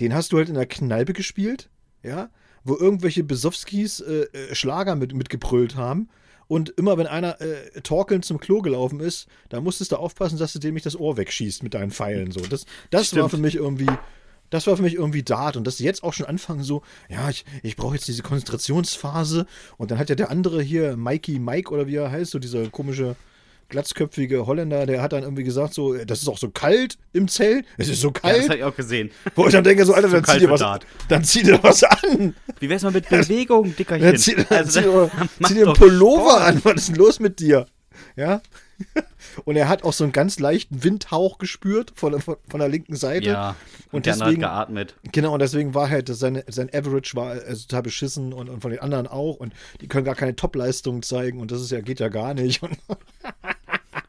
den 0.00 0.14
hast 0.14 0.32
du 0.32 0.36
halt 0.36 0.48
in 0.48 0.54
der 0.54 0.66
Kneipe 0.66 1.14
gespielt, 1.14 1.70
ja? 2.02 2.30
Wo 2.64 2.76
irgendwelche 2.76 3.24
Besowskis 3.24 4.00
äh, 4.00 4.26
äh 4.32 4.54
Schlager 4.54 4.94
mit, 4.94 5.14
mitgebrüllt 5.14 5.74
haben 5.74 6.08
und 6.52 6.68
immer 6.76 6.98
wenn 6.98 7.06
einer 7.06 7.40
äh, 7.40 7.80
torkelnd 7.80 8.26
zum 8.26 8.38
Klo 8.38 8.60
gelaufen 8.60 9.00
ist, 9.00 9.26
da 9.48 9.62
musstest 9.62 9.92
du 9.92 9.96
aufpassen, 9.96 10.36
dass 10.38 10.52
du 10.52 10.58
dem 10.58 10.74
nicht 10.74 10.84
das 10.84 11.00
Ohr 11.00 11.16
wegschießt 11.16 11.62
mit 11.62 11.72
deinen 11.72 11.90
Pfeilen. 11.90 12.30
So. 12.30 12.40
Das, 12.40 12.66
das 12.90 13.16
war 13.16 13.30
für 13.30 13.38
mich 13.38 13.54
irgendwie. 13.54 13.88
Das 14.50 14.66
war 14.66 14.76
für 14.76 14.82
mich 14.82 14.96
irgendwie 14.96 15.22
Dart 15.22 15.56
und 15.56 15.66
dass 15.66 15.78
sie 15.78 15.86
jetzt 15.86 16.02
auch 16.02 16.12
schon 16.12 16.26
anfangen, 16.26 16.62
so, 16.62 16.82
ja, 17.08 17.30
ich, 17.30 17.46
ich 17.62 17.74
brauche 17.74 17.94
jetzt 17.94 18.06
diese 18.06 18.22
Konzentrationsphase 18.22 19.46
und 19.78 19.90
dann 19.90 19.96
hat 19.98 20.10
ja 20.10 20.14
der 20.14 20.30
andere 20.30 20.60
hier, 20.60 20.94
Mikey 20.94 21.38
Mike 21.38 21.72
oder 21.72 21.86
wie 21.86 21.96
er 21.96 22.10
heißt, 22.10 22.32
so 22.32 22.38
dieser 22.38 22.68
komische 22.68 23.16
glatzköpfige 23.72 24.46
Holländer, 24.46 24.86
der 24.86 25.02
hat 25.02 25.12
dann 25.12 25.24
irgendwie 25.24 25.42
gesagt, 25.42 25.74
so, 25.74 25.94
das 25.94 26.22
ist 26.22 26.28
auch 26.28 26.38
so 26.38 26.50
kalt 26.50 26.98
im 27.12 27.26
Zelt. 27.26 27.66
Es 27.78 27.88
ist 27.88 28.00
so 28.00 28.12
kalt. 28.12 28.34
Ja, 28.34 28.40
das 28.40 28.48
habe 28.50 28.58
ich 28.58 28.64
auch 28.64 28.76
gesehen. 28.76 29.10
Wo 29.34 29.46
ich 29.46 29.52
dann 29.52 29.64
denke, 29.64 29.84
so, 29.84 29.94
Alter, 29.94 30.08
dann, 30.08 30.24
zieh 30.24 30.38
dir 30.38 30.50
was, 30.50 30.60
dann 31.08 31.24
zieh 31.24 31.42
dir 31.42 31.62
was 31.62 31.82
an. 31.82 32.34
Wie 32.60 32.68
wär's 32.68 32.82
mal 32.82 32.92
mit 32.92 33.08
Bewegung, 33.08 33.74
Dickerchen? 33.74 34.06
Dann 34.06 34.16
zieh, 34.18 34.36
dann 34.36 34.46
also, 34.50 34.80
zieh, 34.80 34.86
dann, 34.86 35.48
zieh 35.48 35.54
dir 35.54 35.66
einen 35.66 35.74
Pullover 35.74 36.30
Sport. 36.30 36.42
an. 36.42 36.60
Was 36.64 36.74
ist 36.74 36.88
denn 36.90 36.96
los 36.96 37.18
mit 37.18 37.40
dir? 37.40 37.66
Ja. 38.14 38.42
Und 39.44 39.56
er 39.56 39.68
hat 39.68 39.84
auch 39.84 39.92
so 39.92 40.04
einen 40.04 40.12
ganz 40.12 40.38
leichten 40.38 40.84
Windhauch 40.84 41.38
gespürt 41.38 41.92
von, 41.94 42.20
von, 42.20 42.36
von 42.48 42.60
der 42.60 42.68
linken 42.68 42.96
Seite. 42.96 43.26
Ja, 43.26 43.56
und, 43.90 43.98
und 43.98 44.06
deswegen, 44.06 44.44
hat 44.44 44.68
geatmet. 44.68 44.94
Genau, 45.12 45.32
und 45.32 45.40
deswegen 45.40 45.74
war 45.74 45.88
halt 45.88 46.08
sein, 46.08 46.42
sein 46.48 46.68
Average 46.72 47.16
war 47.16 47.30
also 47.30 47.66
total 47.66 47.82
beschissen 47.82 48.32
und, 48.32 48.48
und 48.48 48.60
von 48.60 48.70
den 48.70 48.80
anderen 48.80 49.06
auch. 49.06 49.36
Und 49.36 49.54
die 49.80 49.88
können 49.88 50.04
gar 50.04 50.14
keine 50.14 50.36
Top-Leistung 50.36 51.02
zeigen 51.02 51.40
und 51.40 51.50
das 51.50 51.62
ist 51.62 51.70
ja, 51.70 51.80
geht 51.80 52.00
ja 52.00 52.08
gar 52.08 52.34
nicht. 52.34 52.60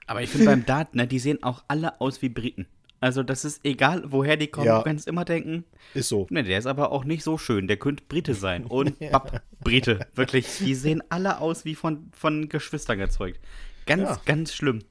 Aber 0.08 0.22
ich 0.22 0.30
finde 0.30 0.46
beim 0.48 0.66
Dart, 0.66 0.96
ne, 0.96 1.08
die 1.08 1.20
sehen 1.20 1.44
auch 1.44 1.64
alle 1.68 2.00
aus 2.02 2.22
wie 2.22 2.30
Briten. 2.30 2.68
Also 3.00 3.22
das 3.22 3.44
ist 3.44 3.66
egal, 3.66 4.04
woher 4.06 4.38
die 4.38 4.48
kommen, 4.48 4.68
ja. 4.68 4.78
du 4.78 4.84
kannst 4.86 5.10
immer 5.10 5.26
denken. 5.26 5.66
Ist 5.94 6.08
so. 6.08 6.26
Ne, 6.30 6.44
der 6.44 6.58
ist 6.58 6.68
aber 6.68 6.94
auch 6.94 7.04
nicht 7.04 7.24
so 7.24 7.38
schön, 7.38 7.68
der 7.68 7.76
könnte 7.76 8.04
Brite 8.08 8.34
sein. 8.34 8.66
Und 8.66 8.98
ja. 9.02 9.10
Papp, 9.10 9.42
Brite, 9.62 10.08
wirklich. 10.16 10.60
Die 10.60 10.74
sehen 10.74 11.04
alle 11.10 11.42
aus 11.42 11.66
wie 11.66 11.76
von, 11.76 12.10
von 12.14 12.48
Geschwistern 12.48 13.00
gezeugt. 13.00 13.42
Ganz, 13.86 14.04
ja. 14.04 14.22
ganz 14.26 14.54
schlimm. 14.54 14.84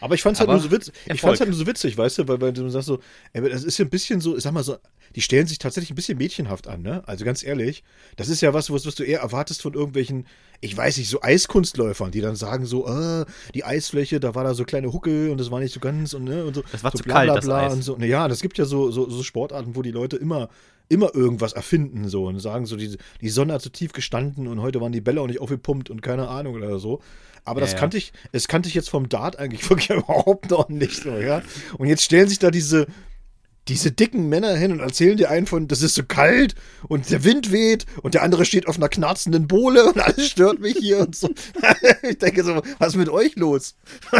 Aber 0.00 0.14
ich 0.14 0.22
fand's 0.22 0.40
halt 0.40 0.48
nur 0.48 0.60
so. 0.60 0.68
Ich 1.06 1.20
fand's 1.20 1.40
halt 1.40 1.50
nur 1.50 1.58
so 1.58 1.66
witzig, 1.66 1.96
weißt 1.96 2.18
du, 2.18 2.28
weil, 2.28 2.40
weil 2.40 2.52
du 2.52 2.68
sagst 2.68 2.88
so, 2.88 3.00
ey, 3.32 3.48
das 3.48 3.64
ist 3.64 3.78
ja 3.78 3.84
ein 3.84 3.90
bisschen 3.90 4.20
so, 4.20 4.36
ich 4.36 4.42
sag 4.42 4.52
mal 4.52 4.62
so, 4.62 4.76
die 5.14 5.22
stellen 5.22 5.46
sich 5.46 5.58
tatsächlich 5.58 5.90
ein 5.90 5.94
bisschen 5.94 6.18
mädchenhaft 6.18 6.68
an, 6.68 6.82
ne? 6.82 7.02
Also 7.06 7.24
ganz 7.24 7.42
ehrlich, 7.42 7.82
das 8.16 8.28
ist 8.28 8.40
ja 8.40 8.54
was, 8.54 8.70
was, 8.70 8.86
was 8.86 8.94
du 8.94 9.04
eher 9.04 9.20
erwartest 9.20 9.62
von 9.62 9.74
irgendwelchen, 9.74 10.26
ich 10.60 10.76
weiß 10.76 10.98
nicht, 10.98 11.08
so 11.08 11.22
Eiskunstläufern, 11.22 12.10
die 12.10 12.20
dann 12.20 12.36
sagen 12.36 12.66
so, 12.66 12.86
äh, 12.86 13.24
die 13.54 13.64
Eisfläche, 13.64 14.20
da 14.20 14.34
war 14.34 14.44
da 14.44 14.54
so 14.54 14.64
kleine 14.64 14.92
Huckel 14.92 15.30
und 15.30 15.38
das 15.38 15.50
war 15.50 15.60
nicht 15.60 15.72
so 15.72 15.80
ganz 15.80 16.14
und 16.14 16.24
ne 16.24 16.44
und 16.44 16.54
so. 16.54 16.62
Das 16.72 16.84
war 16.84 16.90
so 16.92 16.98
zu 16.98 17.04
bla, 17.04 17.22
bla, 17.22 17.32
kalt, 17.34 17.44
bla, 17.44 17.62
das 17.62 17.72
Eis. 17.72 17.76
und 17.76 17.82
so. 17.82 17.96
Naja, 17.96 18.28
das 18.28 18.40
gibt 18.40 18.58
ja 18.58 18.64
so, 18.64 18.90
so, 18.90 19.08
so 19.08 19.22
Sportarten, 19.22 19.76
wo 19.76 19.82
die 19.82 19.90
Leute 19.90 20.16
immer 20.16 20.48
immer 20.88 21.14
irgendwas 21.14 21.52
erfinden 21.52 22.08
so 22.08 22.26
und 22.26 22.38
sagen 22.40 22.66
so, 22.66 22.76
die, 22.76 22.96
die 23.20 23.28
Sonne 23.28 23.54
hat 23.54 23.62
zu 23.62 23.70
tief 23.70 23.92
gestanden 23.92 24.46
und 24.46 24.60
heute 24.60 24.80
waren 24.80 24.92
die 24.92 25.00
Bälle 25.00 25.20
auch 25.20 25.26
nicht 25.26 25.40
aufgepumpt 25.40 25.90
und 25.90 26.02
keine 26.02 26.28
Ahnung 26.28 26.54
oder 26.54 26.78
so. 26.78 27.00
Aber 27.44 27.60
ja, 27.60 27.66
das 27.66 27.76
kannte 27.76 27.96
ich, 27.96 28.12
das 28.32 28.48
kannte 28.48 28.68
ich 28.68 28.74
jetzt 28.74 28.90
vom 28.90 29.08
Dart 29.08 29.38
eigentlich 29.38 29.68
wirklich 29.70 29.90
überhaupt 29.90 30.50
noch 30.50 30.68
nicht 30.68 31.02
so, 31.02 31.16
ja. 31.16 31.42
Und 31.76 31.88
jetzt 31.88 32.02
stellen 32.02 32.28
sich 32.28 32.38
da 32.38 32.50
diese, 32.50 32.86
diese 33.68 33.92
dicken 33.92 34.28
Männer 34.28 34.56
hin 34.56 34.72
und 34.72 34.80
erzählen 34.80 35.16
dir 35.16 35.30
einen 35.30 35.46
von, 35.46 35.68
das 35.68 35.82
ist 35.82 35.94
so 35.94 36.02
kalt 36.02 36.54
und 36.88 37.10
der 37.10 37.22
Wind 37.24 37.52
weht 37.52 37.84
und 38.02 38.14
der 38.14 38.22
andere 38.22 38.44
steht 38.44 38.66
auf 38.66 38.76
einer 38.76 38.88
knarzenden 38.88 39.46
Bohle 39.46 39.84
und 39.84 40.00
alles 40.00 40.28
stört 40.28 40.58
mich 40.58 40.76
hier 40.78 41.00
und 41.00 41.14
so. 41.14 41.28
ich 42.02 42.18
denke 42.18 42.44
so, 42.44 42.62
was 42.78 42.88
ist 42.88 42.96
mit 42.96 43.10
euch 43.10 43.36
los? 43.36 43.76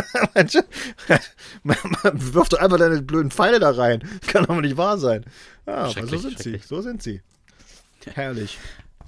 man, 1.63 1.77
man 2.03 2.35
wirft 2.35 2.53
doch 2.53 2.61
einfach 2.61 2.79
deine 2.79 3.01
blöden 3.03 3.31
Pfeile 3.31 3.59
da 3.59 3.71
rein. 3.71 4.03
Kann 4.27 4.45
doch 4.45 4.61
nicht 4.61 4.77
wahr 4.77 4.99
sein. 4.99 5.25
Ja, 5.69 5.85
aber 5.85 6.07
so 6.07 6.17
sind 6.17 6.39
sie. 6.39 6.59
So 6.59 6.81
sind 6.81 7.03
sie. 7.03 7.21
Herrlich. 8.15 8.59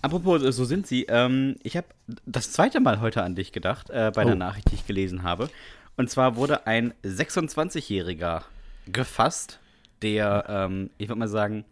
Apropos, 0.02 0.42
so 0.54 0.64
sind 0.66 0.86
sie. 0.86 1.06
Ähm, 1.08 1.56
ich 1.62 1.76
habe 1.76 1.86
das 2.26 2.52
zweite 2.52 2.80
Mal 2.80 3.00
heute 3.00 3.22
an 3.22 3.34
dich 3.34 3.52
gedacht, 3.52 3.88
äh, 3.88 4.12
bei 4.14 4.26
oh. 4.26 4.34
Nachricht, 4.34 4.70
die 4.70 4.74
ich 4.74 4.86
gelesen 4.86 5.22
habe. 5.22 5.48
Und 5.96 6.10
zwar 6.10 6.36
wurde 6.36 6.66
ein 6.66 6.92
26-Jähriger 7.02 8.42
gefasst, 8.86 9.58
der, 10.02 10.44
ähm, 10.48 10.90
ich 10.98 11.08
würde 11.08 11.18
mal 11.18 11.28
sagen, 11.28 11.64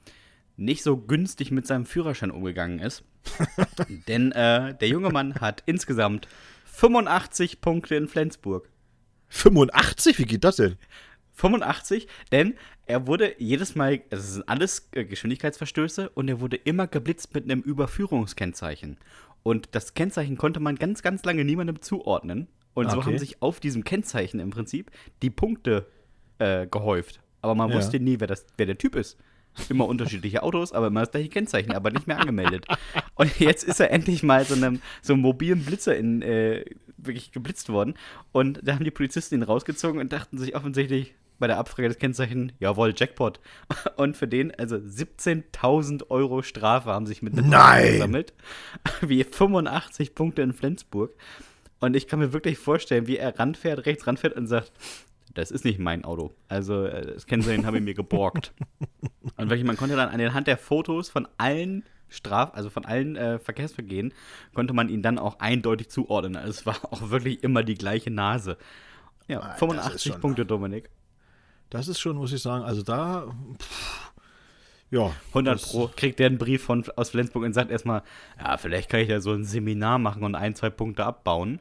nicht 0.57 0.83
so 0.83 0.97
günstig 0.97 1.50
mit 1.50 1.66
seinem 1.66 1.85
Führerschein 1.85 2.30
umgegangen 2.30 2.78
ist. 2.78 3.04
Denn 4.09 4.33
äh, 4.33 4.75
der 4.75 4.88
junge 4.88 5.11
Mann 5.11 5.35
hat 5.35 5.62
insgesamt 5.66 6.28
85 6.64 7.61
Punkte 7.61 7.95
in 7.95 8.09
Flensburg. 8.09 8.71
85? 9.28 10.18
Wie 10.18 10.25
geht 10.25 10.45
das 10.45 10.57
denn? 10.57 10.76
85, 11.38 12.09
denn 12.33 12.54
er 12.87 13.07
wurde 13.07 13.35
jedes 13.38 13.75
Mal, 13.75 14.00
also 14.11 14.23
es 14.23 14.35
sind 14.35 14.49
alles 14.49 14.88
äh, 14.92 15.04
Geschwindigkeitsverstöße 15.04 16.11
und 16.11 16.28
er 16.28 16.40
wurde 16.40 16.57
immer 16.57 16.87
geblitzt 16.87 17.35
mit 17.35 17.44
einem 17.44 17.61
Überführungskennzeichen. 17.61 18.98
Und 19.42 19.68
das 19.72 19.94
Kennzeichen 19.94 20.37
konnte 20.37 20.61
man 20.61 20.77
ganz, 20.77 21.03
ganz 21.03 21.24
lange 21.24 21.44
niemandem 21.44 21.81
zuordnen. 21.81 22.48
Und 22.74 22.87
okay. 22.87 22.94
so 22.94 23.07
haben 23.07 23.18
sich 23.18 23.40
auf 23.42 23.61
diesem 23.61 23.85
Kennzeichen 23.85 24.40
im 24.40 24.51
Prinzip 24.51 24.90
die 25.22 25.31
Punkte 25.31 25.87
äh, 26.38 26.66
gehäuft. 26.66 27.20
Aber 27.40 27.55
man 27.55 27.70
ja. 27.70 27.77
wusste 27.77 28.01
nie, 28.01 28.20
wer, 28.20 28.27
das, 28.27 28.46
wer 28.57 28.66
der 28.66 28.79
Typ 28.79 28.96
ist. 28.96 29.18
Immer 29.68 29.87
unterschiedliche 29.87 30.42
Autos, 30.42 30.72
aber 30.72 30.88
immer 30.88 31.01
das 31.01 31.11
gleiche 31.11 31.29
Kennzeichen, 31.29 31.72
aber 31.72 31.90
nicht 31.90 32.07
mehr 32.07 32.20
angemeldet. 32.20 32.66
Und 33.14 33.40
jetzt 33.40 33.64
ist 33.64 33.81
er 33.81 33.90
endlich 33.90 34.22
mal 34.22 34.44
so 34.44 34.55
einem 34.55 34.81
so 35.03 35.14
einem 35.14 35.22
mobilen 35.22 35.64
Blitzer 35.64 35.96
in, 35.96 36.22
äh, 36.22 36.64
wirklich 36.96 37.33
geblitzt 37.33 37.68
worden. 37.68 37.94
Und 38.33 38.61
da 38.62 38.74
haben 38.74 38.85
die 38.85 38.90
Polizisten 38.90 39.37
ihn 39.37 39.42
rausgezogen 39.42 40.01
und 40.01 40.12
dachten 40.12 40.38
sich 40.38 40.55
offensichtlich, 40.55 41.14
bei 41.38 41.46
der 41.46 41.59
Abfrage 41.59 41.88
des 41.88 41.98
Kennzeichen, 41.98 42.53
jawohl, 42.59 42.94
Jackpot. 42.96 43.40
Und 43.96 44.16
für 44.16 44.29
den, 44.29 44.55
also 44.55 44.77
17.000 44.77 46.11
Euro 46.11 46.42
Strafe 46.42 46.90
haben 46.90 47.07
sich 47.07 47.22
mit 47.22 47.35
Nein. 47.35 47.92
gesammelt. 47.92 48.35
Wie 49.01 49.24
85 49.24 50.14
Punkte 50.14 50.42
in 50.42 50.53
Flensburg. 50.53 51.12
Und 51.81 51.94
ich 51.94 52.09
kann 52.09 52.18
mir 52.18 52.33
wirklich 52.33 52.59
vorstellen, 52.59 53.07
wie 53.07 53.18
er 53.18 53.38
ranfährt, 53.38 53.87
rechts 53.87 54.07
ranfährt 54.07 54.35
und 54.35 54.48
sagt, 54.48 54.72
das 55.35 55.53
ist 55.53 55.64
nicht 55.64 55.79
mein 55.79 56.05
Auto. 56.05 56.35
Also 56.48 56.85
äh, 56.85 57.14
das 57.14 57.27
Kennzeichen 57.27 57.66
habe 57.66 57.79
ich 57.79 57.85
mir 57.85 57.94
geborgt. 57.94 58.53
Und 59.37 59.51
wirklich, 59.51 59.64
man 59.64 59.77
konnte 59.77 59.94
dann 59.94 60.09
anhand 60.09 60.48
der 60.48 60.57
Fotos 60.57 61.11
von 61.11 61.29
allen 61.37 61.85
Straf, 62.09 62.55
also 62.55 62.70
von 62.70 62.85
allen 62.85 63.14
äh, 63.14 63.38
Verkehrsvergehen, 63.38 64.12
konnte 64.55 64.72
man 64.72 64.88
ihn 64.88 65.03
dann 65.03 65.18
auch 65.18 65.38
eindeutig 65.38 65.90
zuordnen. 65.90 66.35
Also 66.35 66.51
es 66.51 66.66
war 66.66 66.92
auch 66.92 67.11
wirklich 67.11 67.44
immer 67.44 67.62
die 67.62 67.74
gleiche 67.74 68.11
Nase. 68.11 68.57
Ja, 69.29 69.55
85 69.55 70.20
Punkte, 70.20 70.44
Dominik. 70.46 70.90
Das 71.70 71.88
ist 71.88 72.00
schon, 72.00 72.16
muss 72.16 72.33
ich 72.33 72.42
sagen, 72.42 72.64
also 72.64 72.83
da. 72.83 73.26
Pff, 73.61 74.12
ja. 74.90 75.12
100 75.28 75.61
Pro 75.62 75.90
kriegt 75.94 76.18
der 76.18 76.28
einen 76.28 76.38
Brief 76.38 76.62
von, 76.62 76.85
aus 76.96 77.11
Flensburg 77.11 77.44
und 77.44 77.52
sagt 77.52 77.70
erstmal: 77.70 78.02
Ja, 78.38 78.57
vielleicht 78.57 78.88
kann 78.88 79.00
ich 79.00 79.09
ja 79.09 79.20
so 79.20 79.33
ein 79.33 79.44
Seminar 79.44 79.98
machen 79.98 80.24
und 80.24 80.35
ein, 80.35 80.54
zwei 80.54 80.70
Punkte 80.70 81.04
abbauen. 81.04 81.61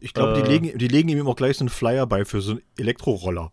Ich 0.00 0.14
glaube, 0.14 0.38
äh, 0.38 0.42
die, 0.42 0.48
legen, 0.48 0.78
die 0.78 0.88
legen 0.88 1.08
ihm 1.08 1.26
auch 1.26 1.34
gleich 1.34 1.56
so 1.56 1.62
einen 1.62 1.68
Flyer 1.68 2.06
bei 2.06 2.24
für 2.24 2.40
so 2.40 2.52
einen 2.52 2.62
Elektroroller. 2.78 3.50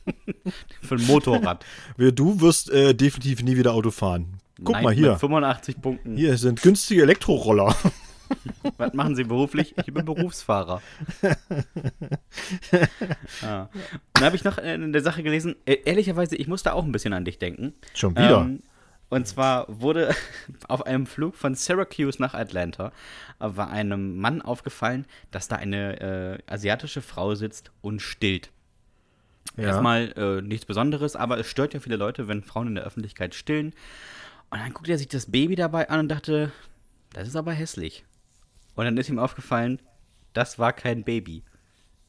für 0.80 0.94
ein 0.94 1.06
Motorrad. 1.06 1.64
du 1.98 2.40
wirst 2.40 2.70
äh, 2.70 2.94
definitiv 2.94 3.42
nie 3.42 3.56
wieder 3.56 3.74
Auto 3.74 3.90
fahren. 3.90 4.38
Guck 4.64 4.76
Nein, 4.76 4.84
mal 4.84 4.94
hier. 4.94 5.10
Mit 5.10 5.20
85 5.20 5.80
Punkten. 5.82 6.16
Hier 6.16 6.38
sind 6.38 6.62
günstige 6.62 7.02
Elektroroller. 7.02 7.76
Was 8.76 8.92
machen 8.94 9.16
Sie 9.16 9.24
beruflich? 9.24 9.74
Ich 9.78 9.92
bin 9.92 10.04
Berufsfahrer. 10.04 10.82
ah. 13.42 13.68
Dann 14.12 14.24
habe 14.24 14.36
ich 14.36 14.44
noch 14.44 14.58
eine 14.58 15.00
Sache 15.00 15.22
gelesen. 15.22 15.56
E 15.66 15.78
ehrlicherweise, 15.84 16.36
ich 16.36 16.48
musste 16.48 16.74
auch 16.74 16.84
ein 16.84 16.92
bisschen 16.92 17.12
an 17.12 17.24
dich 17.24 17.38
denken. 17.38 17.74
Schon 17.94 18.12
wieder? 18.12 18.42
Ähm, 18.42 18.62
und 19.08 19.26
zwar 19.28 19.66
wurde 19.68 20.14
auf 20.68 20.86
einem 20.86 21.06
Flug 21.06 21.36
von 21.36 21.54
Syracuse 21.54 22.20
nach 22.20 22.34
Atlanta 22.34 22.92
war 23.38 23.70
einem 23.70 24.16
Mann 24.16 24.40
aufgefallen, 24.40 25.06
dass 25.30 25.48
da 25.48 25.56
eine 25.56 26.00
äh, 26.00 26.38
asiatische 26.52 27.02
Frau 27.02 27.34
sitzt 27.34 27.70
und 27.82 28.00
stillt. 28.00 28.50
Ja. 29.56 29.64
Erstmal 29.64 30.12
äh, 30.16 30.40
nichts 30.40 30.64
Besonderes, 30.64 31.16
aber 31.16 31.38
es 31.38 31.46
stört 31.46 31.74
ja 31.74 31.80
viele 31.80 31.96
Leute, 31.96 32.26
wenn 32.28 32.42
Frauen 32.42 32.68
in 32.68 32.74
der 32.76 32.84
Öffentlichkeit 32.84 33.34
stillen. 33.34 33.74
Und 34.50 34.60
dann 34.60 34.72
guckt 34.72 34.88
er 34.88 34.98
sich 34.98 35.08
das 35.08 35.30
Baby 35.30 35.56
dabei 35.56 35.90
an 35.90 36.00
und 36.00 36.08
dachte, 36.08 36.52
das 37.12 37.28
ist 37.28 37.36
aber 37.36 37.52
hässlich. 37.52 38.04
Und 38.74 38.84
dann 38.84 38.96
ist 38.96 39.08
ihm 39.08 39.18
aufgefallen, 39.18 39.80
das 40.32 40.58
war 40.58 40.72
kein 40.72 41.04
Baby. 41.04 41.42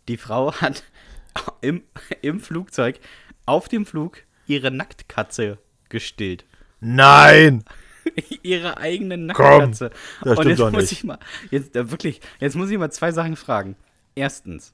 Die 0.07 0.17
Frau 0.17 0.53
hat 0.53 0.83
im, 1.61 1.83
im 2.21 2.39
Flugzeug, 2.39 2.99
auf 3.45 3.67
dem 3.67 3.85
Flug, 3.85 4.23
ihre 4.47 4.71
Nacktkatze 4.71 5.57
gestillt. 5.89 6.45
Nein! 6.79 7.63
ihre 8.43 8.77
eigene 8.77 9.17
Nacktkatze. 9.17 9.91
Komm, 10.19 10.29
das 10.29 10.37
Und 10.39 10.47
jetzt 10.47 10.59
doch 10.59 10.71
muss 10.71 10.81
nicht. 10.81 10.91
ich 10.91 11.03
mal, 11.03 11.19
jetzt 11.51 11.75
äh, 11.75 11.89
wirklich, 11.89 12.21
jetzt 12.39 12.55
muss 12.55 12.69
ich 12.69 12.77
mal 12.77 12.91
zwei 12.91 13.11
Sachen 13.11 13.35
fragen. 13.35 13.75
Erstens, 14.15 14.73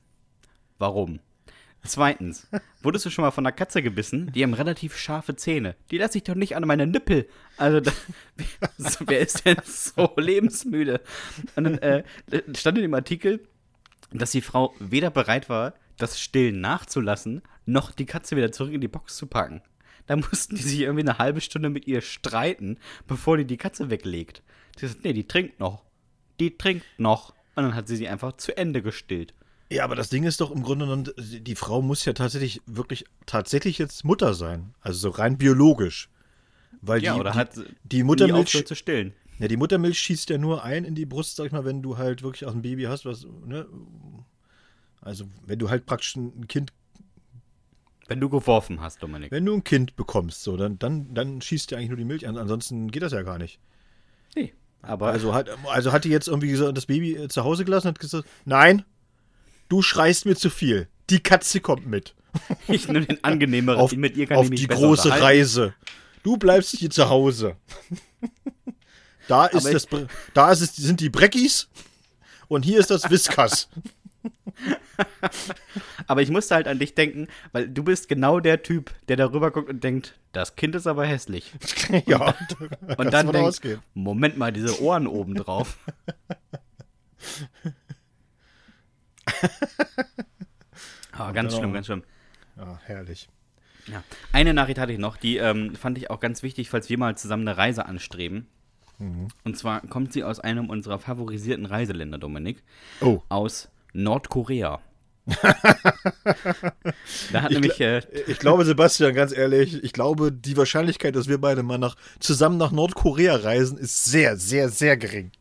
warum? 0.78 1.20
Zweitens, 1.84 2.48
wurdest 2.82 3.06
du 3.06 3.10
schon 3.10 3.24
mal 3.24 3.32
von 3.32 3.46
einer 3.46 3.56
Katze 3.56 3.82
gebissen? 3.82 4.32
Die 4.34 4.44
haben 4.44 4.54
relativ 4.54 4.98
scharfe 4.98 5.36
Zähne. 5.36 5.76
Die 5.92 5.98
lasse 5.98 6.18
ich 6.18 6.24
doch 6.26 6.36
nicht 6.36 6.56
an 6.56 6.68
meine 6.68 6.86
Nippel. 6.86 7.28
Also, 7.58 7.80
da, 7.80 7.92
wer 9.06 9.20
ist 9.20 9.46
denn 9.46 9.58
so 9.64 10.12
lebensmüde? 10.18 11.02
Und 11.56 11.64
dann 11.64 11.78
äh, 11.78 12.04
stand 12.56 12.78
in 12.78 12.84
dem 12.84 12.94
Artikel, 12.94 13.48
dass 14.12 14.32
die 14.32 14.42
Frau 14.42 14.74
weder 14.80 15.10
bereit 15.10 15.50
war, 15.50 15.74
das 15.98 16.20
Stillen 16.20 16.62
nachzulassen, 16.62 17.42
noch 17.66 17.92
die 17.92 18.06
Katze 18.06 18.36
wieder 18.36 18.52
zurück 18.52 18.74
in 18.74 18.82
die 18.82 18.88
Box 18.88 19.16
zu 19.16 19.28
packen. 19.28 19.62
Da 20.08 20.16
mussten 20.16 20.56
die 20.56 20.64
sich 20.64 20.80
irgendwie 20.80 21.08
eine 21.08 21.18
halbe 21.18 21.42
Stunde 21.42 21.70
mit 21.70 21.88
ihr 21.88 22.02
streiten, 22.02 22.78
bevor 23.08 23.38
die 23.38 23.46
die 23.46 23.58
Katze 23.58 23.90
weglegt. 23.90 24.42
Sie 24.78 24.88
sagt, 24.88 25.04
nee, 25.04 25.14
die 25.14 25.28
trinkt 25.28 25.60
noch. 25.60 25.84
Die 26.40 26.58
trinkt 26.58 26.86
noch. 26.98 27.36
Und 27.56 27.64
dann 27.64 27.76
hat 27.76 27.88
sie 27.88 27.96
sie 27.96 28.08
einfach 28.08 28.34
zu 28.34 28.56
Ende 28.58 28.82
gestillt. 28.82 29.34
Ja, 29.72 29.84
aber 29.84 29.96
das 29.96 30.10
Ding 30.10 30.24
ist 30.24 30.42
doch 30.42 30.50
im 30.52 30.64
Grunde 30.64 30.86
genommen, 30.86 31.10
die 31.18 31.56
Frau 31.56 31.82
muss 31.82 32.04
ja 32.06 32.14
tatsächlich 32.14 32.62
wirklich 32.66 33.06
tatsächlich 33.28 33.78
jetzt 33.78 34.04
Mutter 34.04 34.34
sein. 34.34 34.74
Also 34.82 35.00
so 35.00 35.10
rein 35.10 35.38
biologisch. 35.38 36.10
Weil 36.82 37.04
ja, 37.04 37.14
die, 37.14 37.20
oder 37.20 37.32
die, 37.32 37.38
hat 37.38 37.52
die 37.84 38.04
Muttermilch 38.04 38.66
zu 38.66 38.76
stillen. 38.76 39.14
Ja, 39.38 39.48
die 39.48 39.58
Muttermilch 39.58 40.00
schießt 40.00 40.30
ja 40.32 40.38
nur 40.38 40.64
ein 40.64 40.86
in 40.86 40.96
die 40.96 41.06
Brust, 41.06 41.36
sag 41.36 41.46
ich 41.46 41.52
mal, 41.52 41.66
wenn 41.66 41.82
du 41.82 41.98
halt 41.98 42.24
wirklich 42.24 42.46
auch 42.46 42.54
ein 42.54 42.62
Baby 42.62 42.84
hast, 42.84 43.06
was, 43.06 43.26
ne, 43.46 43.68
Also, 45.02 45.26
wenn 45.46 45.60
du 45.60 45.70
halt 45.70 45.86
praktisch 45.86 46.16
ein 46.16 46.48
Kind, 46.48 46.74
Wenn 48.08 48.20
du 48.20 48.30
geworfen 48.30 48.82
hast, 48.82 49.04
Dominik. 49.04 49.32
wenn 49.32 49.46
du 49.46 49.54
ein 49.54 49.64
Kind 49.64 49.96
bekommst, 49.96 50.44
so, 50.44 50.58
dann, 50.58 50.80
dann, 50.80 51.14
dann 51.14 51.42
schießt 51.42 51.70
dir 51.72 51.78
eigentlich 51.78 51.90
nur 51.90 51.98
die 51.98 52.06
Milch 52.06 52.28
an. 52.28 52.38
Ansonsten 52.38 52.90
geht 52.92 53.04
das 53.04 53.12
ja 53.14 53.22
gar 53.22 53.38
nicht. 53.38 53.60
Nee. 54.36 54.54
Aber 54.82 55.08
Also 55.08 55.34
hat, 55.34 55.50
also 55.68 55.92
hat 55.92 56.06
die 56.06 56.10
jetzt 56.10 56.28
irgendwie 56.28 56.50
gesagt, 56.50 56.76
das 56.76 56.86
Baby 56.86 57.16
äh, 57.16 57.28
zu 57.28 57.44
Hause 57.44 57.66
gelassen 57.66 57.88
und 57.88 57.94
hat 57.96 58.00
gesagt, 58.00 58.28
nein, 58.46 58.84
du 59.70 59.82
schreist 59.82 60.26
mir 60.26 60.36
zu 60.36 60.50
viel. 60.50 60.88
Die 61.10 61.22
Katze 61.22 61.62
kommt 61.62 61.88
mit. 61.88 62.16
ich 62.68 62.88
nehme 62.88 63.06
den 63.06 63.24
angenehmeren. 63.24 63.80
Auf, 63.80 63.96
mit 63.96 64.18
ihr 64.18 64.28
kann 64.28 64.38
auf 64.38 64.50
die 64.50 64.68
große. 64.68 65.10
Reise. 65.10 65.74
Du 66.24 66.38
bleibst 66.38 66.76
hier 66.76 66.90
zu 66.90 67.10
Hause. 67.10 67.56
Da 69.28 69.46
ist 69.46 69.66
Aber 69.66 69.72
das, 69.72 69.88
da 70.34 70.52
ist 70.52 70.62
es, 70.62 70.76
sind 70.76 71.00
die 71.00 71.10
Breckis 71.10 71.70
und 72.48 72.66
hier 72.66 72.80
ist 72.80 72.90
das 72.90 73.10
Whiskas. 73.10 73.70
Aber 76.08 76.22
ich 76.22 76.30
musste 76.30 76.56
halt 76.56 76.68
an 76.68 76.80
dich 76.80 76.94
denken, 76.96 77.28
weil 77.52 77.70
du 77.70 77.84
bist 77.84 78.10
genau 78.10 78.40
der 78.40 78.64
Typ, 78.64 78.92
der 79.08 79.16
darüber 79.16 79.52
guckt 79.52 79.70
und 79.70 79.84
denkt, 79.84 80.20
das 80.32 80.56
Kind 80.56 80.76
ist 80.76 80.88
aber 80.88 81.06
hässlich. 81.06 81.54
ja, 82.06 82.36
Und 82.98 83.14
dann 83.14 83.32
denkt, 83.32 83.62
Moment 83.94 84.38
mal, 84.38 84.52
diese 84.52 84.82
Ohren 84.82 85.08
oben 85.08 85.36
drauf. 85.36 85.78
Ah, 91.12 91.32
ganz 91.34 91.54
schlimm, 91.56 91.74
ganz 91.74 91.88
schlimm. 91.88 92.04
Ja, 92.56 92.80
herrlich. 92.86 93.28
Ja. 93.88 94.04
Eine 94.32 94.54
Nachricht 94.54 94.80
hatte 94.80 94.94
ich 94.94 95.00
noch, 95.00 95.18
die 95.18 95.36
ähm, 95.36 95.76
fand 95.76 95.98
ich 95.98 96.10
auch 96.10 96.22
ganz 96.22 96.44
wichtig, 96.44 96.70
falls 96.70 96.90
wir 96.90 96.98
mal 96.98 97.18
zusammen 97.18 97.46
eine 97.46 97.58
Reise 97.58 97.86
anstreben. 97.86 98.48
Und 99.46 99.58
zwar 99.58 99.80
kommt 99.82 100.12
sie 100.12 100.26
aus 100.26 100.42
einem 100.42 100.70
unserer 100.70 101.00
favorisierten 101.00 101.66
Reiseländer, 101.66 102.18
Dominik, 102.18 102.64
Oh, 103.00 103.22
aus 103.30 103.70
Nordkorea. 103.94 104.82
da 107.32 107.42
hat 107.42 107.52
nämlich, 107.52 107.80
äh, 107.80 108.02
ich 108.28 108.40
glaube, 108.40 108.66
Sebastian, 108.66 109.14
ganz 109.14 109.32
ehrlich, 109.32 109.82
ich 109.84 109.94
glaube, 109.94 110.34
die 110.34 110.58
Wahrscheinlichkeit, 110.58 111.16
dass 111.16 111.30
wir 111.30 111.40
beide 111.40 111.64
mal 111.64 111.78
nach, 111.78 111.96
zusammen 112.20 112.58
nach 112.58 112.72
Nordkorea 112.72 113.38
reisen, 113.38 113.78
ist 113.78 114.04
sehr, 114.06 114.36
sehr, 114.36 114.68
sehr 114.70 114.98
gering. 114.98 115.32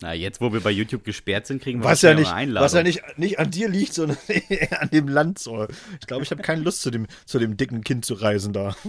Na 0.00 0.12
jetzt, 0.14 0.40
wo 0.40 0.52
wir 0.52 0.60
bei 0.60 0.70
YouTube 0.70 1.04
gesperrt 1.04 1.46
sind, 1.46 1.62
kriegen 1.62 1.80
wir 1.80 1.84
Was 1.90 2.02
ja 2.02 2.14
nicht, 2.14 2.28
eine 2.28 2.36
Einladung. 2.36 2.64
was 2.64 2.72
ja 2.74 2.82
nicht, 2.82 3.02
nicht 3.18 3.38
an 3.38 3.50
dir 3.50 3.68
liegt, 3.68 3.94
sondern 3.94 4.16
an 4.78 4.90
dem 4.90 5.08
Land. 5.08 5.38
So. 5.38 5.66
Ich 6.00 6.06
glaube, 6.06 6.22
ich 6.22 6.30
habe 6.30 6.42
keine 6.42 6.62
Lust, 6.62 6.82
zu 6.82 6.90
dem, 6.90 7.06
zu 7.24 7.38
dem 7.38 7.56
dicken 7.56 7.82
Kind 7.82 8.04
zu 8.04 8.14
reisen 8.14 8.52
da. 8.52 8.76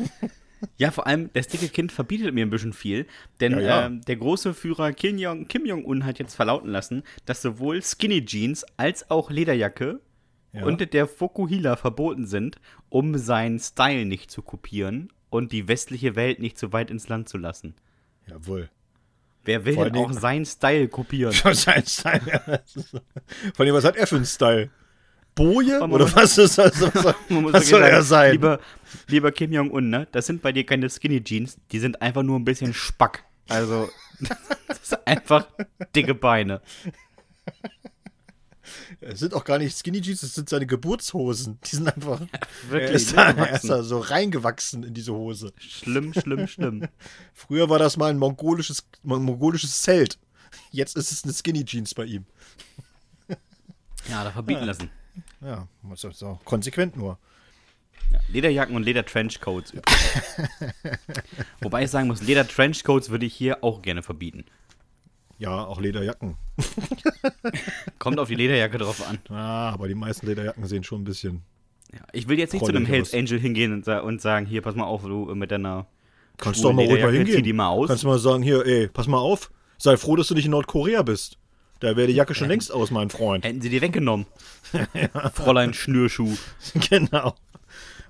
Ja, 0.78 0.92
vor 0.92 1.08
allem, 1.08 1.30
das 1.34 1.48
dicke 1.50 1.68
Kind 1.68 1.92
verbietet 1.92 2.34
mir 2.34 2.46
ein 2.46 2.50
bisschen 2.50 2.72
viel, 2.72 3.06
denn 3.42 3.52
Ja, 3.52 3.60
ja. 3.60 3.86
Ähm, 3.88 4.00
der 4.08 4.16
große 4.16 4.54
Führer 4.54 4.94
Kim 4.94 5.18
Jong- 5.18 5.46
Kim 5.50 5.66
Jong-un 5.66 6.06
hat 6.06 6.20
jetzt 6.20 6.36
verlauten 6.36 6.70
lassen, 6.70 7.04
dass 7.26 7.42
sowohl 7.42 7.82
Skinny 7.82 8.24
Jeans 8.24 8.66
als 8.78 9.12
auch 9.12 9.30
Lederjacke 9.30 10.00
Ja. 10.54 10.64
und 10.64 10.94
der 10.94 11.06
Fokuhila 11.08 11.76
verboten 11.76 12.28
sind, 12.28 12.62
um 12.88 13.18
seinen 13.18 13.60
Style 13.60 14.06
nicht 14.06 14.32
zu 14.32 14.42
kopieren 14.42 15.12
und 15.30 15.52
die 15.52 15.68
westliche 15.68 16.16
Welt 16.16 16.40
nicht 16.40 16.58
so 16.58 16.72
weit 16.72 16.90
ins 16.92 17.10
Land 17.10 17.28
zu 17.28 17.38
lassen. 17.38 17.76
Jawohl. 18.30 18.70
Wer 19.46 19.66
will 19.66 19.76
denn 19.76 19.96
auch 19.98 20.14
seinen 20.14 20.46
Style 20.46 20.88
kopieren? 20.88 21.34
Sein 21.54 21.86
Style. 21.86 22.22
ja, 22.26 22.40
Vor 23.54 23.66
allem, 23.66 23.76
was 23.76 23.84
hat 23.84 23.98
er 23.98 24.08
für 24.08 24.16
einen 24.16 24.26
Style? 24.26 24.70
Boje? 25.36 25.82
Oder 25.82 26.16
was, 26.16 26.38
ist 26.38 26.58
das, 26.58 26.80
was, 27.04 27.16
was 27.30 27.68
soll 27.68 27.82
er 27.82 28.04
sein? 28.04 28.34
Lieber, 28.34 28.60
lieber 29.08 29.32
Kim 29.32 29.52
Jong-un, 29.52 29.90
ne? 29.90 30.08
Das 30.12 30.28
sind 30.28 30.42
bei 30.42 30.52
dir 30.52 30.66
keine 30.66 30.90
Skinny 30.90 31.24
Jeans, 31.24 31.58
die 31.72 31.80
sind 31.80 32.02
einfach 32.02 32.24
nur 32.24 32.38
ein 32.38 32.46
bisschen 32.46 32.74
Spack. 32.74 33.24
Also, 33.50 33.90
das 34.68 34.80
ist 34.80 35.08
einfach 35.08 35.48
dicke 35.96 36.14
Beine. 36.14 36.62
Es 39.06 39.20
sind 39.20 39.34
auch 39.34 39.44
gar 39.44 39.58
nicht 39.58 39.78
Skinny 39.78 40.02
Jeans, 40.02 40.24
es 40.24 40.36
sind 40.36 40.50
seine 40.50 40.66
Geburtshosen. 40.66 41.60
Die 41.66 41.76
sind 41.76 41.88
einfach. 41.88 42.22
er, 42.32 42.70
Wirklich, 42.70 42.92
ist 42.96 43.16
da, 43.18 43.32
er 43.32 43.56
ist 43.56 43.70
da 43.70 43.84
so 43.84 44.00
reingewachsen 44.00 44.84
in 44.84 44.94
diese 44.94 45.14
Hose. 45.14 45.54
Schlimm, 45.58 46.14
schlimm, 46.14 46.48
schlimm. 46.48 46.88
Früher 47.34 47.70
war 47.70 47.80
das 47.80 47.98
mal 47.98 48.10
ein 48.10 48.18
mongolisches, 48.18 48.86
mon- 49.04 49.24
mongolisches 49.24 49.82
Zelt. 49.82 50.18
Jetzt 50.72 50.96
ist 50.98 51.12
es 51.12 51.24
eine 51.24 51.34
Skinny 51.34 51.66
Jeans 51.66 51.94
bei 51.94 52.06
ihm. 52.06 52.26
Ja, 54.10 54.22
da 54.26 54.32
verbieten 54.32 54.66
lassen. 54.66 54.90
Ja, 55.40 55.66
ist 55.94 56.02
so 56.20 56.38
konsequent 56.44 56.98
nur. 56.98 57.18
Ja, 58.12 58.20
Lederjacken 58.28 58.76
und 58.76 58.84
Leder-Trenchcoats 58.84 59.72
übrigens. 59.72 60.42
Wobei 61.62 61.84
ich 61.86 61.90
sagen 61.90 62.08
muss, 62.08 62.22
Leder-Trenchcoats 62.22 63.10
würde 63.10 63.26
ich 63.26 63.34
hier 63.34 63.64
auch 63.64 63.82
gerne 63.82 64.04
verbieten. 64.04 64.44
Ja, 65.44 65.66
auch 65.66 65.82
Lederjacken. 65.82 66.38
Kommt 68.00 68.18
auf 68.18 68.30
die 68.30 68.36
Lederjacke 68.36 68.78
drauf 68.78 69.06
an. 69.06 69.20
Ah, 69.28 69.72
aber 69.72 69.90
die 69.90 69.94
meisten 69.94 70.26
Lederjacken 70.26 70.66
sehen 70.66 70.86
schon 70.86 71.02
ein 71.02 71.04
bisschen. 71.04 71.42
Ja, 71.92 72.00
ich 72.14 72.30
will 72.30 72.40
jetzt 72.40 72.54
nicht 72.54 72.64
zu 72.64 72.72
einem 72.72 72.86
Hells 72.86 73.14
Angel 73.14 73.38
hingehen 73.38 73.74
und, 73.74 73.86
und 73.86 74.22
sagen, 74.22 74.46
hier, 74.46 74.62
pass 74.62 74.76
mal 74.76 74.86
auf, 74.86 75.04
du 75.04 75.36
mit 75.36 75.52
deiner 75.52 75.86
Kannst 76.38 76.62
schwulen 76.62 76.78
doch 76.78 76.84
mal 76.84 76.90
ruhig 76.90 77.04
mal 77.04 77.14
hingehen. 77.14 77.44
Die 77.44 77.52
mal 77.52 77.68
aus. 77.68 77.90
Kannst 77.90 78.06
du 78.06 78.08
mal 78.08 78.20
sagen, 78.20 78.42
hier, 78.42 78.66
ey, 78.66 78.88
pass 78.88 79.08
mal 79.08 79.18
auf. 79.18 79.52
Sei 79.78 79.98
froh, 79.98 80.16
dass 80.16 80.28
du 80.28 80.34
nicht 80.34 80.46
in 80.46 80.52
Nordkorea 80.52 81.02
bist. 81.02 81.38
Da 81.82 81.98
wäre 81.98 82.08
die 82.08 82.14
Jacke 82.14 82.34
schon 82.36 82.48
längst 82.48 82.72
aus, 82.72 82.90
mein 82.90 83.10
Freund. 83.10 83.44
Hätten 83.44 83.60
sie 83.60 83.70
dir 83.70 83.82
weggenommen. 83.82 84.26
Fräulein 85.34 85.74
Schnürschuh. 85.74 86.38
genau. 86.90 87.36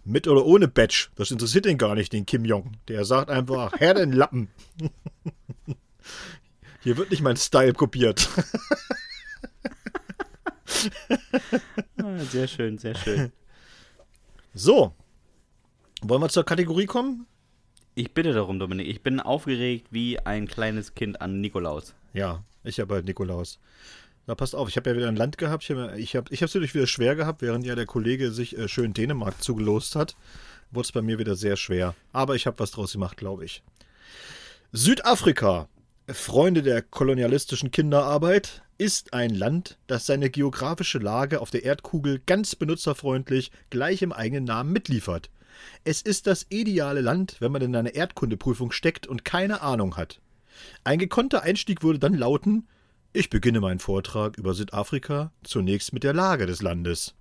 Mit 0.05 0.27
oder 0.27 0.45
ohne 0.45 0.67
Badge. 0.67 1.07
Das 1.15 1.31
interessiert 1.31 1.65
den 1.65 1.79
gar 1.79 1.95
nicht, 1.95 2.13
den 2.13 2.27
Kim 2.27 2.45
Jong. 2.45 2.73
Der 2.89 3.05
sagt 3.05 3.31
einfach, 3.31 3.73
Herr 3.79 3.95
den 3.95 4.11
Lappen. 4.11 4.49
Hier 6.83 6.97
wird 6.97 7.11
nicht 7.11 7.21
mein 7.21 7.37
Style 7.37 7.73
kopiert. 7.73 8.29
Ah, 12.01 12.19
sehr 12.19 12.47
schön, 12.47 12.77
sehr 12.77 12.95
schön. 12.95 13.31
So. 14.53 14.93
Wollen 16.01 16.21
wir 16.21 16.27
zur 16.27 16.43
Kategorie 16.43 16.85
kommen? 16.85 17.25
Ich 17.95 18.13
bitte 18.13 18.33
darum, 18.33 18.59
Dominik. 18.59 18.87
Ich 18.87 19.01
bin 19.01 19.21
aufgeregt 19.21 19.87
wie 19.91 20.19
ein 20.19 20.47
kleines 20.47 20.93
Kind 20.95 21.21
an 21.21 21.39
Nikolaus. 21.39 21.95
Ja, 22.11 22.43
ich 22.63 22.79
habe 22.79 22.95
halt 22.95 23.05
Nikolaus. 23.05 23.59
Na, 24.25 24.35
passt 24.35 24.55
auf, 24.55 24.67
ich 24.67 24.75
habe 24.75 24.89
ja 24.89 24.95
wieder 24.97 25.07
ein 25.07 25.15
Land 25.15 25.37
gehabt. 25.37 25.63
Ich 25.63 25.71
habe 25.71 25.97
ich 25.97 26.15
hab, 26.15 26.31
ich 26.31 26.41
es 26.41 26.53
natürlich 26.53 26.73
wieder 26.73 26.87
schwer 26.87 27.15
gehabt, 27.15 27.41
während 27.41 27.65
ja 27.65 27.75
der 27.75 27.85
Kollege 27.85 28.31
sich 28.31 28.57
äh, 28.57 28.67
schön 28.67 28.93
Dänemark 28.93 29.41
zugelost 29.41 29.95
hat. 29.95 30.15
Wurde 30.71 30.85
es 30.85 30.91
bei 30.91 31.01
mir 31.01 31.19
wieder 31.19 31.35
sehr 31.35 31.55
schwer. 31.55 31.95
Aber 32.11 32.35
ich 32.35 32.47
habe 32.47 32.59
was 32.59 32.71
draus 32.71 32.93
gemacht, 32.93 33.15
glaube 33.15 33.45
ich. 33.45 33.63
Südafrika, 34.71 35.69
Freunde 36.09 36.63
der 36.63 36.81
kolonialistischen 36.81 37.71
Kinderarbeit, 37.71 38.61
ist 38.77 39.13
ein 39.13 39.29
Land, 39.29 39.77
das 39.87 40.05
seine 40.05 40.29
geografische 40.29 40.99
Lage 40.99 41.39
auf 41.39 41.49
der 41.49 41.63
Erdkugel 41.63 42.21
ganz 42.25 42.57
benutzerfreundlich 42.57 43.51
gleich 43.69 44.01
im 44.01 44.11
eigenen 44.11 44.43
Namen 44.43 44.73
mitliefert. 44.73 45.29
Es 45.85 46.01
ist 46.01 46.27
das 46.27 46.45
ideale 46.49 46.99
Land, 46.99 47.37
wenn 47.39 47.53
man 47.53 47.61
in 47.61 47.73
einer 47.73 47.95
Erdkundeprüfung 47.95 48.73
steckt 48.73 49.07
und 49.07 49.23
keine 49.23 49.61
Ahnung 49.61 49.95
hat. 49.95 50.19
Ein 50.83 50.99
gekonnter 50.99 51.43
Einstieg 51.43 51.83
würde 51.83 51.99
dann 51.99 52.15
lauten: 52.15 52.67
Ich 53.13 53.29
beginne 53.29 53.61
meinen 53.61 53.79
Vortrag 53.79 54.37
über 54.37 54.53
Südafrika 54.53 55.31
zunächst 55.43 55.93
mit 55.93 56.03
der 56.03 56.13
Lage 56.13 56.47
des 56.47 56.61
Landes. 56.61 57.15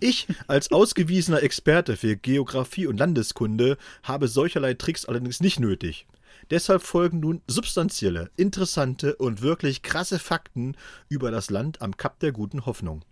Ich, 0.00 0.28
als 0.46 0.72
ausgewiesener 0.72 1.42
Experte 1.42 1.98
für 1.98 2.16
Geographie 2.16 2.86
und 2.86 2.96
Landeskunde, 2.96 3.76
habe 4.02 4.28
solcherlei 4.28 4.72
Tricks 4.72 5.04
allerdings 5.04 5.40
nicht 5.40 5.60
nötig. 5.60 6.06
Deshalb 6.50 6.82
folgen 6.82 7.20
nun 7.20 7.42
substanzielle, 7.46 8.30
interessante 8.36 9.16
und 9.16 9.42
wirklich 9.42 9.82
krasse 9.82 10.18
Fakten 10.18 10.76
über 11.08 11.30
das 11.30 11.50
Land 11.50 11.82
am 11.82 11.96
Kap 11.96 12.18
der 12.20 12.32
guten 12.32 12.66
Hoffnung. 12.66 13.04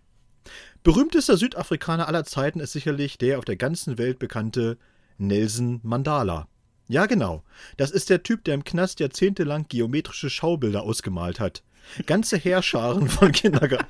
Berühmtester 0.83 1.37
Südafrikaner 1.37 2.07
aller 2.07 2.25
Zeiten 2.25 2.59
ist 2.59 2.73
sicherlich 2.73 3.17
der 3.17 3.39
auf 3.39 3.45
der 3.45 3.55
ganzen 3.55 3.97
Welt 3.97 4.19
bekannte 4.19 4.77
Nelson 5.17 5.79
Mandela. 5.83 6.47
Ja, 6.87 7.05
genau. 7.05 7.43
Das 7.77 7.91
ist 7.91 8.09
der 8.09 8.23
Typ, 8.23 8.43
der 8.43 8.55
im 8.55 8.63
Knast 8.63 8.99
jahrzehntelang 8.99 9.67
geometrische 9.69 10.29
Schaubilder 10.29 10.83
ausgemalt 10.83 11.39
hat. 11.39 11.63
Ganze 12.05 12.37
Heerscharen 12.37 13.07
von 13.07 13.31
Kindergarten. 13.33 13.87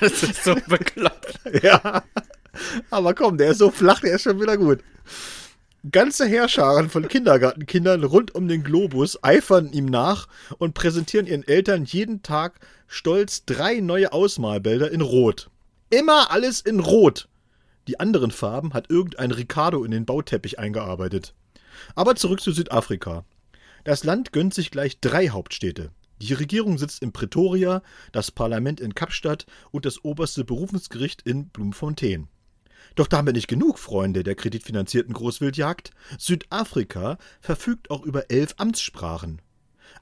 Das 0.00 0.22
ist 0.22 0.44
so 0.44 0.54
bekloppt. 0.54 1.40
ja. 1.62 2.02
Aber 2.90 3.14
komm, 3.14 3.36
der 3.38 3.50
ist 3.50 3.58
so 3.58 3.70
flach, 3.70 4.00
der 4.00 4.14
ist 4.14 4.22
schon 4.22 4.40
wieder 4.40 4.56
gut. 4.56 4.80
Ganze 5.90 6.26
Heerscharen 6.26 6.90
von 6.90 7.08
Kindergartenkindern 7.08 8.04
rund 8.04 8.34
um 8.34 8.48
den 8.48 8.62
Globus 8.62 9.24
eifern 9.24 9.72
ihm 9.72 9.86
nach 9.86 10.28
und 10.58 10.74
präsentieren 10.74 11.26
ihren 11.26 11.42
Eltern 11.42 11.86
jeden 11.86 12.22
Tag 12.22 12.60
stolz 12.86 13.46
drei 13.46 13.80
neue 13.80 14.12
Ausmalbilder 14.12 14.90
in 14.90 15.00
Rot. 15.00 15.48
Immer 15.88 16.30
alles 16.30 16.60
in 16.60 16.80
Rot. 16.80 17.28
Die 17.88 17.98
anderen 17.98 18.30
Farben 18.30 18.74
hat 18.74 18.90
irgendein 18.90 19.30
Ricardo 19.30 19.82
in 19.82 19.90
den 19.90 20.04
Bauteppich 20.04 20.58
eingearbeitet. 20.58 21.32
Aber 21.94 22.14
zurück 22.14 22.42
zu 22.42 22.52
Südafrika. 22.52 23.24
Das 23.84 24.04
Land 24.04 24.32
gönnt 24.32 24.52
sich 24.52 24.70
gleich 24.70 25.00
drei 25.00 25.30
Hauptstädte. 25.30 25.92
Die 26.20 26.34
Regierung 26.34 26.76
sitzt 26.76 27.00
in 27.02 27.12
Pretoria, 27.12 27.82
das 28.12 28.30
Parlament 28.30 28.80
in 28.80 28.94
Kapstadt 28.94 29.46
und 29.70 29.86
das 29.86 30.04
oberste 30.04 30.44
Berufungsgericht 30.44 31.22
in 31.22 31.48
Bloemfontein. 31.48 32.28
Doch 32.94 33.06
damit 33.06 33.36
nicht 33.36 33.48
genug, 33.48 33.78
Freunde 33.78 34.22
der 34.22 34.34
kreditfinanzierten 34.34 35.14
Großwildjagd. 35.14 35.90
Südafrika 36.18 37.18
verfügt 37.40 37.90
auch 37.90 38.02
über 38.02 38.30
elf 38.30 38.54
Amtssprachen. 38.58 39.40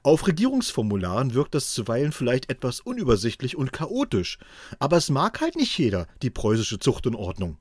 Auf 0.03 0.27
Regierungsformularen 0.27 1.33
wirkt 1.33 1.55
das 1.55 1.73
zuweilen 1.73 2.11
vielleicht 2.11 2.49
etwas 2.49 2.79
unübersichtlich 2.79 3.57
und 3.57 3.73
chaotisch, 3.73 4.37
aber 4.79 4.97
es 4.97 5.09
mag 5.09 5.41
halt 5.41 5.55
nicht 5.55 5.77
jeder, 5.77 6.07
die 6.21 6.29
preußische 6.29 6.79
Zucht 6.79 7.05
und 7.05 7.15
Ordnung. 7.15 7.57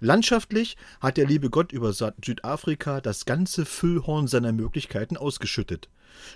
Landschaftlich 0.00 0.76
hat 1.00 1.16
der 1.16 1.26
liebe 1.26 1.48
Gott 1.48 1.72
über 1.72 1.92
Südafrika 1.92 3.00
das 3.00 3.24
ganze 3.24 3.64
Füllhorn 3.64 4.26
seiner 4.26 4.52
Möglichkeiten 4.52 5.16
ausgeschüttet. 5.16 5.88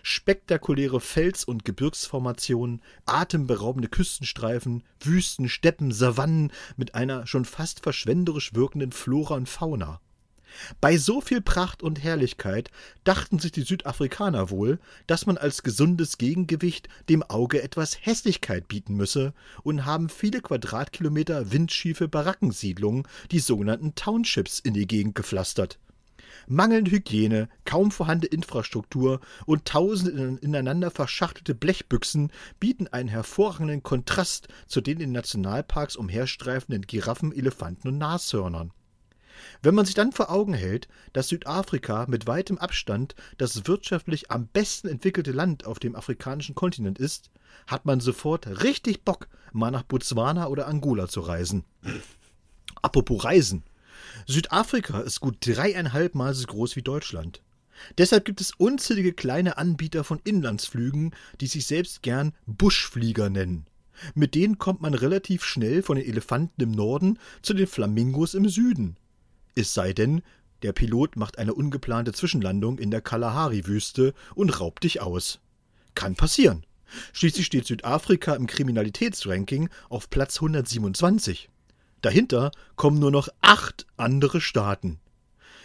Spektakuläre 0.02 1.00
Fels- 1.00 1.44
und 1.44 1.64
Gebirgsformationen, 1.64 2.82
atemberaubende 3.06 3.88
Küstenstreifen, 3.88 4.82
Wüsten, 5.00 5.48
Steppen, 5.48 5.92
Savannen 5.92 6.52
mit 6.76 6.94
einer 6.94 7.26
schon 7.26 7.44
fast 7.44 7.82
verschwenderisch 7.82 8.54
wirkenden 8.54 8.92
Flora 8.92 9.34
und 9.34 9.48
Fauna. 9.48 10.00
Bei 10.80 10.96
so 10.96 11.20
viel 11.20 11.40
Pracht 11.40 11.82
und 11.82 12.02
Herrlichkeit 12.02 12.70
dachten 13.04 13.38
sich 13.38 13.52
die 13.52 13.62
Südafrikaner 13.62 14.50
wohl, 14.50 14.78
dass 15.06 15.26
man 15.26 15.38
als 15.38 15.62
gesundes 15.62 16.18
Gegengewicht 16.18 16.88
dem 17.08 17.22
Auge 17.22 17.62
etwas 17.62 17.98
Hässlichkeit 18.00 18.68
bieten 18.68 18.94
müsse 18.94 19.32
und 19.62 19.84
haben 19.84 20.08
viele 20.08 20.40
Quadratkilometer 20.40 21.52
windschiefe 21.52 22.08
Barackensiedlungen, 22.08 23.06
die 23.30 23.40
sogenannten 23.40 23.94
Townships, 23.94 24.60
in 24.60 24.74
die 24.74 24.86
Gegend 24.86 25.14
gepflastert. 25.14 25.78
Mangelnde 26.46 26.90
Hygiene, 26.90 27.48
kaum 27.64 27.90
vorhandene 27.90 28.32
Infrastruktur 28.32 29.20
und 29.46 29.66
tausende 29.66 30.38
ineinander 30.40 30.90
verschachtelte 30.90 31.54
Blechbüchsen 31.54 32.32
bieten 32.58 32.88
einen 32.88 33.08
hervorragenden 33.08 33.82
Kontrast 33.82 34.48
zu 34.66 34.80
den 34.80 35.00
in 35.00 35.12
Nationalparks 35.12 35.96
umherstreifenden 35.96 36.82
Giraffen, 36.82 37.32
Elefanten 37.32 37.88
und 37.88 37.98
Nashörnern. 37.98 38.72
Wenn 39.62 39.74
man 39.74 39.86
sich 39.86 39.94
dann 39.94 40.12
vor 40.12 40.30
Augen 40.30 40.54
hält, 40.54 40.88
dass 41.12 41.28
Südafrika 41.28 42.06
mit 42.08 42.26
weitem 42.26 42.58
Abstand 42.58 43.14
das 43.38 43.66
wirtschaftlich 43.66 44.30
am 44.30 44.46
besten 44.46 44.88
entwickelte 44.88 45.32
Land 45.32 45.66
auf 45.66 45.78
dem 45.78 45.96
afrikanischen 45.96 46.54
Kontinent 46.54 46.98
ist, 46.98 47.30
hat 47.66 47.86
man 47.86 48.00
sofort 48.00 48.62
richtig 48.62 49.04
Bock, 49.04 49.28
mal 49.52 49.70
nach 49.70 49.82
Botswana 49.82 50.46
oder 50.46 50.68
Angola 50.68 51.08
zu 51.08 51.20
reisen. 51.20 51.64
Apropos 52.82 53.24
Reisen. 53.24 53.64
Südafrika 54.26 55.00
ist 55.00 55.20
gut 55.20 55.36
dreieinhalb 55.40 56.14
Mal 56.14 56.34
so 56.34 56.46
groß 56.46 56.76
wie 56.76 56.82
Deutschland. 56.82 57.42
Deshalb 57.98 58.24
gibt 58.24 58.40
es 58.40 58.52
unzählige 58.52 59.12
kleine 59.12 59.56
Anbieter 59.56 60.04
von 60.04 60.20
Inlandsflügen, 60.24 61.14
die 61.40 61.46
sich 61.46 61.66
selbst 61.66 62.02
gern 62.02 62.32
Buschflieger 62.46 63.30
nennen. 63.30 63.66
Mit 64.14 64.34
denen 64.34 64.58
kommt 64.58 64.80
man 64.80 64.94
relativ 64.94 65.44
schnell 65.44 65.82
von 65.82 65.96
den 65.96 66.06
Elefanten 66.06 66.62
im 66.62 66.70
Norden 66.70 67.18
zu 67.42 67.54
den 67.54 67.66
Flamingos 67.66 68.34
im 68.34 68.48
Süden. 68.48 68.96
Es 69.54 69.74
sei 69.74 69.92
denn, 69.92 70.22
der 70.62 70.72
Pilot 70.72 71.16
macht 71.16 71.38
eine 71.38 71.54
ungeplante 71.54 72.12
Zwischenlandung 72.12 72.78
in 72.78 72.90
der 72.90 73.00
Kalahari-Wüste 73.00 74.14
und 74.34 74.60
raubt 74.60 74.84
dich 74.84 75.00
aus. 75.00 75.40
Kann 75.94 76.14
passieren. 76.14 76.64
Schließlich 77.12 77.46
steht 77.46 77.66
Südafrika 77.66 78.34
im 78.34 78.46
Kriminalitätsranking 78.46 79.68
auf 79.88 80.10
Platz 80.10 80.36
127. 80.36 81.48
Dahinter 82.02 82.50
kommen 82.76 82.98
nur 82.98 83.10
noch 83.10 83.28
acht 83.40 83.86
andere 83.96 84.40
Staaten. 84.40 84.98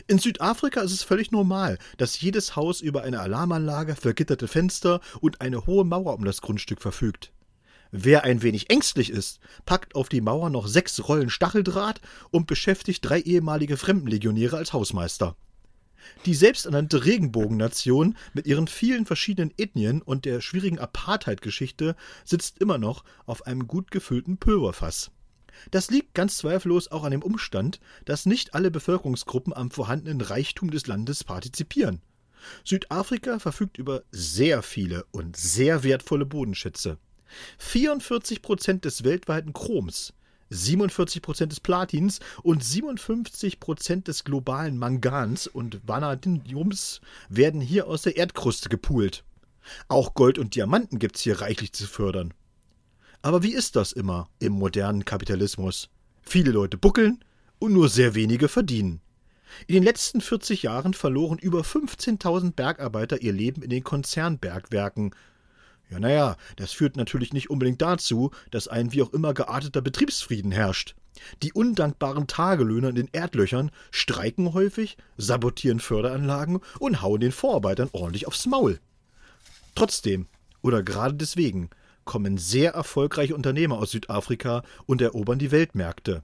In 0.08 0.20
Südafrika 0.20 0.82
ist 0.82 0.92
es 0.92 1.04
völlig 1.04 1.32
normal, 1.32 1.80
dass 1.98 2.20
jedes 2.22 2.56
Haus 2.56 2.82
über 2.82 3.04
eine 3.04 3.22
Alarmanlage, 3.22 3.96
vergitterte 3.96 4.48
Fenster 4.48 5.00
und 5.20 5.42
eine 5.42 5.66
hohe 5.66 5.84
Mauer 5.84 6.14
um 6.14 6.26
das 6.26 6.42
Grundstück 6.42 6.82
verfügt. 6.82 7.32
Wer 7.98 8.26
ein 8.26 8.42
wenig 8.42 8.70
ängstlich 8.72 9.10
ist, 9.10 9.40
packt 9.66 9.96
auf 9.96 10.10
die 10.10 10.20
Mauer 10.20 10.50
noch 10.50 10.68
sechs 10.68 11.08
Rollen 11.08 11.30
Stacheldraht 11.30 12.02
und 12.30 12.46
beschäftigt 12.46 13.06
drei 13.06 13.22
ehemalige 13.22 13.78
Fremdenlegionäre 13.78 14.58
als 14.58 14.74
Hausmeister. 14.74 15.38
Die 16.26 16.34
selbsternannte 16.34 17.06
Regenbogennation 17.06 18.18
mit 18.34 18.48
ihren 18.48 18.68
vielen 18.68 19.06
verschiedenen 19.06 19.54
Ethnien 19.58 20.02
und 20.02 20.26
der 20.26 20.42
schwierigen 20.42 20.78
Apartheid-Geschichte 20.78 21.96
sitzt 22.26 22.60
immer 22.60 22.78
noch 22.78 23.06
auf 23.26 23.48
einem 23.48 23.66
gut 23.66 23.92
gefüllten 23.92 24.40
Pulverfass. 24.40 25.12
Das 25.72 25.90
liegt 25.90 26.14
ganz 26.14 26.38
zweifellos 26.40 26.92
auch 26.92 27.06
an 27.06 27.12
dem 27.12 27.24
Umstand, 27.24 27.80
dass 28.04 28.26
nicht 28.26 28.56
alle 28.56 28.72
Bevölkerungsgruppen 28.72 29.54
am 29.54 29.72
vorhandenen 29.72 30.20
Reichtum 30.20 30.70
des 30.70 30.86
Landes 30.88 31.24
partizipieren. 31.24 32.02
Südafrika 32.66 33.40
verfügt 33.40 33.78
über 33.78 34.04
sehr 34.12 34.64
viele 34.64 35.06
und 35.14 35.38
sehr 35.38 35.86
wertvolle 35.86 36.26
Bodenschätze. 36.26 36.98
44 37.58 38.42
Prozent 38.42 38.86
des 38.86 39.04
weltweiten 39.04 39.54
Chroms, 39.54 40.14
47 40.50 41.22
Prozent 41.22 41.52
des 41.52 41.60
Platins 41.60 42.20
und 42.44 42.64
57 42.64 43.60
Prozent 43.60 44.08
des 44.08 44.24
globalen 44.24 44.78
Mangans 44.78 45.48
und 45.48 45.82
Vanadiums 45.86 47.02
werden 47.30 47.62
hier 47.62 47.88
aus 47.88 48.04
der 48.04 48.18
Erdkruste 48.18 48.70
gepoolt. 48.70 49.24
Auch 49.88 50.14
Gold 50.14 50.38
und 50.38 50.56
Diamanten 50.56 51.00
gibt's 51.00 51.22
hier 51.22 51.42
reichlich 51.42 51.74
zu 51.74 51.88
fördern. 51.88 52.34
Aber 53.24 53.42
wie 53.42 53.54
ist 53.54 53.76
das 53.76 53.92
immer 53.92 54.30
im 54.40 54.54
modernen 54.54 55.04
Kapitalismus? 55.04 55.90
Viele 56.22 56.52
Leute 56.52 56.78
buckeln 56.78 57.24
und 57.58 57.74
nur 57.74 57.90
sehr 57.90 58.14
wenige 58.14 58.48
verdienen. 58.48 59.02
In 59.68 59.76
den 59.76 59.84
letzten 59.84 60.22
40 60.22 60.64
Jahren 60.64 60.94
verloren 60.94 61.40
über 61.40 61.62
15.000 61.62 62.54
Bergarbeiter 62.54 63.22
ihr 63.22 63.34
Leben 63.34 63.62
in 63.64 63.70
den 63.70 63.84
Konzernbergwerken, 63.84 65.16
ja, 65.90 66.00
naja, 66.00 66.38
das 66.56 66.72
führt 66.72 66.98
natürlich 66.98 67.34
nicht 67.34 67.50
unbedingt 67.50 67.82
dazu, 67.82 68.32
dass 68.52 68.68
ein 68.68 68.92
wie 68.92 69.02
auch 69.02 69.14
immer 69.14 69.34
gearteter 69.34 69.82
Betriebsfrieden 69.82 70.52
herrscht. 70.52 70.96
Die 71.44 71.54
undankbaren 71.54 72.28
Tagelöhner 72.28 72.90
in 72.90 72.96
den 72.96 73.10
Erdlöchern 73.12 73.72
streiken 73.92 74.54
häufig, 74.54 74.98
sabotieren 75.18 75.80
Förderanlagen 75.80 76.60
und 76.80 77.02
hauen 77.02 77.22
den 77.22 77.32
Vorarbeitern 77.32 77.90
ordentlich 77.94 78.28
aufs 78.28 78.46
Maul. 78.46 78.80
Trotzdem, 79.76 80.28
oder 80.62 80.84
gerade 80.84 81.16
deswegen, 81.16 81.70
kommen 82.04 82.38
sehr 82.38 82.74
erfolgreiche 82.74 83.36
Unternehmer 83.36 83.78
aus 83.78 83.92
Südafrika 83.92 84.64
und 84.86 85.02
erobern 85.02 85.40
die 85.40 85.52
Weltmärkte. 85.52 86.24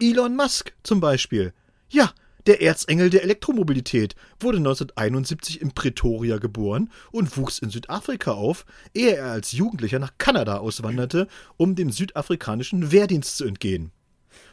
Elon 0.00 0.36
Musk 0.36 0.74
zum 0.82 1.00
Beispiel. 1.00 1.52
Ja, 1.88 2.12
der 2.48 2.62
Erzengel 2.62 3.10
der 3.10 3.22
Elektromobilität 3.24 4.16
wurde 4.40 4.56
1971 4.56 5.60
in 5.60 5.72
Pretoria 5.72 6.38
geboren 6.38 6.90
und 7.12 7.36
wuchs 7.36 7.58
in 7.58 7.68
Südafrika 7.68 8.32
auf, 8.32 8.64
ehe 8.94 9.16
er 9.16 9.32
als 9.32 9.52
Jugendlicher 9.52 9.98
nach 9.98 10.16
Kanada 10.16 10.56
auswanderte, 10.56 11.28
um 11.58 11.74
dem 11.74 11.90
südafrikanischen 11.90 12.90
Wehrdienst 12.90 13.36
zu 13.36 13.44
entgehen. 13.44 13.92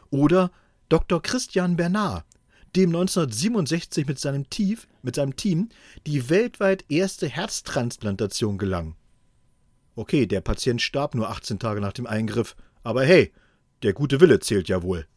Oder 0.10 0.52
Dr. 0.90 1.22
Christian 1.22 1.78
Bernard, 1.78 2.26
dem 2.76 2.90
1967 2.90 4.06
mit 4.08 4.20
seinem, 4.20 4.50
Tief, 4.50 4.88
mit 5.02 5.16
seinem 5.16 5.38
Team 5.38 5.70
die 6.06 6.30
weltweit 6.30 6.84
erste 6.90 7.30
Herztransplantation 7.30 8.58
gelang. 8.58 8.98
Okay, 9.96 10.26
der 10.26 10.42
Patient 10.42 10.82
starb 10.82 11.16
nur 11.16 11.30
18 11.30 11.60
Tage 11.60 11.80
nach 11.80 11.94
dem 11.94 12.08
Eingriff, 12.08 12.58
aber 12.84 13.06
hey, 13.06 13.32
der 13.84 13.94
gute 13.94 14.20
Wille 14.20 14.42
zählt 14.42 14.68
ja 14.68 14.84
wohl. 14.84 15.08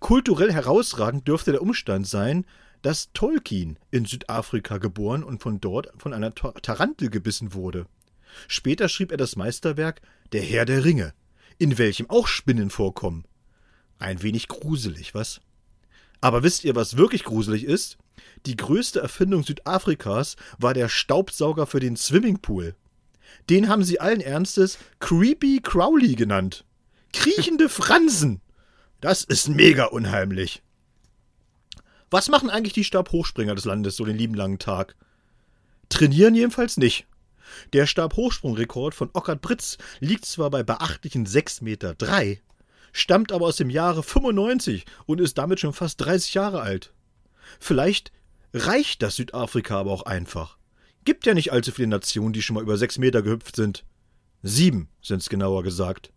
Kulturell 0.00 0.52
herausragend 0.52 1.26
dürfte 1.28 1.52
der 1.52 1.62
Umstand 1.62 2.06
sein, 2.06 2.44
dass 2.82 3.12
Tolkien 3.12 3.78
in 3.90 4.04
Südafrika 4.04 4.78
geboren 4.78 5.22
und 5.22 5.40
von 5.40 5.60
dort 5.60 5.88
von 5.96 6.12
einer 6.12 6.34
Tarantel 6.34 7.10
gebissen 7.10 7.54
wurde. 7.54 7.86
Später 8.48 8.88
schrieb 8.88 9.12
er 9.12 9.16
das 9.16 9.36
Meisterwerk 9.36 10.00
Der 10.32 10.42
Herr 10.42 10.64
der 10.64 10.84
Ringe, 10.84 11.14
in 11.58 11.78
welchem 11.78 12.10
auch 12.10 12.26
Spinnen 12.26 12.70
vorkommen. 12.70 13.24
Ein 13.98 14.22
wenig 14.22 14.48
gruselig, 14.48 15.14
was? 15.14 15.40
Aber 16.20 16.42
wisst 16.42 16.64
ihr, 16.64 16.74
was 16.74 16.96
wirklich 16.96 17.24
gruselig 17.24 17.64
ist? 17.64 17.98
Die 18.46 18.56
größte 18.56 19.00
Erfindung 19.00 19.44
Südafrikas 19.44 20.36
war 20.58 20.74
der 20.74 20.88
Staubsauger 20.88 21.66
für 21.66 21.80
den 21.80 21.96
Swimmingpool. 21.96 22.74
Den 23.48 23.68
haben 23.68 23.84
sie 23.84 24.00
allen 24.00 24.20
Ernstes 24.20 24.78
Creepy 25.00 25.60
Crowley 25.62 26.14
genannt. 26.14 26.64
Kriechende 27.12 27.68
Fransen! 27.68 28.40
Das 29.02 29.24
ist 29.24 29.48
mega 29.48 29.86
unheimlich. 29.86 30.62
Was 32.08 32.28
machen 32.28 32.50
eigentlich 32.50 32.72
die 32.72 32.84
Stabhochspringer 32.84 33.56
des 33.56 33.64
Landes 33.64 33.96
so 33.96 34.04
den 34.04 34.16
lieben 34.16 34.34
langen 34.34 34.60
Tag? 34.60 34.94
Trainieren 35.88 36.36
jedenfalls 36.36 36.76
nicht. 36.76 37.08
Der 37.72 37.86
Stabhochsprungrekord 37.86 38.94
von 38.94 39.10
Ockert 39.12 39.42
Britz 39.42 39.76
liegt 39.98 40.24
zwar 40.24 40.50
bei 40.50 40.62
beachtlichen 40.62 41.26
6,3 41.26 41.64
Meter, 41.64 41.96
stammt 42.92 43.32
aber 43.32 43.46
aus 43.46 43.56
dem 43.56 43.70
Jahre 43.70 44.04
95 44.04 44.84
und 45.06 45.20
ist 45.20 45.36
damit 45.36 45.58
schon 45.58 45.72
fast 45.72 46.00
30 46.00 46.34
Jahre 46.34 46.60
alt. 46.62 46.92
Vielleicht 47.58 48.12
reicht 48.54 49.02
das 49.02 49.16
Südafrika 49.16 49.80
aber 49.80 49.90
auch 49.90 50.06
einfach. 50.06 50.58
Gibt 51.04 51.26
ja 51.26 51.34
nicht 51.34 51.50
allzu 51.50 51.72
viele 51.72 51.88
Nationen, 51.88 52.32
die 52.32 52.42
schon 52.42 52.54
mal 52.54 52.62
über 52.62 52.76
6 52.76 52.98
Meter 52.98 53.22
gehüpft 53.22 53.56
sind. 53.56 53.84
Sieben 54.44 54.88
sind 55.02 55.22
es 55.22 55.28
genauer 55.28 55.64
gesagt. 55.64 56.12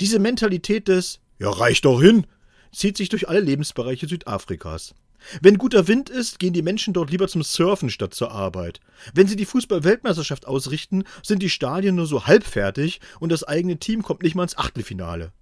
Diese 0.00 0.18
Mentalität 0.18 0.86
des 0.86 1.20
ja, 1.40 1.50
reicht 1.50 1.86
doch 1.86 2.00
hin, 2.00 2.26
zieht 2.72 2.96
sich 2.96 3.08
durch 3.08 3.28
alle 3.28 3.40
Lebensbereiche 3.40 4.06
Südafrikas. 4.06 4.94
Wenn 5.42 5.58
guter 5.58 5.88
Wind 5.88 6.08
ist, 6.08 6.38
gehen 6.38 6.52
die 6.52 6.62
Menschen 6.62 6.94
dort 6.94 7.10
lieber 7.10 7.28
zum 7.28 7.42
Surfen 7.42 7.90
statt 7.90 8.14
zur 8.14 8.30
Arbeit. 8.30 8.80
Wenn 9.14 9.26
sie 9.26 9.36
die 9.36 9.44
Fußball-Weltmeisterschaft 9.44 10.46
ausrichten, 10.46 11.04
sind 11.22 11.42
die 11.42 11.50
Stadien 11.50 11.96
nur 11.96 12.06
so 12.06 12.26
halbfertig 12.26 13.00
und 13.18 13.30
das 13.30 13.44
eigene 13.44 13.78
Team 13.78 14.02
kommt 14.02 14.22
nicht 14.22 14.34
mal 14.34 14.44
ins 14.44 14.56
Achtelfinale. 14.56 15.32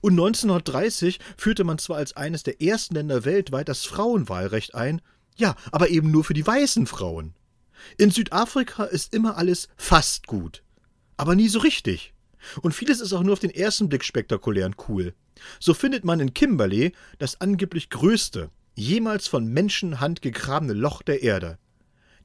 Und 0.00 0.12
1930 0.12 1.20
führte 1.36 1.64
man 1.64 1.78
zwar 1.78 1.98
als 1.98 2.16
eines 2.16 2.42
der 2.42 2.60
ersten 2.62 2.94
Länder 2.94 3.24
weltweit 3.24 3.68
das 3.68 3.84
Frauenwahlrecht 3.84 4.74
ein, 4.74 5.02
ja, 5.36 5.54
aber 5.70 5.90
eben 5.90 6.10
nur 6.10 6.24
für 6.24 6.34
die 6.34 6.46
weißen 6.46 6.86
Frauen. 6.86 7.34
In 7.98 8.10
Südafrika 8.10 8.84
ist 8.84 9.14
immer 9.14 9.36
alles 9.36 9.68
fast 9.76 10.26
gut. 10.26 10.62
Aber 11.16 11.34
nie 11.34 11.48
so 11.48 11.60
richtig. 11.60 12.14
Und 12.62 12.72
vieles 12.72 13.00
ist 13.00 13.12
auch 13.12 13.22
nur 13.22 13.34
auf 13.34 13.38
den 13.40 13.50
ersten 13.50 13.88
Blick 13.88 14.04
spektakulär 14.04 14.66
und 14.66 14.76
cool. 14.88 15.14
So 15.60 15.74
findet 15.74 16.04
man 16.04 16.20
in 16.20 16.34
Kimberley 16.34 16.92
das 17.18 17.40
angeblich 17.40 17.90
größte, 17.90 18.50
jemals 18.74 19.28
von 19.28 19.46
Menschenhand 19.46 20.22
gegrabene 20.22 20.72
Loch 20.72 21.02
der 21.02 21.22
Erde. 21.22 21.58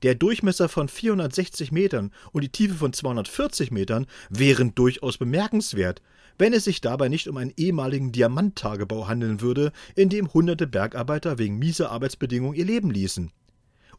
Der 0.04 0.16
Durchmesser 0.16 0.68
von 0.68 0.88
460 0.88 1.72
Metern 1.72 2.12
und 2.32 2.44
die 2.44 2.50
Tiefe 2.50 2.74
von 2.74 2.92
240 2.92 3.70
Metern 3.72 4.08
wären 4.30 4.74
durchaus 4.74 5.18
bemerkenswert, 5.18 6.02
wenn 6.40 6.54
es 6.54 6.64
sich 6.64 6.82
dabei 6.82 7.08
nicht 7.08 7.28
um 7.28 7.38
einen 7.38 7.54
ehemaligen 7.56 8.12
Diamanttagebau 8.12 9.08
handeln 9.08 9.42
würde, 9.42 9.72
in 9.96 10.10
dem 10.10 10.34
hunderte 10.34 10.66
Bergarbeiter 10.66 11.38
wegen 11.38 11.60
mieser 11.60 11.92
Arbeitsbedingungen 11.92 12.56
ihr 12.56 12.66
Leben 12.66 12.90
ließen. 12.90 13.32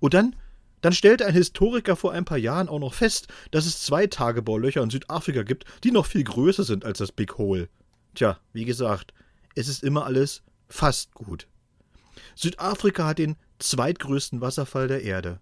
Und 0.00 0.14
dann, 0.14 0.34
dann 0.82 0.92
stellte 0.92 1.24
ein 1.26 1.32
Historiker 1.34 1.96
vor 1.96 2.12
ein 2.12 2.24
paar 2.24 2.38
Jahren 2.38 2.68
auch 2.68 2.78
noch 2.80 2.94
fest, 2.94 3.28
dass 3.50 3.66
es 3.66 3.82
zwei 3.82 4.06
Tagebaulöcher 4.06 4.82
in 4.82 4.90
Südafrika 4.90 5.42
gibt, 5.42 5.64
die 5.84 5.90
noch 5.90 6.06
viel 6.06 6.24
größer 6.24 6.64
sind 6.64 6.84
als 6.84 6.98
das 6.98 7.12
Big 7.12 7.38
Hole. 7.38 7.68
Tja, 8.14 8.38
wie 8.52 8.64
gesagt, 8.66 9.14
es 9.54 9.68
ist 9.68 9.82
immer 9.82 10.04
alles 10.04 10.42
fast 10.68 11.14
gut. 11.14 11.46
Südafrika 12.34 13.06
hat 13.06 13.18
den 13.18 13.36
zweitgrößten 13.58 14.40
Wasserfall 14.40 14.88
der 14.88 15.02
Erde, 15.02 15.40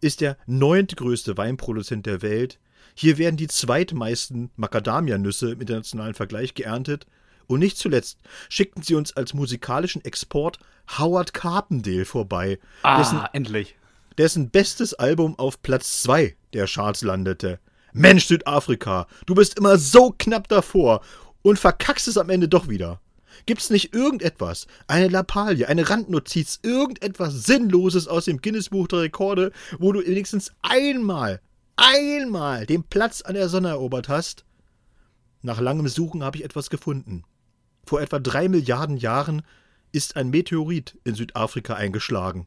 ist 0.00 0.20
der 0.20 0.36
neuntgrößte 0.46 1.36
Weinproduzent 1.36 2.06
der 2.06 2.22
Welt, 2.22 2.58
hier 2.94 3.16
werden 3.16 3.36
die 3.36 3.48
zweitmeisten 3.48 4.50
Macadamia-Nüsse 4.56 5.52
im 5.52 5.60
internationalen 5.60 6.14
Vergleich 6.14 6.54
geerntet 6.54 7.06
und 7.46 7.60
nicht 7.60 7.78
zuletzt 7.78 8.18
schickten 8.48 8.82
sie 8.82 8.94
uns 8.94 9.16
als 9.16 9.34
musikalischen 9.34 10.04
Export 10.04 10.58
Howard 10.98 11.32
Carpendale 11.32 12.04
vorbei, 12.04 12.58
Ah, 12.82 12.98
dessen, 12.98 13.20
endlich. 13.32 13.76
Dessen 14.18 14.50
bestes 14.50 14.94
Album 14.94 15.38
auf 15.38 15.62
Platz 15.62 16.02
2 16.02 16.36
der 16.52 16.66
Charts 16.66 17.02
landete. 17.02 17.58
Mensch, 17.92 18.26
Südafrika, 18.26 19.06
du 19.26 19.34
bist 19.34 19.58
immer 19.58 19.76
so 19.76 20.14
knapp 20.16 20.48
davor 20.48 21.02
und 21.42 21.58
verkackst 21.58 22.08
es 22.08 22.16
am 22.16 22.30
Ende 22.30 22.48
doch 22.48 22.68
wieder. 22.68 23.00
Gibt's 23.46 23.70
nicht 23.70 23.94
irgendetwas, 23.94 24.66
eine 24.86 25.08
Lappalie, 25.08 25.66
eine 25.66 25.88
Randnotiz, 25.88 26.60
irgendetwas 26.62 27.44
Sinnloses 27.44 28.06
aus 28.08 28.26
dem 28.26 28.40
Guinness-Buch 28.40 28.88
der 28.88 29.00
Rekorde, 29.00 29.52
wo 29.78 29.92
du 29.92 30.06
wenigstens 30.06 30.52
einmal, 30.62 31.40
einmal 31.76 32.66
den 32.66 32.84
Platz 32.84 33.22
an 33.22 33.34
der 33.34 33.48
Sonne 33.48 33.68
erobert 33.68 34.08
hast? 34.08 34.44
Nach 35.40 35.60
langem 35.60 35.88
Suchen 35.88 36.22
habe 36.22 36.38
ich 36.38 36.44
etwas 36.44 36.70
gefunden. 36.70 37.24
Vor 37.84 38.00
etwa 38.00 38.18
drei 38.18 38.48
Milliarden 38.48 38.96
Jahren 38.96 39.42
ist 39.90 40.16
ein 40.16 40.30
Meteorit 40.30 40.98
in 41.04 41.14
Südafrika 41.14 41.74
eingeschlagen. 41.74 42.46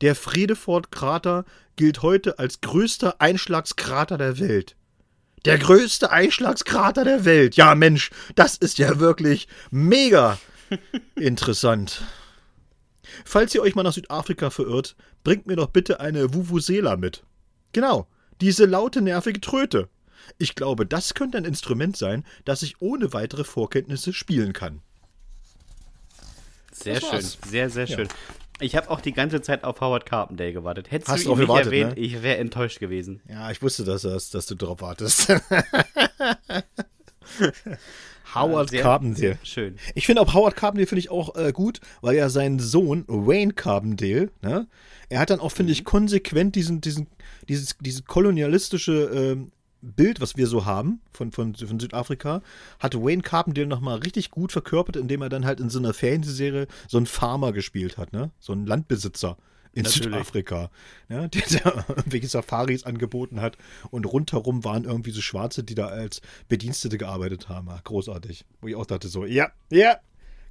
Der 0.00 0.14
Fredefort-Krater 0.14 1.44
gilt 1.76 2.02
heute 2.02 2.38
als 2.38 2.60
größter 2.60 3.20
Einschlagskrater 3.20 4.18
der 4.18 4.38
Welt. 4.38 4.76
Der 5.44 5.58
größte 5.58 6.10
Einschlagskrater 6.10 7.04
der 7.04 7.24
Welt. 7.24 7.56
Ja, 7.56 7.74
Mensch, 7.74 8.10
das 8.34 8.56
ist 8.56 8.78
ja 8.78 8.98
wirklich 8.98 9.46
mega 9.70 10.38
interessant. 11.16 12.02
Falls 13.24 13.54
ihr 13.54 13.62
euch 13.62 13.74
mal 13.74 13.82
nach 13.82 13.92
Südafrika 13.92 14.50
verirrt, 14.50 14.96
bringt 15.22 15.46
mir 15.46 15.56
doch 15.56 15.68
bitte 15.68 16.00
eine 16.00 16.32
Vuvuzela 16.32 16.96
mit. 16.96 17.22
Genau, 17.72 18.08
diese 18.40 18.64
laute, 18.64 19.02
nervige 19.02 19.40
Tröte. 19.40 19.88
Ich 20.38 20.54
glaube, 20.54 20.86
das 20.86 21.12
könnte 21.12 21.36
ein 21.36 21.44
Instrument 21.44 21.96
sein, 21.96 22.24
das 22.46 22.62
ich 22.62 22.80
ohne 22.80 23.12
weitere 23.12 23.44
Vorkenntnisse 23.44 24.14
spielen 24.14 24.54
kann. 24.54 24.80
Sehr 26.72 27.00
schön, 27.00 27.24
sehr, 27.46 27.70
sehr 27.70 27.86
Ja. 27.86 28.08
Ich 28.60 28.76
habe 28.76 28.88
auch 28.90 29.00
die 29.00 29.12
ganze 29.12 29.42
Zeit 29.42 29.64
auf 29.64 29.80
Howard 29.80 30.06
Carpendale 30.06 30.52
gewartet. 30.52 30.90
Hättest 30.90 31.10
Hast 31.10 31.24
du 31.26 31.30
ihn 31.32 31.38
nicht 31.38 31.46
gewartet, 31.48 31.66
erwähnt, 31.66 31.96
ne? 31.96 32.00
ich 32.00 32.22
wäre 32.22 32.36
enttäuscht 32.38 32.78
gewesen. 32.78 33.20
Ja, 33.28 33.50
ich 33.50 33.60
wusste, 33.62 33.84
dass, 33.84 34.02
dass, 34.02 34.30
dass 34.30 34.46
du 34.46 34.54
drauf 34.54 34.80
wartest. 34.80 35.28
Howard 38.34 38.70
Sehr- 38.70 38.82
Carpendale. 38.82 39.38
Schön. 39.42 39.76
Ich 39.94 40.06
finde 40.06 40.22
auch 40.22 40.34
Howard 40.34 40.56
Carpendale 40.56 40.86
finde 40.86 41.00
ich 41.00 41.10
auch 41.10 41.34
äh, 41.36 41.52
gut, 41.52 41.80
weil 42.00 42.16
ja 42.16 42.28
sein 42.28 42.58
Sohn 42.58 43.04
Wayne 43.06 43.52
Carpendale, 43.52 44.30
ne, 44.42 44.66
er 45.08 45.20
hat 45.20 45.30
dann 45.30 45.40
auch 45.40 45.52
finde 45.52 45.72
ich 45.72 45.84
konsequent 45.84 46.54
diesen 46.56 46.80
diesen 46.80 47.06
dieses 47.48 47.76
dieses 47.80 48.04
kolonialistische 48.04 49.10
ähm, 49.14 49.52
Bild, 49.84 50.20
was 50.20 50.36
wir 50.36 50.46
so 50.46 50.64
haben 50.64 51.00
von, 51.12 51.32
von, 51.32 51.54
von 51.54 51.78
Südafrika, 51.78 52.42
hat 52.78 52.94
Wayne 52.94 53.22
Carpendale 53.22 53.66
nochmal 53.66 53.98
richtig 53.98 54.30
gut 54.30 54.52
verkörpert, 54.52 54.96
indem 54.96 55.22
er 55.22 55.28
dann 55.28 55.44
halt 55.44 55.60
in 55.60 55.70
so 55.70 55.78
einer 55.78 55.94
Fernsehserie 55.94 56.66
so 56.88 56.96
einen 56.96 57.06
Farmer 57.06 57.52
gespielt 57.52 57.98
hat, 57.98 58.12
ne? 58.12 58.30
So 58.38 58.52
einen 58.52 58.66
Landbesitzer 58.66 59.36
in 59.72 59.82
Natürlich. 59.82 60.04
Südafrika, 60.04 60.70
ne? 61.08 61.28
der, 61.34 61.42
der 61.42 61.84
irgendwelche 61.88 62.28
Safaris 62.28 62.84
angeboten 62.84 63.40
hat 63.40 63.58
und 63.90 64.06
rundherum 64.06 64.64
waren 64.64 64.84
irgendwie 64.84 65.10
so 65.10 65.20
Schwarze, 65.20 65.64
die 65.64 65.74
da 65.74 65.86
als 65.86 66.22
Bedienstete 66.48 66.96
gearbeitet 66.96 67.48
haben. 67.48 67.68
Ach, 67.70 67.82
großartig. 67.84 68.44
Wo 68.60 68.68
ich 68.68 68.76
auch 68.76 68.86
dachte 68.86 69.08
so, 69.08 69.24
ja, 69.26 69.50
ja, 69.70 69.98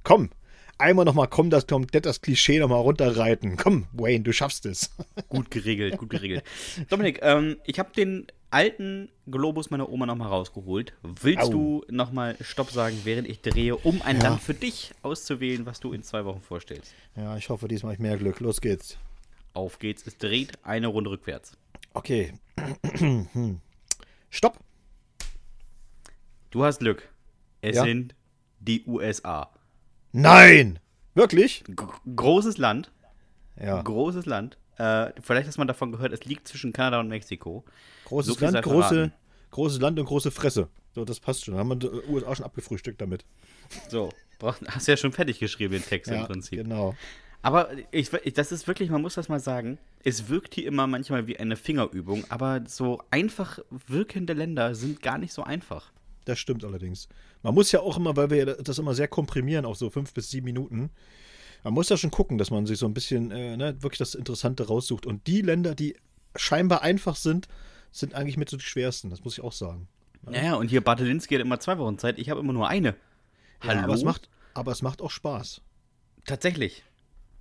komm, 0.02 0.30
einmal 0.78 1.04
nochmal, 1.04 1.28
komm, 1.28 1.50
das 1.50 1.66
komplett 1.66 2.06
das 2.06 2.20
Klischee 2.20 2.58
nochmal 2.58 2.80
runterreiten. 2.80 3.56
Komm, 3.56 3.86
Wayne, 3.92 4.24
du 4.24 4.32
schaffst 4.32 4.66
es. 4.66 4.90
Gut 5.28 5.50
geregelt, 5.50 5.98
gut 5.98 6.10
geregelt. 6.10 6.44
Dominik, 6.90 7.20
ähm, 7.22 7.56
ich 7.64 7.78
habe 7.78 7.90
den 7.96 8.26
alten 8.54 9.08
Globus 9.28 9.70
meiner 9.70 9.88
Oma 9.88 10.06
nochmal 10.06 10.28
rausgeholt. 10.28 10.92
Willst 11.02 11.42
Au. 11.48 11.50
du 11.50 11.84
nochmal 11.90 12.36
Stopp 12.40 12.70
sagen, 12.70 13.00
während 13.02 13.28
ich 13.28 13.40
drehe, 13.42 13.76
um 13.76 14.00
ein 14.02 14.18
Ja. 14.18 14.28
Land 14.30 14.42
für 14.42 14.54
dich 14.54 14.92
auszuwählen, 15.02 15.66
was 15.66 15.80
du 15.80 15.92
in 15.92 16.02
zwei 16.04 16.24
Wochen 16.24 16.40
vorstellst? 16.40 16.94
Ja, 17.16 17.36
ich 17.36 17.48
hoffe, 17.48 17.66
diesmal 17.66 17.90
habe 17.90 17.94
ich 18.02 18.08
mehr 18.08 18.16
Glück. 18.16 18.38
Los 18.38 18.60
geht's. 18.60 18.96
Auf 19.54 19.78
geht's, 19.80 20.06
es 20.06 20.16
dreht 20.18 20.52
eine 20.62 20.86
Runde 20.86 21.10
rückwärts. 21.10 21.56
Okay. 21.94 22.34
Stopp. 24.30 24.58
Du 26.50 26.64
hast 26.64 26.78
Glück. 26.78 27.08
Es 27.60 27.76
Ja. 27.76 27.84
sind 27.84 28.14
die 28.60 28.84
USA. 28.86 29.50
Nein! 30.12 30.78
Wirklich? 31.14 31.64
G 31.66 31.84
großes 32.14 32.58
Land, 32.58 32.92
Ja. 33.60 33.82
großes 33.82 34.26
Land. 34.26 34.58
Äh, 34.78 35.12
vielleicht 35.20 35.46
hast 35.48 35.58
man 35.58 35.68
davon 35.68 35.92
gehört, 35.92 36.12
es 36.12 36.24
liegt 36.24 36.48
zwischen 36.48 36.72
Kanada 36.72 37.00
und 37.00 37.08
Mexiko. 37.08 37.64
Großes 38.06 38.34
so 38.34 38.44
Land, 38.44 38.62
große, 38.62 39.12
großes 39.50 39.80
Land 39.80 39.98
und 39.98 40.06
große 40.06 40.30
Fresse. 40.30 40.68
So, 40.94 41.04
das 41.04 41.20
passt 41.20 41.44
schon. 41.44 41.54
Da 41.54 41.60
haben 41.60 41.68
wir 41.68 41.76
die 41.76 41.88
USA 42.08 42.34
schon 42.36 42.44
abgefrühstückt 42.44 43.00
damit. 43.00 43.24
So, 43.88 44.10
hast 44.42 44.86
ja 44.86 44.96
schon 44.96 45.12
fertig 45.12 45.38
geschrieben, 45.38 45.72
den 45.72 45.84
Text 45.84 46.10
im 46.10 46.24
Prinzip. 46.24 46.58
genau. 46.58 46.94
Aber 47.42 47.68
ich, 47.90 48.08
das 48.08 48.52
ist 48.52 48.66
wirklich, 48.66 48.88
man 48.88 49.02
muss 49.02 49.14
das 49.14 49.28
mal 49.28 49.38
sagen, 49.38 49.78
es 50.02 50.30
wirkt 50.30 50.54
hier 50.54 50.66
immer 50.66 50.86
manchmal 50.86 51.26
wie 51.26 51.38
eine 51.38 51.56
Fingerübung, 51.56 52.24
aber 52.30 52.62
so 52.66 53.02
einfach 53.10 53.58
wirkende 53.70 54.32
Länder 54.32 54.74
sind 54.74 55.02
gar 55.02 55.18
nicht 55.18 55.34
so 55.34 55.42
einfach. 55.42 55.92
Das 56.24 56.38
stimmt 56.38 56.64
allerdings. 56.64 57.06
Man 57.42 57.54
muss 57.54 57.70
ja 57.70 57.80
auch 57.80 57.98
immer, 57.98 58.16
weil 58.16 58.30
wir 58.30 58.36
ja 58.38 58.54
das 58.54 58.78
immer 58.78 58.94
sehr 58.94 59.08
komprimieren 59.08 59.66
auf 59.66 59.76
so 59.76 59.90
fünf 59.90 60.14
bis 60.14 60.30
sieben 60.30 60.46
Minuten, 60.46 60.88
man 61.64 61.72
muss 61.72 61.88
ja 61.88 61.96
schon 61.96 62.10
gucken, 62.10 62.38
dass 62.38 62.50
man 62.50 62.66
sich 62.66 62.78
so 62.78 62.86
ein 62.86 62.94
bisschen 62.94 63.30
äh, 63.30 63.56
ne, 63.56 63.82
wirklich 63.82 63.98
das 63.98 64.14
Interessante 64.14 64.68
raussucht. 64.68 65.06
Und 65.06 65.26
die 65.26 65.40
Länder, 65.40 65.74
die 65.74 65.96
scheinbar 66.36 66.82
einfach 66.82 67.16
sind, 67.16 67.48
sind 67.90 68.14
eigentlich 68.14 68.36
mit 68.36 68.50
so 68.50 68.56
die 68.56 68.64
schwersten. 68.64 69.10
Das 69.10 69.24
muss 69.24 69.38
ich 69.38 69.42
auch 69.42 69.52
sagen. 69.52 69.88
Naja, 70.22 70.54
und 70.54 70.68
hier 70.68 70.82
Bartelinski 70.82 71.34
hat 71.34 71.40
immer 71.40 71.60
zwei 71.60 71.78
Wochen 71.78 71.98
Zeit, 71.98 72.18
ich 72.18 72.30
habe 72.30 72.40
immer 72.40 72.52
nur 72.52 72.68
eine. 72.68 72.94
Hallo? 73.60 73.72
Ja, 73.74 73.84
aber, 73.84 73.94
es 73.94 74.04
macht, 74.04 74.28
aber 74.52 74.72
es 74.72 74.82
macht 74.82 75.02
auch 75.02 75.10
Spaß. 75.10 75.60
Tatsächlich, 76.26 76.84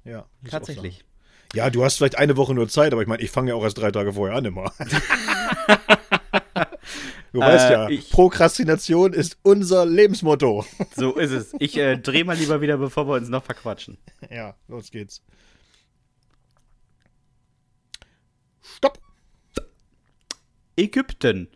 Ja, 0.03 0.25
tatsächlich. 0.49 1.05
Ja, 1.53 1.69
du 1.69 1.85
hast 1.85 1.97
vielleicht 1.97 2.17
eine 2.17 2.35
Woche 2.35 2.53
nur 2.53 2.67
Zeit, 2.67 2.91
aber 2.91 3.01
ich 3.01 3.07
meine, 3.07 3.21
ich 3.21 3.31
fange 3.31 3.49
ja 3.49 3.55
auch 3.55 3.63
erst 3.63 3.77
drei 3.77 3.91
Tage 3.91 4.13
vorher 4.13 4.35
an 4.35 4.45
immer. 4.45 4.73
du 7.33 7.39
weißt 7.39 7.69
Äh, 7.69 7.73
ja, 7.73 7.89
ich- 7.89 8.09
Prokrastination 8.09 9.11
ist 9.13 9.37
unser 9.43 9.85
Lebensmotto. 9.85 10.65
So 10.95 11.15
ist 11.15 11.31
es. 11.31 11.53
Ich 11.59 11.75
äh, 11.77 11.97
drehe 11.97 12.23
mal 12.23 12.37
lieber 12.37 12.61
wieder, 12.61 12.77
bevor 12.77 13.07
wir 13.07 13.15
uns 13.15 13.27
noch 13.29 13.43
verquatschen. 13.43 13.97
ja, 14.29 14.55
los 14.67 14.89
geht's. 14.91 15.21
Stopp! 18.61 18.99
Ägypten. 20.77 21.47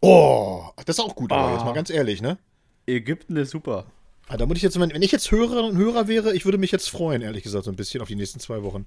Oh, 0.00 0.64
das 0.84 0.98
ist 0.98 1.04
auch 1.04 1.14
gut, 1.14 1.32
aber 1.32 1.48
Ah. 1.48 1.52
jetzt 1.54 1.64
mal 1.64 1.72
ganz 1.74 1.90
ehrlich, 1.90 2.22
ne? 2.22 2.38
Ägypten 2.86 3.36
ist 3.36 3.50
super. 3.50 3.86
Ah, 4.28 4.36
Da 4.36 4.46
muss 4.46 4.56
ich 4.56 4.62
jetzt, 4.62 4.78
wenn 4.78 4.92
wenn 4.92 5.02
ich 5.02 5.12
jetzt 5.12 5.30
Hörer 5.30 5.64
und 5.64 5.76
Hörer 5.76 6.06
wäre, 6.08 6.34
ich 6.34 6.44
würde 6.44 6.58
mich 6.58 6.70
jetzt 6.70 6.88
freuen, 6.90 7.22
ehrlich 7.22 7.42
gesagt, 7.42 7.64
so 7.64 7.70
ein 7.70 7.76
bisschen 7.76 8.00
auf 8.00 8.08
die 8.08 8.14
nächsten 8.14 8.40
zwei 8.40 8.62
Wochen. 8.62 8.86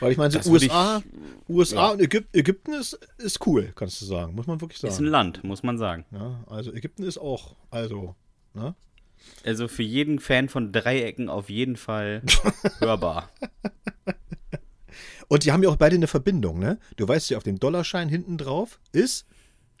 Weil 0.00 0.12
ich 0.12 0.18
meine, 0.18 0.30
so 0.30 0.38
Das 0.38 0.46
würde 0.50 0.66
USA, 0.66 1.02
USA 1.48 1.76
ja. 1.76 1.88
und 1.92 2.00
Ägyp 2.00 2.26
Ägypten 2.32 2.72
ist, 2.74 2.98
ist 3.18 3.44
cool, 3.46 3.72
kannst 3.74 4.00
du 4.00 4.04
sagen. 4.06 4.34
Muss 4.34 4.46
man 4.46 4.60
wirklich 4.60 4.78
Ist 4.78 4.84
ein 4.84 4.90
sagen. 4.92 5.04
Land, 5.06 5.44
muss 5.44 5.62
man 5.62 5.78
sagen. 5.78 6.04
Ja, 6.12 6.44
also 6.46 6.72
Ägypten 6.72 7.02
ist 7.02 7.18
auch, 7.18 7.56
also, 7.70 8.14
ne? 8.54 8.74
Also 9.44 9.66
für 9.66 9.82
jeden 9.82 10.20
Fan 10.20 10.48
von 10.48 10.70
Dreiecken 10.72 11.28
auf 11.28 11.50
jeden 11.50 11.76
Fall 11.76 12.22
hörbar. 12.78 13.30
Und 15.28 15.44
die 15.44 15.52
haben 15.52 15.62
ja 15.62 15.68
auch 15.68 15.76
beide 15.76 15.96
eine 15.96 16.06
Verbindung, 16.06 16.58
ne? 16.58 16.78
Du 16.96 17.06
weißt 17.06 17.30
ja, 17.30 17.36
auf 17.36 17.42
dem 17.42 17.58
Dollarschein 17.58 18.08
hinten 18.08 18.38
drauf 18.38 18.78
ist 18.92 19.26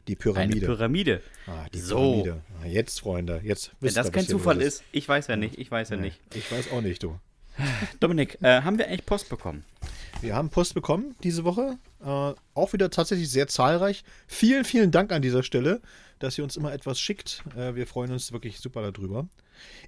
die 0.06 0.12
Eine 0.12 0.16
Pyramide. 0.16 0.66
Pyramide. 0.66 1.22
ah, 1.46 1.66
die 1.72 1.78
So. 1.80 2.22
Pyramide. 2.22 2.42
Ah, 2.62 2.66
jetzt, 2.66 3.00
Freunde, 3.00 3.40
jetzt 3.44 3.70
Wenn 3.80 3.88
wisst 3.88 3.96
ihr, 3.96 4.00
das 4.02 4.06
was 4.08 4.12
kein 4.12 4.26
Zufall 4.26 4.56
los 4.56 4.64
ist, 4.64 4.84
ich 4.92 5.08
weiß 5.08 5.26
ja 5.28 5.36
nicht, 5.36 5.58
ich 5.58 5.70
weiß 5.70 5.90
ja 5.90 5.96
Nee, 5.96 6.02
nicht. 6.06 6.20
Ich 6.34 6.50
weiß 6.50 6.70
auch 6.72 6.80
nicht, 6.80 7.02
du. 7.02 7.18
Dominik, 8.00 8.38
äh, 8.42 8.62
haben 8.62 8.78
wir 8.78 8.86
eigentlich 8.88 9.06
Post 9.06 9.28
bekommen? 9.28 9.64
Wir 10.20 10.34
haben 10.34 10.50
Post 10.50 10.74
bekommen 10.74 11.14
diese 11.22 11.44
Woche. 11.44 11.78
Äh, 12.00 12.34
auch 12.54 12.72
wieder 12.72 12.90
tatsächlich 12.90 13.30
sehr 13.30 13.48
zahlreich. 13.48 14.04
Vielen, 14.26 14.64
vielen 14.64 14.90
Dank 14.90 15.12
an 15.12 15.22
dieser 15.22 15.42
Stelle, 15.42 15.80
dass 16.18 16.36
ihr 16.38 16.44
uns 16.44 16.56
immer 16.56 16.72
etwas 16.72 17.00
schickt. 17.00 17.44
Äh, 17.56 17.74
wir 17.74 17.86
freuen 17.86 18.12
uns 18.12 18.32
wirklich 18.32 18.60
super 18.60 18.90
darüber. 18.90 19.28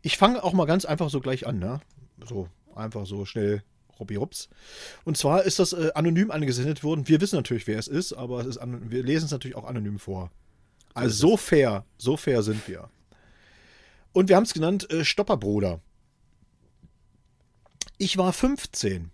Ich 0.03 0.16
fange 0.16 0.43
auch 0.43 0.53
mal 0.53 0.66
ganz 0.66 0.85
einfach 0.85 1.11
so 1.11 1.21
gleich 1.21 1.47
an, 1.47 1.59
ne? 1.59 1.81
So, 2.29 2.49
einfach 2.75 3.07
so 3.07 3.25
schnell 3.25 3.62
Robby 3.99 4.16
Rups. 4.16 4.49
Und 5.05 5.16
zwar 5.16 5.45
ist 5.45 5.59
das 5.59 5.73
äh, 5.73 5.91
anonym 5.95 6.31
angesendet 6.31 6.83
worden. 6.83 7.07
Wir 7.07 7.21
wissen 7.21 7.37
natürlich, 7.37 7.66
wer 7.66 7.79
es 7.79 7.89
ist, 7.89 8.12
aber 8.12 8.41
es 8.41 8.47
ist 8.47 8.61
wir 8.62 9.03
lesen 9.03 9.27
es 9.27 9.31
natürlich 9.31 9.57
auch 9.57 9.64
anonym 9.64 9.99
vor. 9.99 10.31
Also 10.95 11.29
so 11.29 11.37
fair, 11.37 11.85
so 11.99 12.16
fair 12.16 12.43
sind 12.43 12.66
wir. 12.66 12.91
Und 14.12 14.29
wir 14.29 14.37
haben 14.37 14.45
es 14.45 14.55
genannt 14.55 14.91
äh, 14.91 15.05
Stopperbruder. 15.05 15.81
Ich 17.99 18.16
war 18.16 18.33
15, 18.33 19.11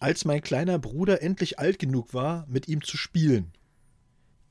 als 0.00 0.24
mein 0.24 0.40
kleiner 0.40 0.78
Bruder 0.78 1.22
endlich 1.22 1.58
alt 1.58 1.78
genug 1.78 2.12
war, 2.14 2.46
mit 2.48 2.66
ihm 2.66 2.82
zu 2.82 2.96
spielen. 2.96 3.52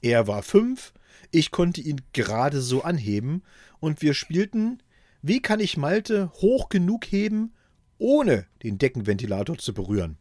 Er 0.02 0.28
war 0.28 0.44
fünf, 0.44 0.94
ich 1.32 1.52
konnte 1.52 1.82
ihn 1.82 2.02
gerade 2.14 2.62
so 2.62 2.84
anheben 2.84 3.44
und 3.80 4.02
wir 4.02 4.14
spielten, 4.14 4.82
wie 5.22 5.42
kann 5.42 5.60
ich 5.60 5.76
Malte 5.76 6.32
hoch 6.36 6.70
genug 6.70 7.06
heben, 7.06 7.54
ohne 7.98 8.46
den 8.64 8.78
Deckenventilator 8.78 9.58
zu 9.58 9.74
berühren. 9.74 10.18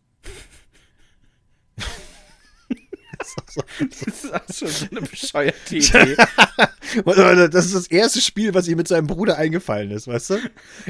Das 3.18 4.02
ist 4.02 4.34
auch 4.34 4.40
schon 4.54 4.68
so 4.68 4.86
eine 4.90 5.00
bescheuerte 5.02 5.76
Idee. 5.76 6.16
das 7.50 7.66
ist 7.66 7.74
das 7.74 7.86
erste 7.88 8.20
Spiel, 8.20 8.54
was 8.54 8.68
ihm 8.68 8.76
mit 8.76 8.88
seinem 8.88 9.06
Bruder 9.06 9.36
eingefallen 9.36 9.90
ist, 9.90 10.06
weißt 10.06 10.30
du? 10.30 10.38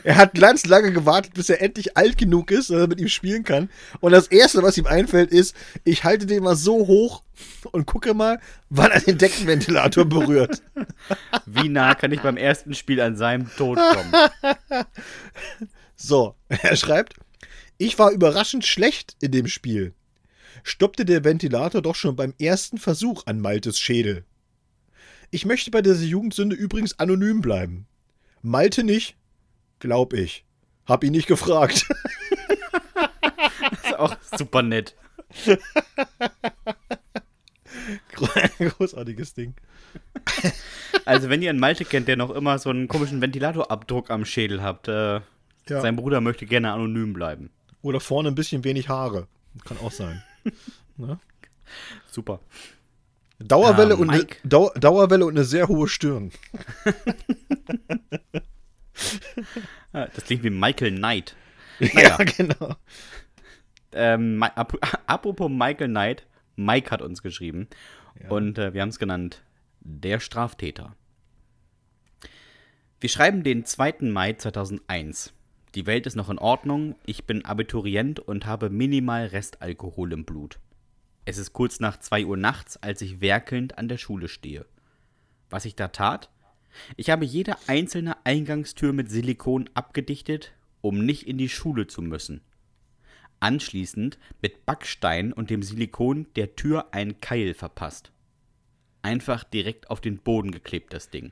Er 0.05 0.17
hat 0.17 0.35
ganz 0.35 0.67
lange 0.67 0.93
gewartet, 0.93 1.35
bis 1.35 1.49
er 1.49 1.63
endlich 1.63 1.97
alt 1.97 2.19
genug 2.19 2.51
ist, 2.51 2.71
dass 2.71 2.81
er 2.81 2.89
mit 2.89 3.01
ihm 3.01 3.09
spielen 3.09 3.45
kann. 3.45 3.71
Und 4.01 4.13
das 4.13 4.29
erste, 4.29 4.63
was 4.63 4.79
ihm 4.79 4.87
einfällt, 4.87 5.31
ist, 5.31 5.55
ich 5.85 6.05
halte 6.05 6.27
den 6.27 6.43
mal 6.43 6.57
so 6.57 6.87
hoch 6.87 7.23
und 7.73 7.87
gucke 7.87 8.15
mal, 8.15 8.41
wann 8.69 8.91
er 8.91 9.01
den 9.01 9.19
Deckenventilator 9.19 10.05
berührt. 10.05 10.63
Wie 11.47 11.69
nah 11.69 11.95
kann 11.95 12.13
ich 12.13 12.21
beim 12.21 12.37
ersten 12.37 12.75
Spiel 12.75 13.01
an 13.01 13.17
seinem 13.17 13.51
Tod 13.57 13.79
kommen? 13.79 14.87
So, 16.01 16.37
er 16.49 16.77
schreibt, 16.77 17.15
ich 17.77 17.99
war 17.99 18.13
überraschend 18.13 18.65
schlecht 18.65 19.17
in 19.21 19.33
dem 19.33 19.49
Spiel. 19.49 19.95
Stoppte 20.63 21.05
der 21.05 21.25
Ventilator 21.25 21.83
doch 21.83 21.95
schon 21.95 22.17
beim 22.17 22.35
ersten 22.39 22.79
Versuch 22.79 23.27
an 23.27 23.41
Maltes 23.41 23.79
Schädel. 23.79 24.25
Ich 25.31 25.45
möchte 25.45 25.71
bei 25.71 25.83
dieser 25.83 26.05
Jugendsünde 26.05 26.57
übrigens 26.57 26.99
anonym 26.99 27.41
bleiben. 27.41 27.87
Malte 28.43 28.83
nicht? 28.85 29.17
Glaub 29.79 30.13
ich. 30.13 30.45
Hab 30.87 31.05
ihn 31.05 31.13
nicht 31.13 31.29
gefragt. 31.29 31.87
das 33.71 33.85
ist 33.85 33.99
auch 33.99 34.17
super 34.37 34.63
nett. 34.63 34.95
Großartiges 38.59 39.35
Ding. 39.35 39.55
Also, 41.05 41.29
wenn 41.29 41.43
ihr 41.43 41.51
einen 41.51 41.61
Malte 41.61 41.85
kennt, 41.85 42.09
der 42.09 42.17
noch 42.17 42.31
immer 42.31 42.59
so 42.59 42.71
einen 42.71 42.89
komischen 42.89 43.21
Ventilatorabdruck 43.21 44.11
am 44.11 44.25
Schädel 44.25 44.63
habt, 44.63 44.89
äh, 44.89 45.21
ja. 45.69 45.81
Sein 45.83 45.97
Bruder 45.97 46.21
möchte 46.21 46.47
gerne 46.47 46.73
anonym 46.73 47.13
bleiben. 47.13 47.51
Oder 47.83 48.01
vorne 48.01 48.31
ein 48.31 48.35
bisschen 48.35 48.65
wenig 48.65 48.89
Haare. 48.89 49.29
Kann 49.65 49.79
auch 49.79 49.93
sein. 49.93 50.23
ne? 50.97 51.19
Super. 52.07 52.41
Dauerwelle, 53.39 53.97
uh, 53.97 54.01
und 54.01 54.11
eine, 54.11 54.27
Dau 54.43 54.71
Dauerwelle 54.75 55.25
und 55.25 55.37
eine 55.37 55.45
sehr 55.45 55.69
hohe 55.69 55.87
Stirn. 55.87 56.33
das 59.93 60.25
klingt 60.25 60.43
wie 60.43 60.51
Michael 60.51 60.97
Knight. 60.97 61.37
Naja. 61.79 62.17
Ja, 62.19 62.25
genau. 62.25 62.75
Ähm, 63.93 64.43
ap 64.43 64.77
apropos 65.07 65.51
Michael 65.51 65.89
Knight, 65.89 66.27
Mike 66.57 66.91
hat 66.91 67.03
uns 67.03 67.23
geschrieben. 67.23 67.69
Ja. 68.21 68.31
Und 68.31 68.59
äh, 68.59 68.75
wir 68.75 68.83
haben 68.83 68.89
es 68.89 68.99
genannt, 68.99 69.45
der 69.81 70.19
Straftäter. 70.19 70.97
Wir 73.01 73.09
schreiben 73.09 73.45
den 73.45 73.65
2. 73.65 73.99
Mai 74.01 74.33
2001. 74.33 75.33
Die 75.79 75.87
Welt 75.87 76.09
ist 76.09 76.17
noch 76.17 76.29
in 76.29 76.41
Ordnung, 76.41 76.97
ich 77.07 77.25
bin 77.25 77.45
Abiturient 77.45 78.19
und 78.19 78.47
habe 78.47 78.69
minimal 78.69 79.27
Restalkohol 79.27 80.13
im 80.13 80.25
Blut. 80.25 80.59
Es 81.25 81.39
ist 81.39 81.53
kurz 81.53 81.79
nach 81.79 82.01
2 82.01 82.27
Uhr 82.27 82.37
nachts, 82.37 82.83
als 82.83 83.01
ich 83.01 83.21
werkelnd 83.21 83.79
an 83.79 83.87
der 83.87 83.97
Schule 83.97 84.27
stehe. 84.27 84.67
Was 85.51 85.67
ich 85.67 85.77
da 85.77 85.87
tat? 85.87 86.31
Ich 86.97 87.11
habe 87.11 87.25
jede 87.25 87.55
einzelne 87.69 88.17
Eingangstür 88.27 88.93
mit 88.93 89.09
Silikon 89.09 89.71
abgedichtet, 89.75 90.53
um 90.81 91.07
nicht 91.07 91.29
in 91.29 91.39
die 91.39 91.49
Schule 91.49 91.87
zu 91.87 92.03
müssen. 92.03 92.41
Anschließend 93.39 94.19
mit 94.43 94.67
Backstein 94.67 95.33
und 95.33 95.49
dem 95.49 95.63
Silikon 95.63 96.27
der 96.35 96.57
Tür 96.57 96.89
einen 96.91 97.21
Keil 97.21 97.55
verpasst. 97.55 98.11
Einfach 99.03 99.45
direkt 99.45 99.91
auf 99.91 100.01
den 100.01 100.19
Boden 100.19 100.51
geklebt, 100.51 100.93
das 100.93 101.11
Ding. 101.11 101.31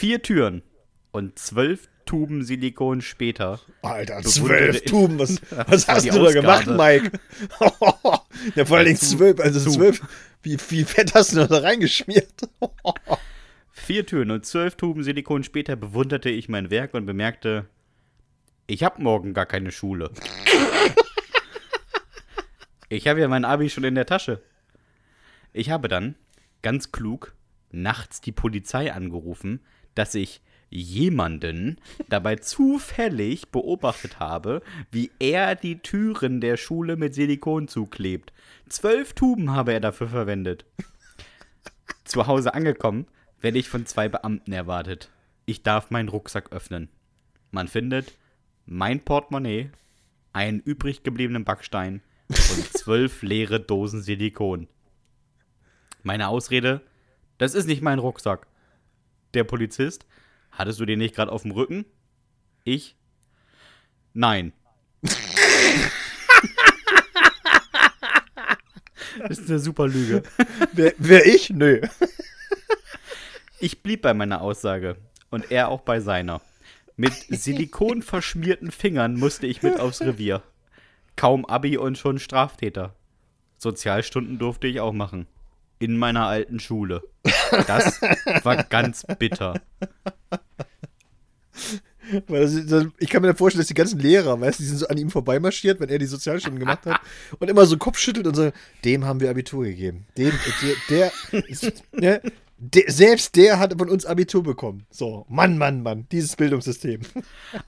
Vier 0.00 0.22
Türen 0.22 0.62
und 1.10 1.38
zwölf 1.38 1.90
Tuben 2.06 2.42
Silikon 2.42 3.02
später. 3.02 3.60
Alter, 3.82 4.22
zwölf 4.22 4.82
Tuben, 4.84 5.18
was, 5.18 5.42
was 5.50 5.86
hast 5.88 6.08
du 6.10 6.24
da 6.24 6.32
gemacht, 6.32 6.66
Mike? 6.68 7.10
ja, 8.54 8.64
vor 8.64 8.78
allen 8.78 8.86
Dingen 8.86 8.96
zwölf, 8.96 9.38
also 9.40 9.70
zwölf, 9.70 10.00
wie, 10.42 10.56
wie 10.70 10.84
fett 10.84 11.12
hast 11.12 11.36
du 11.36 11.46
da 11.46 11.58
reingeschmiert? 11.58 12.32
Vier 13.72 14.06
Türen 14.06 14.30
und 14.30 14.46
zwölf 14.46 14.74
Tuben 14.76 15.04
Silikon 15.04 15.44
später 15.44 15.76
bewunderte 15.76 16.30
ich 16.30 16.48
mein 16.48 16.70
Werk 16.70 16.94
und 16.94 17.04
bemerkte, 17.04 17.66
ich 18.68 18.82
habe 18.82 19.02
morgen 19.02 19.34
gar 19.34 19.44
keine 19.44 19.70
Schule. 19.70 20.12
ich 22.88 23.06
habe 23.06 23.20
ja 23.20 23.28
mein 23.28 23.44
Abi 23.44 23.68
schon 23.68 23.84
in 23.84 23.96
der 23.96 24.06
Tasche. 24.06 24.40
Ich 25.52 25.68
habe 25.68 25.88
dann, 25.88 26.14
ganz 26.62 26.90
klug, 26.90 27.34
nachts 27.70 28.22
die 28.22 28.32
Polizei 28.32 28.94
angerufen, 28.94 29.60
dass 30.00 30.14
ich 30.14 30.40
jemanden 30.70 31.76
dabei 32.08 32.36
zufällig 32.36 33.50
beobachtet 33.50 34.18
habe, 34.18 34.62
wie 34.90 35.10
er 35.18 35.54
die 35.56 35.80
Türen 35.80 36.40
der 36.40 36.56
Schule 36.56 36.96
mit 36.96 37.14
Silikon 37.14 37.68
zuklebt. 37.68 38.32
Zwölf 38.70 39.12
Tuben 39.12 39.50
habe 39.50 39.74
er 39.74 39.80
dafür 39.80 40.08
verwendet. 40.08 40.64
Zu 42.04 42.26
Hause 42.26 42.54
angekommen, 42.54 43.06
werde 43.42 43.58
ich 43.58 43.68
von 43.68 43.84
zwei 43.84 44.08
Beamten 44.08 44.52
erwartet. 44.52 45.10
Ich 45.44 45.62
darf 45.62 45.90
meinen 45.90 46.08
Rucksack 46.08 46.50
öffnen. 46.50 46.88
Man 47.50 47.68
findet 47.68 48.16
mein 48.64 49.04
Portemonnaie, 49.04 49.68
einen 50.32 50.60
übrig 50.60 51.02
gebliebenen 51.02 51.44
Backstein 51.44 52.00
und 52.28 52.72
zwölf 52.72 53.20
leere 53.20 53.60
Dosen 53.60 54.00
Silikon. 54.00 54.66
Meine 56.02 56.28
Ausrede, 56.28 56.80
das 57.36 57.54
ist 57.54 57.66
nicht 57.66 57.82
mein 57.82 57.98
Rucksack 57.98 58.46
der 59.34 59.44
Polizist, 59.44 60.06
hattest 60.50 60.80
du 60.80 60.86
den 60.86 60.98
nicht 60.98 61.14
gerade 61.14 61.32
auf 61.32 61.42
dem 61.42 61.52
Rücken? 61.52 61.84
Ich? 62.64 62.96
Nein. 64.12 64.52
das 69.28 69.38
ist 69.38 69.48
eine 69.48 69.58
super 69.58 69.88
Lüge. 69.88 70.22
Wer, 70.72 70.94
wer 70.98 71.26
ich? 71.26 71.50
Nö. 71.50 71.80
Ich 73.60 73.82
blieb 73.82 74.02
bei 74.02 74.14
meiner 74.14 74.40
Aussage 74.40 74.96
und 75.30 75.50
er 75.50 75.68
auch 75.68 75.82
bei 75.82 76.00
seiner. 76.00 76.40
Mit 76.96 77.14
Silikon 77.14 78.02
verschmierten 78.02 78.70
Fingern 78.70 79.14
musste 79.14 79.46
ich 79.46 79.62
mit 79.62 79.78
aufs 79.78 80.00
Revier. 80.00 80.42
Kaum 81.16 81.46
Abi 81.46 81.76
und 81.76 81.96
schon 81.98 82.18
Straftäter. 82.18 82.94
Sozialstunden 83.58 84.38
durfte 84.38 84.66
ich 84.66 84.80
auch 84.80 84.92
machen 84.92 85.26
in 85.80 85.96
meiner 85.96 86.26
alten 86.26 86.60
Schule. 86.60 87.02
Das 87.66 88.00
war 88.44 88.62
ganz 88.62 89.04
bitter. 89.18 89.60
Ich 92.98 93.10
kann 93.10 93.22
mir 93.22 93.34
vorstellen, 93.34 93.60
dass 93.60 93.68
die 93.68 93.74
ganzen 93.74 93.98
Lehrer, 93.98 94.40
weißt 94.40 94.58
du, 94.58 94.62
die 94.62 94.68
sind 94.68 94.78
so 94.78 94.86
an 94.86 94.96
ihm 94.96 95.10
vorbeimarschiert, 95.10 95.80
wenn 95.80 95.88
er 95.88 95.98
die 95.98 96.06
Sozialstunden 96.06 96.60
gemacht 96.60 96.86
hat 96.86 97.00
und 97.38 97.50
immer 97.50 97.66
so 97.66 97.76
Kopf 97.76 97.98
schüttelt 97.98 98.26
und 98.26 98.36
so, 98.36 98.52
dem 98.84 99.04
haben 99.04 99.20
wir 99.20 99.30
Abitur 99.30 99.64
gegeben. 99.64 100.06
Dem, 100.16 100.32
der, 100.88 101.12
der, 101.40 101.72
der, 101.92 102.22
der, 102.58 102.84
selbst 102.86 103.34
der 103.36 103.58
hat 103.58 103.76
von 103.76 103.90
uns 103.90 104.06
Abitur 104.06 104.42
bekommen. 104.42 104.86
So, 104.90 105.26
Mann, 105.28 105.58
Mann, 105.58 105.82
Mann, 105.82 106.06
dieses 106.12 106.36
Bildungssystem. 106.36 107.00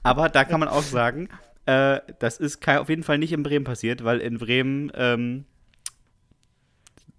Aber 0.01 0.29
da 0.29 0.45
kann 0.45 0.61
man 0.61 0.69
auch 0.69 0.83
sagen, 0.83 1.29
äh, 1.65 1.99
das 2.19 2.37
ist 2.37 2.65
auf 2.67 2.89
jeden 2.89 3.03
Fall 3.03 3.17
nicht 3.17 3.33
in 3.33 3.43
Bremen 3.43 3.65
passiert, 3.65 4.03
weil 4.03 4.19
in 4.19 4.37
Bremen 4.37 4.91
ähm, 4.95 5.45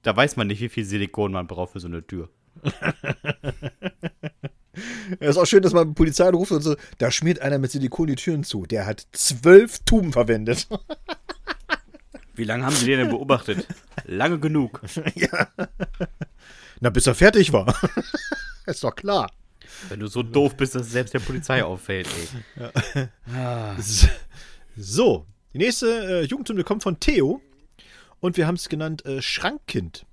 da 0.04 0.14
weiß 0.16 0.36
man 0.36 0.46
nicht, 0.46 0.60
wie 0.60 0.68
viel 0.68 0.84
Silikon 0.84 1.32
man 1.32 1.46
braucht 1.46 1.72
für 1.72 1.80
so 1.80 1.88
eine 1.88 2.06
Tür. 2.06 2.28
Es 5.20 5.30
ist 5.30 5.36
auch 5.36 5.46
schön, 5.46 5.62
dass 5.62 5.72
man 5.72 5.94
Polizei 5.94 6.28
ruft 6.30 6.50
und 6.50 6.62
so, 6.62 6.74
da 6.98 7.10
schmiert 7.10 7.38
einer 7.38 7.58
mit 7.58 7.70
Silikon 7.70 8.08
die 8.08 8.16
Türen 8.16 8.42
zu. 8.42 8.66
Der 8.66 8.86
hat 8.86 9.06
zwölf 9.12 9.78
Tuben 9.80 10.12
verwendet. 10.12 10.66
Wie 12.34 12.42
lange 12.44 12.64
haben 12.64 12.74
Sie 12.74 12.86
den 12.86 12.98
denn 12.98 13.10
beobachtet? 13.10 13.66
Lange 14.04 14.38
genug. 14.40 14.80
Ja. 15.14 15.48
Na, 16.80 16.90
bis 16.90 17.06
er 17.06 17.14
fertig 17.14 17.52
war. 17.52 17.72
ist 18.66 18.82
doch 18.82 18.96
klar. 18.96 19.30
Wenn 19.88 20.00
du 20.00 20.08
so 20.08 20.24
doof 20.24 20.56
bist, 20.56 20.74
dass 20.74 20.86
es 20.86 20.92
selbst 20.92 21.14
der 21.14 21.20
Polizei 21.20 21.62
auffällt, 21.62 22.08
ey. 22.56 22.62
Ja. 22.62 23.08
Ah. 23.32 23.76
So, 24.76 25.26
Die 25.52 25.58
nächste 25.58 25.86
äh, 25.86 26.24
Jugendsünde 26.24 26.64
kommt 26.64 26.82
von 26.82 26.98
Theo 26.98 27.40
und 28.24 28.38
wir 28.38 28.46
haben 28.46 28.54
es 28.54 28.70
genannt 28.70 29.04
äh, 29.04 29.20
Schrankkind. 29.20 30.06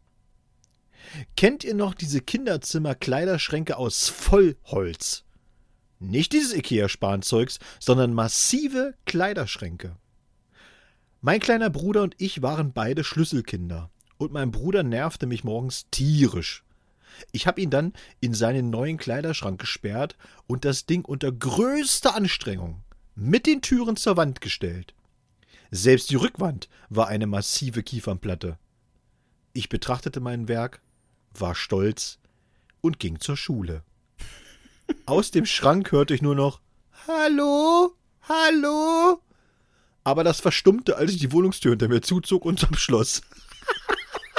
Kennt 1.37 1.63
ihr 1.63 1.73
noch 1.73 1.93
diese 1.93 2.19
Kinderzimmer-Kleiderschränke 2.19 3.77
aus 3.77 4.09
Vollholz? 4.09 5.23
Nicht 5.99 6.33
dieses 6.33 6.53
Ikea-Spanzeugs, 6.53 7.59
sondern 7.79 8.13
massive 8.13 8.95
Kleiderschränke. 9.05 9.95
Mein 11.21 11.39
kleiner 11.39 11.69
Bruder 11.69 12.03
und 12.03 12.15
ich 12.17 12.41
waren 12.41 12.73
beide 12.73 13.05
Schlüsselkinder. 13.05 13.89
Und 14.17 14.33
mein 14.33 14.51
Bruder 14.51 14.83
nervte 14.83 15.25
mich 15.25 15.45
morgens 15.45 15.85
tierisch. 15.89 16.65
Ich 17.31 17.47
habe 17.47 17.61
ihn 17.61 17.69
dann 17.69 17.93
in 18.19 18.33
seinen 18.33 18.69
neuen 18.69 18.97
Kleiderschrank 18.97 19.57
gesperrt 19.57 20.17
und 20.47 20.65
das 20.65 20.85
Ding 20.85 21.05
unter 21.05 21.31
größter 21.31 22.13
Anstrengung 22.13 22.83
mit 23.15 23.45
den 23.45 23.61
Türen 23.61 23.95
zur 23.95 24.17
Wand 24.17 24.41
gestellt. 24.41 24.93
Selbst 25.73 26.09
die 26.09 26.17
Rückwand 26.17 26.67
war 26.89 27.07
eine 27.07 27.27
massive 27.27 27.81
Kiefernplatte. 27.81 28.59
Ich 29.53 29.69
betrachtete 29.69 30.19
mein 30.19 30.49
Werk, 30.49 30.81
war 31.33 31.55
stolz 31.55 32.19
und 32.81 32.99
ging 32.99 33.21
zur 33.21 33.37
Schule. 33.37 33.83
Aus 35.05 35.31
dem 35.31 35.45
Schrank 35.45 35.93
hörte 35.93 36.13
ich 36.13 36.21
nur 36.21 36.35
noch 36.35 36.59
Hallo? 37.07 37.95
Hallo? 38.23 39.21
Aber 40.03 40.25
das 40.25 40.41
verstummte, 40.41 40.97
als 40.97 41.11
ich 41.11 41.19
die 41.19 41.31
Wohnungstür 41.31 41.71
hinter 41.71 41.87
mir 41.87 42.01
zuzog 42.01 42.43
und 42.43 42.61
abschloss. 42.65 43.21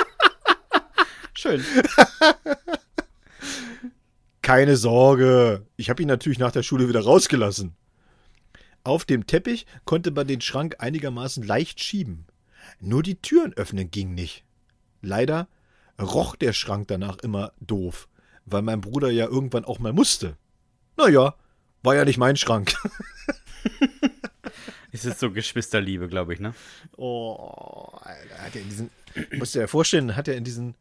Schön. 1.35 1.65
Keine 4.43 4.77
Sorge, 4.77 5.67
ich 5.77 5.89
habe 5.89 6.03
ihn 6.03 6.09
natürlich 6.09 6.39
nach 6.39 6.53
der 6.53 6.63
Schule 6.63 6.89
wieder 6.89 7.01
rausgelassen. 7.01 7.75
Auf 8.85 9.05
dem 9.05 9.27
Teppich 9.27 9.67
konnte 9.85 10.11
man 10.11 10.27
den 10.27 10.41
Schrank 10.41 10.77
einigermaßen 10.79 11.43
leicht 11.43 11.81
schieben. 11.81 12.27
Nur 12.81 13.03
die 13.03 13.21
Türen 13.21 13.53
öffnen 13.55 13.91
ging 13.91 14.15
nicht. 14.15 14.45
Leider 15.03 15.49
roch 16.01 16.37
der 16.37 16.53
Schrank 16.53 16.89
danach 16.89 17.19
immer 17.19 17.53
doof, 17.61 18.09
weil 18.45 18.63
mein 18.63 18.81
Bruder 18.81 19.11
ja 19.11 19.27
irgendwann 19.27 19.65
auch 19.65 19.79
mal 19.79 19.93
musste. 19.93 20.37
Naja, 20.97 21.35
war 21.83 21.95
ja 21.95 22.05
nicht 22.05 22.19
mein 22.19 22.37
Schrank. 22.37 22.75
Es 24.95 25.07
ist 25.07 25.21
so 25.21 25.31
Geschwisterliebe, 25.31 26.07
glaube 26.07 26.35
ich, 26.35 26.41
ne? 26.41 26.55
Oh, 26.99 27.89
Alter, 28.03 28.39
hat 28.39 28.55
er 28.55 28.61
in 28.61 28.69
diesen, 28.69 28.91
musst 29.39 29.55
du 29.55 29.59
dir 29.59 29.63
ja 29.63 29.67
vorstellen, 29.67 30.17
hat 30.17 30.29
er 30.29 30.37
in 30.37 30.45
diesen, 30.45 30.75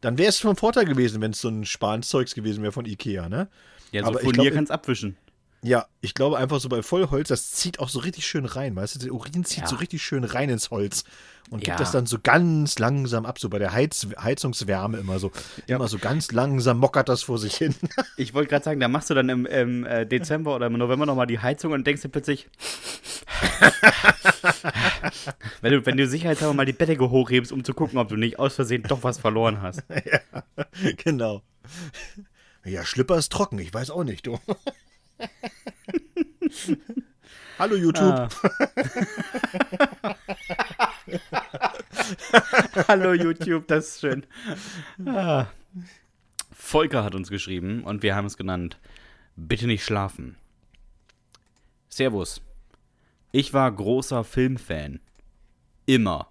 dann 0.00 0.18
wäre 0.18 0.30
es 0.30 0.38
von 0.40 0.56
Vorteil 0.56 0.84
gewesen, 0.84 1.22
wenn 1.22 1.30
es 1.30 1.40
so 1.40 1.48
ein 1.48 1.64
Spanzeugs 1.64 2.34
gewesen 2.34 2.62
wäre 2.62 2.72
von 2.72 2.86
Ikea, 2.86 3.28
ne? 3.28 3.48
Ja, 3.92 4.02
so 4.02 4.08
Aber 4.08 4.18
Furnier 4.18 4.42
glaub, 4.44 4.54
kannst 4.54 4.72
abwischen. 4.72 5.16
Ja, 5.64 5.86
ich 6.00 6.14
glaube 6.14 6.38
einfach 6.38 6.58
so 6.58 6.68
bei 6.68 6.82
Vollholz, 6.82 7.28
das 7.28 7.52
zieht 7.52 7.78
auch 7.78 7.88
so 7.88 8.00
richtig 8.00 8.26
schön 8.26 8.46
rein, 8.46 8.74
weißt 8.74 8.96
du? 8.96 8.98
Der 8.98 9.12
Urin 9.14 9.44
zieht 9.44 9.60
Ja. 9.62 9.68
so 9.68 9.76
richtig 9.76 10.02
schön 10.02 10.24
rein 10.24 10.48
ins 10.50 10.70
Holz 10.72 11.04
und 11.50 11.60
gibt 11.60 11.68
Ja. 11.68 11.76
das 11.76 11.92
dann 11.92 12.06
so 12.06 12.18
ganz 12.20 12.80
langsam 12.80 13.24
ab, 13.24 13.38
so 13.38 13.48
bei 13.48 13.60
der 13.60 13.72
Heiz 13.72 14.08
Heizungswärme 14.20 14.98
immer 14.98 15.20
so. 15.20 15.30
Ja. 15.68 15.76
Immer 15.76 15.86
so 15.86 15.98
ganz 15.98 16.32
langsam 16.32 16.78
mockert 16.78 17.08
das 17.08 17.22
vor 17.22 17.38
sich 17.38 17.54
hin. 17.56 17.76
Ich 18.16 18.34
wollte 18.34 18.48
gerade 18.50 18.64
sagen, 18.64 18.80
da 18.80 18.88
machst 18.88 19.10
du 19.10 19.14
dann 19.14 19.28
im, 19.28 19.46
im 19.46 19.86
äh, 19.86 20.04
Dezember 20.04 20.56
oder 20.56 20.66
im 20.66 20.72
November 20.72 21.06
nochmal 21.06 21.28
die 21.28 21.38
Heizung 21.38 21.70
und 21.72 21.86
denkst 21.86 22.02
dir 22.02 22.08
plötzlich. 22.08 22.48
wenn, 25.60 25.72
du, 25.72 25.86
wenn 25.86 25.96
du 25.96 26.06
sicherheitshalber 26.08 26.54
mal 26.54 26.66
die 26.66 26.72
Bettdecke 26.72 27.08
hochhebst, 27.08 27.52
um 27.52 27.62
zu 27.64 27.72
gucken, 27.74 27.98
ob 27.98 28.08
du 28.08 28.16
nicht 28.16 28.38
aus 28.40 28.54
Versehen 28.56 28.82
doch 28.82 29.02
was 29.04 29.18
verloren 29.18 29.62
hast. 29.62 29.82
genau. 31.04 31.42
Ja, 32.64 32.84
Schlipper 32.84 33.16
ist 33.16 33.30
trocken, 33.32 33.58
ich 33.58 33.72
weiß 33.72 33.90
auch 33.90 34.04
nicht, 34.04 34.26
du. 34.26 34.38
Hallo 37.58 37.76
YouTube. 37.76 38.02
Ah. 38.02 38.28
Hallo 42.88 43.12
YouTube, 43.12 43.68
das 43.68 43.88
ist 43.88 44.00
schön. 44.00 44.26
Ah. 45.06 45.46
Volker 46.50 47.04
hat 47.04 47.14
uns 47.14 47.28
geschrieben 47.28 47.84
und 47.84 48.02
wir 48.02 48.16
haben 48.16 48.26
es 48.26 48.36
genannt. 48.36 48.78
Bitte 49.36 49.66
nicht 49.66 49.84
schlafen. 49.84 50.36
Servus. 51.88 52.40
Ich 53.32 53.52
war 53.52 53.70
großer 53.70 54.24
Filmfan. 54.24 55.00
Immer. 55.86 56.28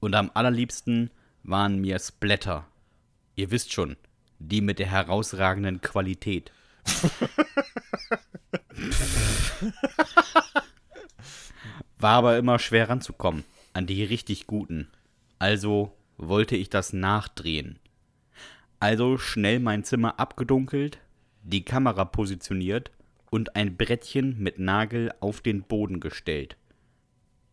Und 0.00 0.14
am 0.14 0.30
allerliebsten 0.34 1.10
waren 1.42 1.80
mir 1.80 1.98
Splatter. 1.98 2.66
Ihr 3.36 3.50
wisst 3.50 3.72
schon, 3.72 3.96
die 4.38 4.60
mit 4.60 4.78
der 4.78 4.90
herausragenden 4.90 5.80
Qualität. 5.80 6.52
War 11.98 12.12
aber 12.12 12.38
immer 12.38 12.58
schwer 12.58 12.88
ranzukommen 12.88 13.44
an 13.72 13.86
die 13.86 14.04
richtig 14.04 14.46
guten. 14.46 14.88
Also 15.38 15.92
wollte 16.16 16.56
ich 16.56 16.70
das 16.70 16.92
nachdrehen. 16.92 17.78
Also 18.78 19.18
schnell 19.18 19.60
mein 19.60 19.84
Zimmer 19.84 20.18
abgedunkelt, 20.18 20.98
die 21.42 21.64
Kamera 21.64 22.04
positioniert 22.04 22.90
und 23.30 23.56
ein 23.56 23.76
Brettchen 23.76 24.38
mit 24.38 24.58
Nagel 24.58 25.12
auf 25.20 25.40
den 25.40 25.62
Boden 25.62 26.00
gestellt. 26.00 26.56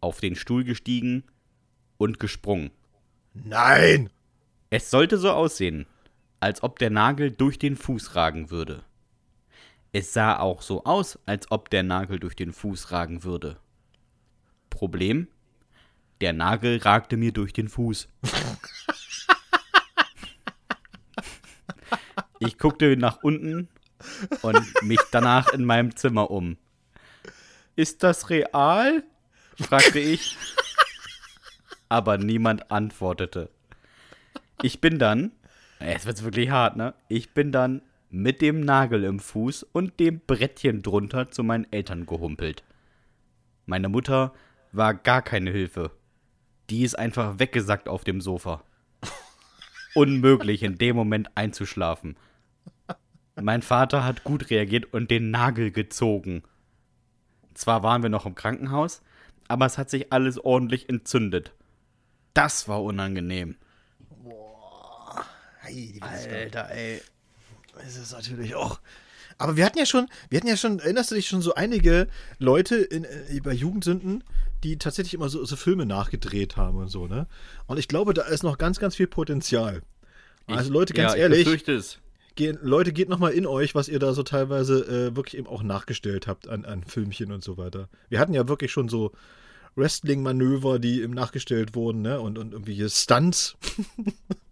Auf 0.01 0.19
den 0.19 0.35
Stuhl 0.35 0.63
gestiegen 0.63 1.23
und 1.97 2.19
gesprungen. 2.19 2.71
Nein! 3.33 4.09
Es 4.69 4.89
sollte 4.89 5.17
so 5.17 5.31
aussehen, 5.31 5.85
als 6.39 6.63
ob 6.63 6.79
der 6.79 6.89
Nagel 6.89 7.31
durch 7.31 7.59
den 7.59 7.75
Fuß 7.75 8.15
ragen 8.15 8.51
würde. 8.51 8.83
Es 9.93 10.13
sah 10.13 10.39
auch 10.39 10.61
so 10.61 10.83
aus, 10.83 11.17
als 11.25 11.49
ob 11.51 11.69
der 11.69 11.83
Nagel 11.83 12.19
durch 12.19 12.35
den 12.35 12.53
Fuß 12.53 12.91
ragen 12.91 13.23
würde. 13.23 13.57
Problem? 14.69 15.27
Der 16.21 16.33
Nagel 16.33 16.77
ragte 16.77 17.17
mir 17.17 17.31
durch 17.31 17.53
den 17.53 17.69
Fuß. 17.69 18.09
Ich 22.39 22.57
guckte 22.57 22.95
nach 22.97 23.23
unten 23.23 23.67
und 24.41 24.83
mich 24.83 24.99
danach 25.11 25.49
in 25.49 25.65
meinem 25.65 25.95
Zimmer 25.95 26.29
um. 26.29 26.57
Ist 27.75 28.03
das 28.03 28.29
real? 28.29 29.03
fragte 29.59 29.99
ich. 29.99 30.37
Aber 31.89 32.17
niemand 32.17 32.71
antwortete. 32.71 33.49
Ich 34.61 34.81
bin 34.81 34.99
dann, 34.99 35.31
es 35.79 36.05
wird 36.05 36.23
wirklich 36.23 36.49
hart, 36.49 36.75
ne? 36.75 36.93
Ich 37.07 37.33
bin 37.33 37.51
dann 37.51 37.81
mit 38.09 38.41
dem 38.41 38.61
Nagel 38.61 39.03
im 39.03 39.19
Fuß 39.19 39.63
und 39.63 39.99
dem 39.99 40.21
Brettchen 40.25 40.81
drunter 40.81 41.29
zu 41.29 41.43
meinen 41.43 41.71
Eltern 41.71 42.05
gehumpelt. 42.05 42.63
Meine 43.65 43.89
Mutter 43.89 44.33
war 44.71 44.93
gar 44.93 45.21
keine 45.21 45.51
Hilfe. 45.51 45.91
Die 46.69 46.83
ist 46.83 46.97
einfach 46.97 47.39
weggesackt 47.39 47.89
auf 47.89 48.03
dem 48.03 48.21
Sofa. 48.21 48.63
Unmöglich, 49.95 50.63
in 50.63 50.77
dem 50.77 50.95
Moment 50.95 51.29
einzuschlafen. 51.35 52.17
Mein 53.39 53.61
Vater 53.61 54.03
hat 54.03 54.23
gut 54.23 54.49
reagiert 54.49 54.93
und 54.93 55.11
den 55.11 55.29
Nagel 55.29 55.71
gezogen. 55.71 56.43
Zwar 57.53 57.83
waren 57.83 58.03
wir 58.03 58.09
noch 58.09 58.25
im 58.25 58.35
Krankenhaus, 58.35 59.01
aber 59.47 59.65
es 59.65 59.77
hat 59.77 59.89
sich 59.89 60.11
alles 60.11 60.39
ordentlich 60.39 60.89
entzündet. 60.89 61.53
Das 62.33 62.67
war 62.67 62.83
unangenehm. 62.83 63.55
Hey, 65.59 65.99
Alter, 66.01 66.71
ey. 66.71 67.01
Ist 67.85 68.11
natürlich 68.11 68.55
auch. 68.55 68.79
Aber 69.37 69.55
wir 69.55 69.65
hatten 69.65 69.77
ja 69.77 69.85
schon, 69.85 70.07
wir 70.29 70.37
hatten 70.37 70.47
ja 70.47 70.57
schon, 70.57 70.79
erinnerst 70.79 71.11
du 71.11 71.15
dich 71.15 71.27
schon 71.27 71.41
so 71.41 71.53
einige 71.53 72.07
Leute 72.39 72.77
in, 72.77 73.03
äh, 73.03 73.39
bei 73.43 73.53
Jugendsünden, 73.53 74.23
die 74.63 74.77
tatsächlich 74.77 75.13
immer 75.13 75.29
so, 75.29 75.45
so 75.45 75.55
Filme 75.55 75.85
nachgedreht 75.85 76.57
haben 76.57 76.77
und 76.77 76.87
so, 76.89 77.07
ne? 77.07 77.27
Und 77.67 77.77
ich 77.77 77.87
glaube, 77.87 78.13
da 78.13 78.23
ist 78.23 78.43
noch 78.43 78.57
ganz, 78.57 78.79
ganz 78.79 78.95
viel 78.95 79.07
Potenzial. 79.07 79.83
Also 80.47 80.71
Leute, 80.71 80.93
ganz 80.93 81.13
ja, 81.13 81.19
ehrlich, 81.19 81.39
Ich 81.39 81.45
befürchte 81.45 81.73
es. 81.73 81.99
gehen, 82.35 82.57
Leute, 82.61 82.93
geht 82.93 83.09
noch 83.09 83.19
mal 83.19 83.31
in 83.33 83.45
euch, 83.45 83.75
was 83.75 83.89
ihr 83.89 83.99
da 83.99 84.13
so 84.13 84.23
teilweise 84.23 85.09
äh, 85.09 85.15
wirklich 85.15 85.37
eben 85.37 85.47
auch 85.47 85.61
nachgestellt 85.61 86.25
habt 86.25 86.47
an, 86.47 86.65
an 86.65 86.83
Filmchen 86.85 87.31
und 87.31 87.43
so 87.43 87.57
weiter. 87.57 87.89
Wir 88.09 88.19
hatten 88.19 88.33
ja 88.33 88.47
wirklich 88.47 88.71
schon 88.71 88.87
so 88.89 89.11
Wrestling-Manöver, 89.75 90.79
die 90.79 91.01
eben 91.03 91.13
nachgestellt 91.13 91.75
wurden, 91.75 92.01
ne? 92.01 92.19
Und, 92.19 92.37
und 92.39 92.53
irgendwie 92.53 92.73
hier 92.73 92.89
Stunts. 92.89 93.55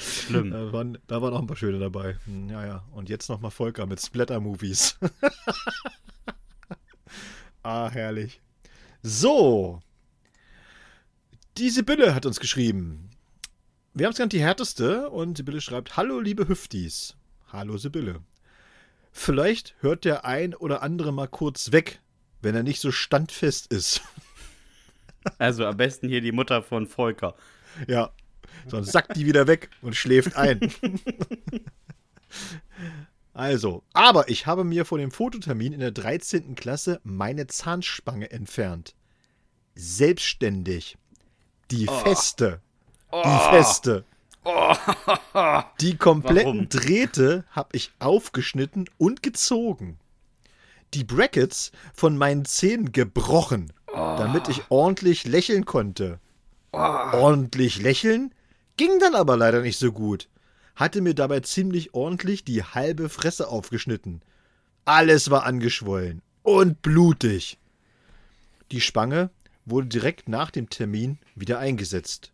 Schlimm. 0.00 0.50
Da 0.50 0.72
waren, 0.72 0.98
da 1.06 1.20
waren 1.20 1.34
auch 1.34 1.40
ein 1.40 1.46
paar 1.46 1.56
schöne 1.56 1.78
dabei. 1.78 2.16
Hm, 2.24 2.48
Ja, 2.48 2.66
ja. 2.66 2.84
Und 2.92 3.08
jetzt 3.08 3.28
nochmal 3.28 3.50
Volker 3.50 3.86
mit 3.86 4.00
Splatter-Movies. 4.00 4.98
ah, 7.62 7.90
herrlich. 7.90 8.40
So. 9.02 9.80
Die 11.58 11.70
Sibylle 11.70 12.14
hat 12.14 12.26
uns 12.26 12.40
geschrieben. 12.40 13.10
Wir 13.92 14.06
haben 14.06 14.12
es 14.12 14.16
genannt 14.16 14.32
die 14.32 14.42
härteste 14.42 15.10
und 15.10 15.36
Sibylle 15.36 15.60
schreibt: 15.60 15.96
Hallo, 15.96 16.20
liebe 16.20 16.48
Hüftis. 16.48 17.16
Hallo, 17.52 17.76
Sibylle. 17.76 18.20
Vielleicht 19.12 19.74
hört 19.80 20.04
der 20.04 20.24
ein 20.24 20.54
oder 20.54 20.82
andere 20.82 21.12
mal 21.12 21.26
kurz 21.26 21.72
weg, 21.72 22.00
wenn 22.40 22.54
er 22.54 22.62
nicht 22.62 22.80
so 22.80 22.92
standfest 22.92 23.66
ist. 23.72 24.00
Also 25.38 25.66
am 25.66 25.76
besten 25.76 26.08
hier 26.08 26.22
die 26.22 26.32
Mutter 26.32 26.62
von 26.62 26.86
Volker. 26.86 27.34
Ja. 27.86 28.10
Sonst 28.66 28.92
sackt 28.92 29.16
die 29.16 29.26
wieder 29.26 29.46
weg 29.46 29.70
und 29.82 29.96
schläft 29.96 30.36
ein. 30.36 30.60
Also, 33.32 33.82
aber 33.92 34.28
ich 34.28 34.46
habe 34.46 34.64
mir 34.64 34.84
vor 34.84 34.98
dem 34.98 35.10
Fototermin 35.10 35.72
in 35.72 35.80
der 35.80 35.92
13. 35.92 36.54
Klasse 36.56 37.00
meine 37.04 37.46
Zahnspange 37.46 38.30
entfernt. 38.30 38.94
selbstständig. 39.74 40.96
Die 41.70 41.86
feste. 41.86 42.60
Die 43.12 43.38
feste. 43.50 44.04
Die 45.80 45.96
kompletten 45.96 46.44
Warum? 46.44 46.68
Drähte 46.68 47.44
habe 47.50 47.70
ich 47.76 47.92
aufgeschnitten 47.98 48.88
und 48.98 49.22
gezogen. 49.22 49.98
Die 50.94 51.04
Brackets 51.04 51.70
von 51.94 52.16
meinen 52.16 52.44
Zähnen 52.44 52.90
gebrochen, 52.92 53.72
damit 53.86 54.48
ich 54.48 54.62
ordentlich 54.70 55.24
lächeln 55.24 55.64
konnte. 55.64 56.18
Ordentlich 56.72 57.80
lächeln? 57.80 58.34
Ging 58.80 58.98
dann 58.98 59.14
aber 59.14 59.36
leider 59.36 59.60
nicht 59.60 59.78
so 59.78 59.92
gut. 59.92 60.30
Hatte 60.74 61.02
mir 61.02 61.14
dabei 61.14 61.40
ziemlich 61.40 61.92
ordentlich 61.92 62.44
die 62.44 62.64
halbe 62.64 63.10
Fresse 63.10 63.48
aufgeschnitten. 63.48 64.22
Alles 64.86 65.30
war 65.30 65.44
angeschwollen 65.44 66.22
und 66.42 66.80
blutig. 66.80 67.58
Die 68.72 68.80
Spange 68.80 69.28
wurde 69.66 69.88
direkt 69.88 70.30
nach 70.30 70.50
dem 70.50 70.70
Termin 70.70 71.18
wieder 71.34 71.58
eingesetzt. 71.58 72.32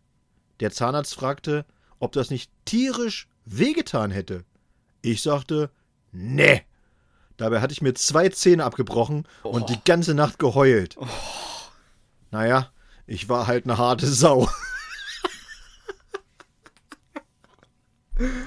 Der 0.61 0.71
Zahnarzt 0.71 1.15
fragte, 1.15 1.65
ob 1.99 2.13
das 2.13 2.29
nicht 2.29 2.49
tierisch 2.63 3.27
wehgetan 3.43 4.09
hätte. 4.09 4.45
Ich 5.01 5.21
sagte, 5.21 5.69
ne. 6.13 6.61
Dabei 7.35 7.59
hatte 7.59 7.73
ich 7.73 7.81
mir 7.81 7.93
zwei 7.93 8.29
Zähne 8.29 8.63
abgebrochen 8.63 9.27
und 9.43 9.69
die 9.69 9.81
ganze 9.83 10.13
Nacht 10.13 10.39
geheult. 10.39 10.95
Naja, 12.31 12.71
ich 13.05 13.27
war 13.27 13.47
halt 13.47 13.65
eine 13.65 13.77
harte 13.77 14.07
Sau. 14.07 14.47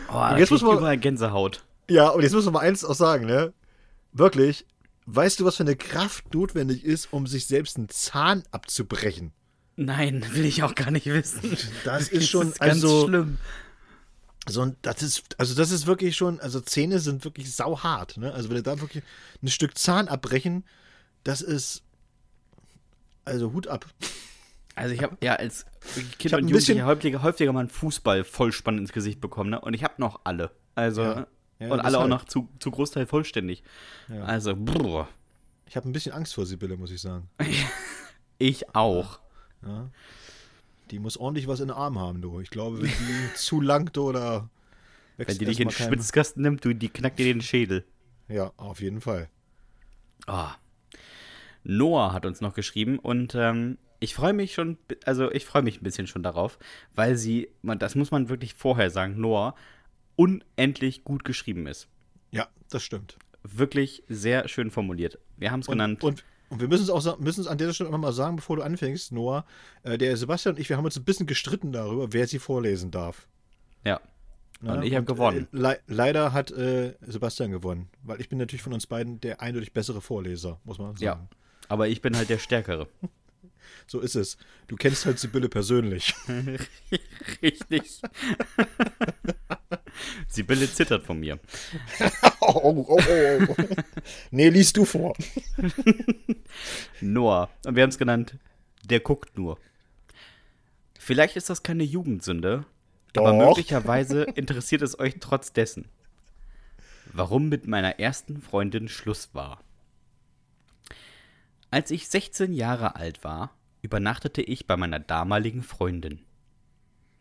Oh, 0.09 0.13
da 0.13 0.39
jetzt 0.39 0.51
muss 0.51 0.63
man- 0.63 0.79
überall 0.79 0.99
Gänsehaut. 0.99 1.65
Ja, 1.89 2.09
und 2.11 2.23
jetzt 2.23 2.33
muss 2.33 2.45
man 2.45 2.55
mal 2.55 2.61
eins 2.61 2.85
auch 2.85 2.95
sagen, 2.95 3.27
ne? 3.27 3.53
Wirklich, 4.13 4.65
weißt 5.07 5.41
du, 5.41 5.45
was 5.45 5.57
für 5.57 5.63
eine 5.65 5.77
Kraft 5.77 6.33
notwendig 6.35 6.85
ist, 6.85 7.13
um 7.13 7.27
sich 7.27 7.47
selbst 7.47 7.77
einen 7.77 7.89
Zahn 7.89 8.43
abzubrechen? 8.53 9.33
Nein, 9.77 10.25
will 10.35 10.45
ich 10.45 10.63
auch 10.63 10.75
gar 10.75 10.91
nicht 10.91 11.07
wissen. 11.07 11.57
Das 11.85 12.09
ist 12.11 12.29
schon, 12.29 12.49
ist 12.51 12.61
ganz 12.61 12.73
also, 12.85 13.07
schlimm. 13.09 13.39
so 14.49 14.63
ein, 14.63 14.77
das 14.83 15.03
ist, 15.03 15.23
also 15.39 15.55
das 15.55 15.71
ist 15.71 15.87
wirklich 15.87 16.17
schon, 16.17 16.39
also 16.41 16.61
Zähne 16.61 16.99
sind 17.01 17.25
wirklich 17.25 17.53
sauhart, 17.55 18.17
ne? 18.19 18.33
Also 18.33 18.49
wenn 18.49 18.57
du 18.57 18.63
da 18.63 18.81
wirklich 18.81 19.03
ein 19.43 19.49
Stück 19.49 19.77
Zahn 19.79 20.09
abbrechen, 20.09 20.65
das 21.25 21.41
ist, 21.41 21.83
also 23.25 23.53
Hut 23.53 23.67
ab. 23.69 23.87
Also 24.81 24.95
ich 24.95 25.03
habe 25.03 25.17
ja 25.23 25.35
als 25.37 25.67
Kind 26.19 26.35
und 26.35 26.49
Jugendlicher 26.49 26.87
häufiger, 26.87 27.23
häufiger 27.23 27.53
mal 27.53 27.61
einen 27.61 27.69
Fußball 27.69 28.25
vollspann 28.25 28.79
ins 28.79 28.93
Gesicht 28.93 29.21
bekommen, 29.21 29.51
ne? 29.51 29.61
Und 29.61 29.75
ich 29.75 29.85
habe 29.85 29.95
noch 29.99 30.21
alle. 30.25 30.51
Also 30.75 31.03
Ja. 31.03 31.27
Ja, 31.61 31.71
und 31.73 31.81
alle 31.81 31.99
auch 31.99 32.05
deshalb. 32.05 32.09
noch 32.09 32.25
zu, 32.25 32.49
zu 32.59 32.71
Großteil 32.71 33.07
vollständig. 33.07 33.63
Ja. 34.09 34.25
Also 34.25 34.57
brr, 34.57 35.09
Ich 35.67 35.77
habe 35.77 35.89
ein 35.89 35.93
bisschen 35.93 36.13
Angst 36.13 36.35
vor 36.35 36.47
Sibylle, 36.47 36.79
muss 36.79 36.91
ich 36.91 37.03
sagen. 37.03 37.29
ich 38.39 38.75
auch. 38.75 39.21
Ja. 39.63 39.91
Die 40.91 40.99
muss 40.99 41.19
ordentlich 41.19 41.49
was 41.49 41.61
in 41.61 41.69
den 41.69 41.77
Arm 41.77 41.99
haben, 41.99 42.23
du. 42.23 42.41
Ich 42.41 42.49
glaube, 42.49 42.81
wenn 42.81 42.89
die 42.89 43.35
zu 43.35 43.61
langt 43.61 43.99
oder 43.99 44.49
Wenn 45.19 45.37
die 45.37 45.45
dich 45.45 45.61
in 45.61 45.69
den 45.69 45.75
Schwitzkasten 45.75 46.43
nimmt, 46.43 46.65
du, 46.65 46.75
die 46.75 46.89
knackt 46.89 47.19
dir 47.19 47.27
den 47.27 47.43
Schädel. 47.43 47.85
Ja, 48.29 48.53
auf 48.57 48.81
jeden 48.81 49.03
Fall. 49.03 49.29
Ah. 50.27 50.55
Noah 51.63 52.15
hat 52.15 52.25
uns 52.25 52.41
noch 52.41 52.55
geschrieben 52.55 52.99
und 52.99 53.35
ähm, 53.35 53.77
ich 54.01 54.15
freue 54.15 54.33
mich 54.33 54.55
schon, 54.55 54.79
also 55.05 55.31
ich 55.31 55.45
freue 55.45 55.63
mich 55.63 55.81
ein 55.81 55.85
bisschen 55.85 56.07
schon 56.07 56.23
darauf, 56.23 56.59
weil 56.95 57.17
sie, 57.17 57.51
man, 57.63 57.79
das 57.79 57.95
muss 57.95 58.11
man 58.11 58.29
wirklich 58.29 58.55
vorher 58.55 58.91
sagen, 58.91 59.21
Noah 59.21 59.55
unendlich 60.17 61.05
gut 61.05 61.25
geschrieben 61.25 61.67
ist. 61.67 61.89
Ja, 62.31 62.49
das 62.71 62.83
stimmt. 62.83 63.19
Wirklich 63.43 64.03
sehr 64.09 64.49
schön 64.49 64.71
formuliert. 64.71 65.19
Wir 65.37 65.51
haben 65.51 65.61
es 65.61 65.67
genannt. 65.67 66.03
und, 66.03 66.25
und 66.49 66.61
wir 66.61 66.69
müssen 66.69 66.83
es 66.83 66.91
auch 66.91 67.19
müssen 67.19 67.41
es 67.41 67.47
an 67.47 67.59
dieser 67.59 67.73
Stelle 67.73 67.89
immer 67.89 67.99
mal 67.99 68.13
sagen, 68.13 68.37
bevor 68.37 68.57
du 68.57 68.63
anfängst, 68.63 69.13
Noah. 69.13 69.45
Äh, 69.83 69.99
der 69.99 70.17
Sebastian 70.17 70.57
und 70.57 70.61
ich, 70.61 70.69
wir 70.69 70.77
haben 70.77 70.85
uns 70.85 70.97
ein 70.97 71.05
bisschen 71.05 71.27
gestritten 71.27 71.73
darüber, 71.73 72.13
wer 72.13 72.27
sie 72.27 72.39
vorlesen 72.39 72.91
darf. 72.91 73.29
ja. 73.85 74.01
Ne? 74.63 74.75
Und 74.75 74.83
ich 74.83 74.95
hab 74.95 75.07
gewonnen. 75.07 75.49
Äh, 75.53 75.57
le 75.57 75.79
leider 75.87 76.35
hat 76.35 76.51
äh, 76.51 76.95
Sebastian 77.01 77.51
gewonnen, 77.51 77.89
weil 78.03 78.21
ich 78.21 78.29
bin 78.29 78.39
natürlich 78.39 78.63
von 78.63 78.75
uns 78.75 78.87
beiden 78.87 79.19
der 79.21 79.41
eindeutig 79.41 79.73
bessere 79.73 80.03
Vorleser, 80.03 80.61
muss 80.65 80.79
man 80.79 80.97
sagen. 80.97 81.03
Ja. 81.03 81.29
Aber 81.69 81.89
ich 81.89 82.03
bin 82.03 82.15
halt 82.15 82.29
der 82.29 82.39
Stärkere. 82.39 82.87
So 83.87 84.01
ist 84.01 84.15
es. 84.15 84.37
Du 84.69 84.77
kennst 84.77 85.07
halt 85.07 85.19
Sibylle 85.19 85.49
persönlich. 85.49 86.15
Richtig. 87.43 88.01
Sibylle 90.29 90.73
zittert 90.73 91.05
von 91.05 91.21
mir. 91.21 91.39
oh, 92.41 92.87
oh, 92.89 92.99
oh, 92.99 93.55
nee, 94.31 94.49
liest 94.49 94.77
du 94.77 94.85
vor. 94.85 95.17
Noah. 97.01 97.51
Und 97.67 97.77
wir 97.77 97.83
haben 97.83 97.91
es 97.91 97.99
genannt, 97.99 98.37
der 98.85 99.01
guckt 99.01 99.37
nur. 99.37 99.59
Vielleicht 100.99 101.37
ist 101.37 101.51
das 101.51 101.63
keine 101.63 101.83
Jugendsünde, 101.83 102.65
aber 103.17 103.33
Doch. 103.33 103.49
möglicherweise 103.49 104.23
interessiert 104.23 104.83
es 104.83 104.99
euch 104.99 105.17
trotz 105.19 105.53
dessen. 105.53 105.87
Warum 107.13 107.49
mit 107.49 107.67
meiner 107.67 107.99
ersten 107.99 108.41
Freundin 108.41 108.89
Schluss 108.89 109.31
war. 109.33 109.65
Als 111.73 111.93
ich 111.93 112.09
16 112.09 112.53
Jahre 112.53 112.97
alt 112.97 113.23
war, 113.23 113.55
übernachtete 113.81 114.43
ich 114.43 114.67
bei 114.67 114.77
meiner 114.77 114.99
damaligen 114.99 115.63
Freundin. 115.63 116.19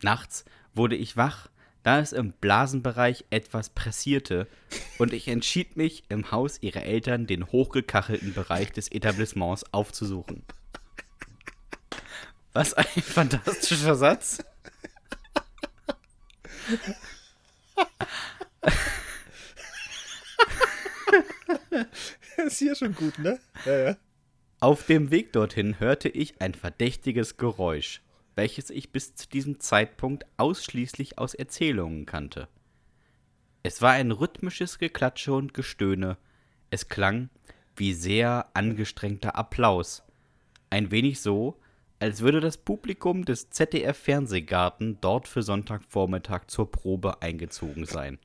Nachts 0.01 0.43
wurde 0.73 0.95
ich 0.95 1.15
wach, 1.15 1.51
da 1.83 1.99
es 1.99 2.13
im 2.13 2.31
Blasenbereich 2.31 3.25
etwas 3.29 3.69
pressierte 3.69 4.47
und 4.97 5.13
ich 5.13 5.27
entschied 5.27 5.77
mich, 5.77 6.01
im 6.09 6.31
Haus 6.31 6.57
ihrer 6.61 6.81
Eltern 6.81 7.27
den 7.27 7.51
hochgekachelten 7.51 8.33
Bereich 8.33 8.71
des 8.71 8.91
Etablissements 8.91 9.71
aufzusuchen. 9.71 10.41
Was 12.53 12.73
ein 12.73 13.03
fantastischer 13.03 13.95
Satz. 13.95 14.43
ist 22.37 22.57
hier 22.57 22.75
schon 22.75 22.95
gut, 22.95 23.19
ne? 23.19 23.39
Ja, 23.65 23.77
ja. 23.77 23.95
Auf 24.61 24.85
dem 24.85 25.09
Weg 25.09 25.31
dorthin 25.31 25.79
hörte 25.79 26.09
ich 26.09 26.41
ein 26.41 26.53
verdächtiges 26.53 27.37
Geräusch, 27.37 28.01
welches 28.35 28.69
ich 28.69 28.91
bis 28.91 29.15
zu 29.15 29.29
diesem 29.29 29.61
Zeitpunkt 29.61 30.25
ausschließlich 30.35 31.17
aus 31.17 31.33
Erzählungen 31.33 32.05
kannte. 32.05 32.49
Es 33.63 33.81
war 33.81 33.91
ein 33.91 34.11
rhythmisches 34.11 34.77
Geklatsche 34.77 35.31
und 35.31 35.53
Gestöhne. 35.53 36.17
Es 36.71 36.89
klang 36.89 37.29
wie 37.77 37.93
sehr 37.93 38.49
angestrengter 38.53 39.37
Applaus. 39.37 40.03
Ein 40.69 40.91
wenig 40.91 41.21
so, 41.21 41.57
als 41.99 42.19
würde 42.19 42.41
das 42.41 42.57
Publikum 42.57 43.23
des 43.23 43.49
ZDF 43.51 43.97
Fernsehgarten 43.97 44.97
dort 44.99 45.29
für 45.29 45.41
Sonntagvormittag 45.41 46.47
zur 46.47 46.69
Probe 46.69 47.21
eingezogen 47.21 47.85
sein. 47.85 48.19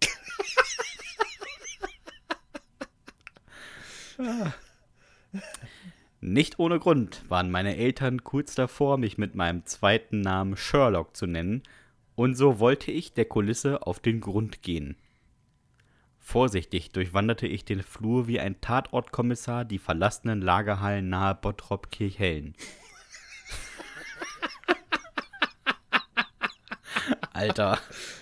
Nicht 6.27 6.59
ohne 6.59 6.79
Grund 6.79 7.23
waren 7.29 7.51
meine 7.51 7.77
Eltern 7.77 8.25
kurz 8.25 8.55
davor, 8.55 8.97
mich 8.97 9.19
mit 9.19 9.35
meinem 9.35 9.67
zweiten 9.67 10.23
Namen 10.23 10.57
Sherlock 10.57 11.15
zu 11.15 11.27
nennen, 11.27 11.63
und 12.15 12.35
so 12.35 12.61
wollte 12.61 12.91
ich 12.91 13.13
der 13.13 13.27
Kulisse 13.27 13.87
auf 13.87 14.01
den 14.01 14.23
Grund 14.23 14.63
gehen. 14.63 14.97
Vorsichtig 16.19 16.93
durchwanderte 16.93 17.47
ich 17.47 17.67
den 17.67 17.83
Flur 17.83 18.27
wie 18.27 18.41
ein 18.41 18.59
Tatortkommissar 18.63 19.67
die 19.67 19.77
verlassenen 19.77 20.41
Lagerhallen 20.41 21.11
nahe 21.11 21.35
Bottrop-Kirchhellen. 21.35 22.55
Alter, 27.35 27.79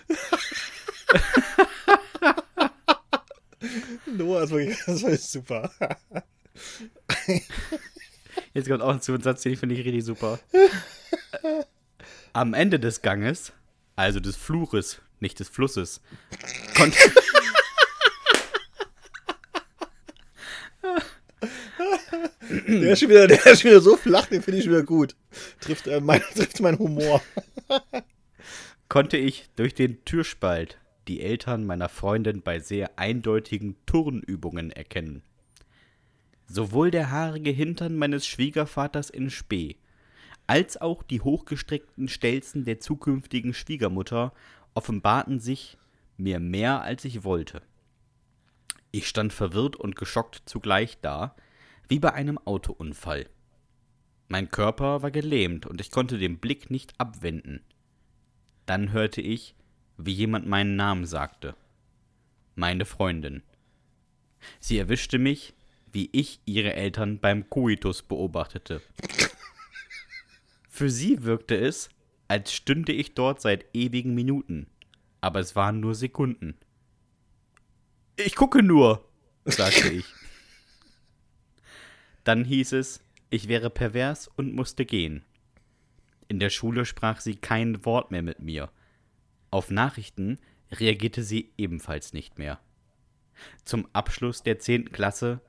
Noah, 4.07 4.41
das 4.41 4.51
war, 4.51 4.59
das 4.87 5.05
war 5.05 5.17
super. 5.17 5.71
jetzt 8.55 8.69
kommt 8.69 8.83
auch 8.83 8.91
einem 8.91 9.23
Satz, 9.23 9.43
den 9.43 9.57
finde 9.57 9.75
ich 9.75 9.85
richtig 9.85 10.05
super. 10.05 10.39
Am 12.33 12.55
Ende 12.55 12.81
des 12.81 13.03
Ganges, 13.03 13.53
also 13.97 14.21
des 14.21 14.37
Flures, 14.37 15.01
nicht 15.21 15.39
des 15.39 15.49
Flusses, 15.49 16.01
konnte, 16.75 16.99
Der 22.67 22.93
ist 22.93 23.01
schon 23.01 23.09
wieder, 23.09 23.27
der 23.27 23.47
ist 23.47 23.63
schon 23.63 23.71
wieder 23.71 23.81
so 23.81 23.97
flach, 23.97 24.27
den 24.27 24.43
finde 24.43 24.59
ich 24.59 24.65
schon 24.65 24.73
wieder 24.73 24.85
gut. 24.85 25.17
Trifft, 25.61 25.87
äh, 25.87 26.01
mein, 26.01 26.21
trifft 26.35 26.61
meinen 26.61 26.79
Humor. 26.79 27.23
konnte 28.89 29.17
ich 29.17 29.49
durch 29.57 29.75
den 29.75 30.05
Türspalt 30.05 30.79
die 31.09 31.21
Eltern 31.21 31.65
meiner 31.65 31.89
Freundin 31.89 32.43
bei 32.43 32.61
sehr 32.61 32.99
eindeutigen 32.99 33.77
Turnübungen 33.87 34.71
erkennen. 34.71 35.23
Sowohl 36.53 36.91
der 36.91 37.11
haarige 37.11 37.49
Hintern 37.49 37.97
meines 37.97 38.27
Schwiegervaters 38.27 39.09
in 39.09 39.31
Spee, 39.31 39.79
als 40.47 40.79
auch 40.79 41.03
die 41.03 41.23
hochgestreckten 41.23 42.09
Stelzen 42.09 42.65
der 42.65 42.79
zukünftigen 42.79 43.55
Schwiegermutter 43.55 44.35
offenbarten 44.75 45.41
sich 45.41 45.79
mir 46.19 46.41
mehr, 46.41 46.83
als 46.83 47.07
ich 47.07 47.25
wollte. 47.25 47.63
Ich 48.91 49.09
stand 49.09 49.33
verwirrt 49.33 49.77
und 49.77 49.97
geschockt 49.97 50.43
zugleich 50.45 51.01
da, 51.01 51.35
wie 51.89 51.99
bei 51.99 52.13
einem 52.13 52.37
Autounfall. 52.37 53.31
Mein 54.29 54.51
Körper 54.51 55.01
war 55.01 55.11
gelähmt 55.11 55.65
und 55.65 55.81
ich 55.81 55.91
konnte 55.91 56.19
den 56.19 56.37
Blick 56.37 56.71
nicht 56.71 56.93
abwenden. 57.01 57.63
Dann 58.67 58.93
hörte 58.93 59.23
ich, 59.23 59.55
wie 59.97 60.13
jemand 60.13 60.47
meinen 60.47 60.77
Namen 60.77 61.07
sagte. 61.07 61.57
Meine 62.57 62.85
Freundin. 62.85 63.43
Sie 64.61 64.77
erwischte 64.77 65.19
mich, 65.19 65.55
wie 65.93 66.09
ich 66.13 66.41
ihre 66.45 66.75
Eltern 66.75 67.21
beim 67.21 67.49
Coitus 67.49 68.03
beobachtete. 68.03 68.81
Für 70.69 70.91
sie 70.91 71.23
wirkte 71.23 71.57
es, 71.57 71.91
als 72.29 72.53
stünde 72.53 72.93
ich 72.93 73.15
dort 73.15 73.41
seit 73.41 73.67
ewigen 73.75 74.15
Minuten, 74.15 74.67
aber 75.21 75.41
es 75.41 75.55
waren 75.55 75.81
nur 75.81 75.95
Sekunden. 75.95 76.57
Ich 78.17 78.35
gucke 78.35 78.63
nur, 78.63 79.07
sagte 79.45 79.91
ich. 79.91 80.07
Dann 82.25 82.45
hieß 82.45 82.73
es, 82.73 83.03
ich 83.31 83.49
wäre 83.49 83.71
pervers 83.71 84.29
und 84.29 84.55
musste 84.55 84.85
gehen. 84.85 85.25
In 86.29 86.39
der 86.39 86.51
Schule 86.51 86.85
sprach 86.87 87.21
sie 87.21 87.37
kein 87.37 87.85
Wort 87.85 88.11
mehr 88.11 88.23
mit 88.23 88.41
mir. 88.41 88.71
Auf 89.51 89.71
Nachrichten 89.71 90.39
reagierte 90.71 91.23
sie 91.23 91.53
ebenfalls 91.59 92.13
nicht 92.13 92.39
mehr. 92.39 92.61
Zum 93.65 93.87
Abschluss 93.93 94.43
der 94.43 94.59
zehnten 94.59 94.93
Klasse, 94.93 95.41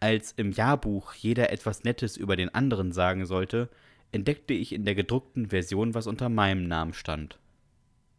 als 0.00 0.32
im 0.32 0.50
Jahrbuch 0.50 1.14
jeder 1.14 1.50
etwas 1.52 1.84
Nettes 1.84 2.16
über 2.16 2.36
den 2.36 2.52
anderen 2.54 2.92
sagen 2.92 3.26
sollte, 3.26 3.68
entdeckte 4.12 4.54
ich 4.54 4.72
in 4.72 4.84
der 4.84 4.94
gedruckten 4.94 5.50
Version, 5.50 5.94
was 5.94 6.06
unter 6.06 6.28
meinem 6.28 6.66
Namen 6.66 6.94
stand. 6.94 7.38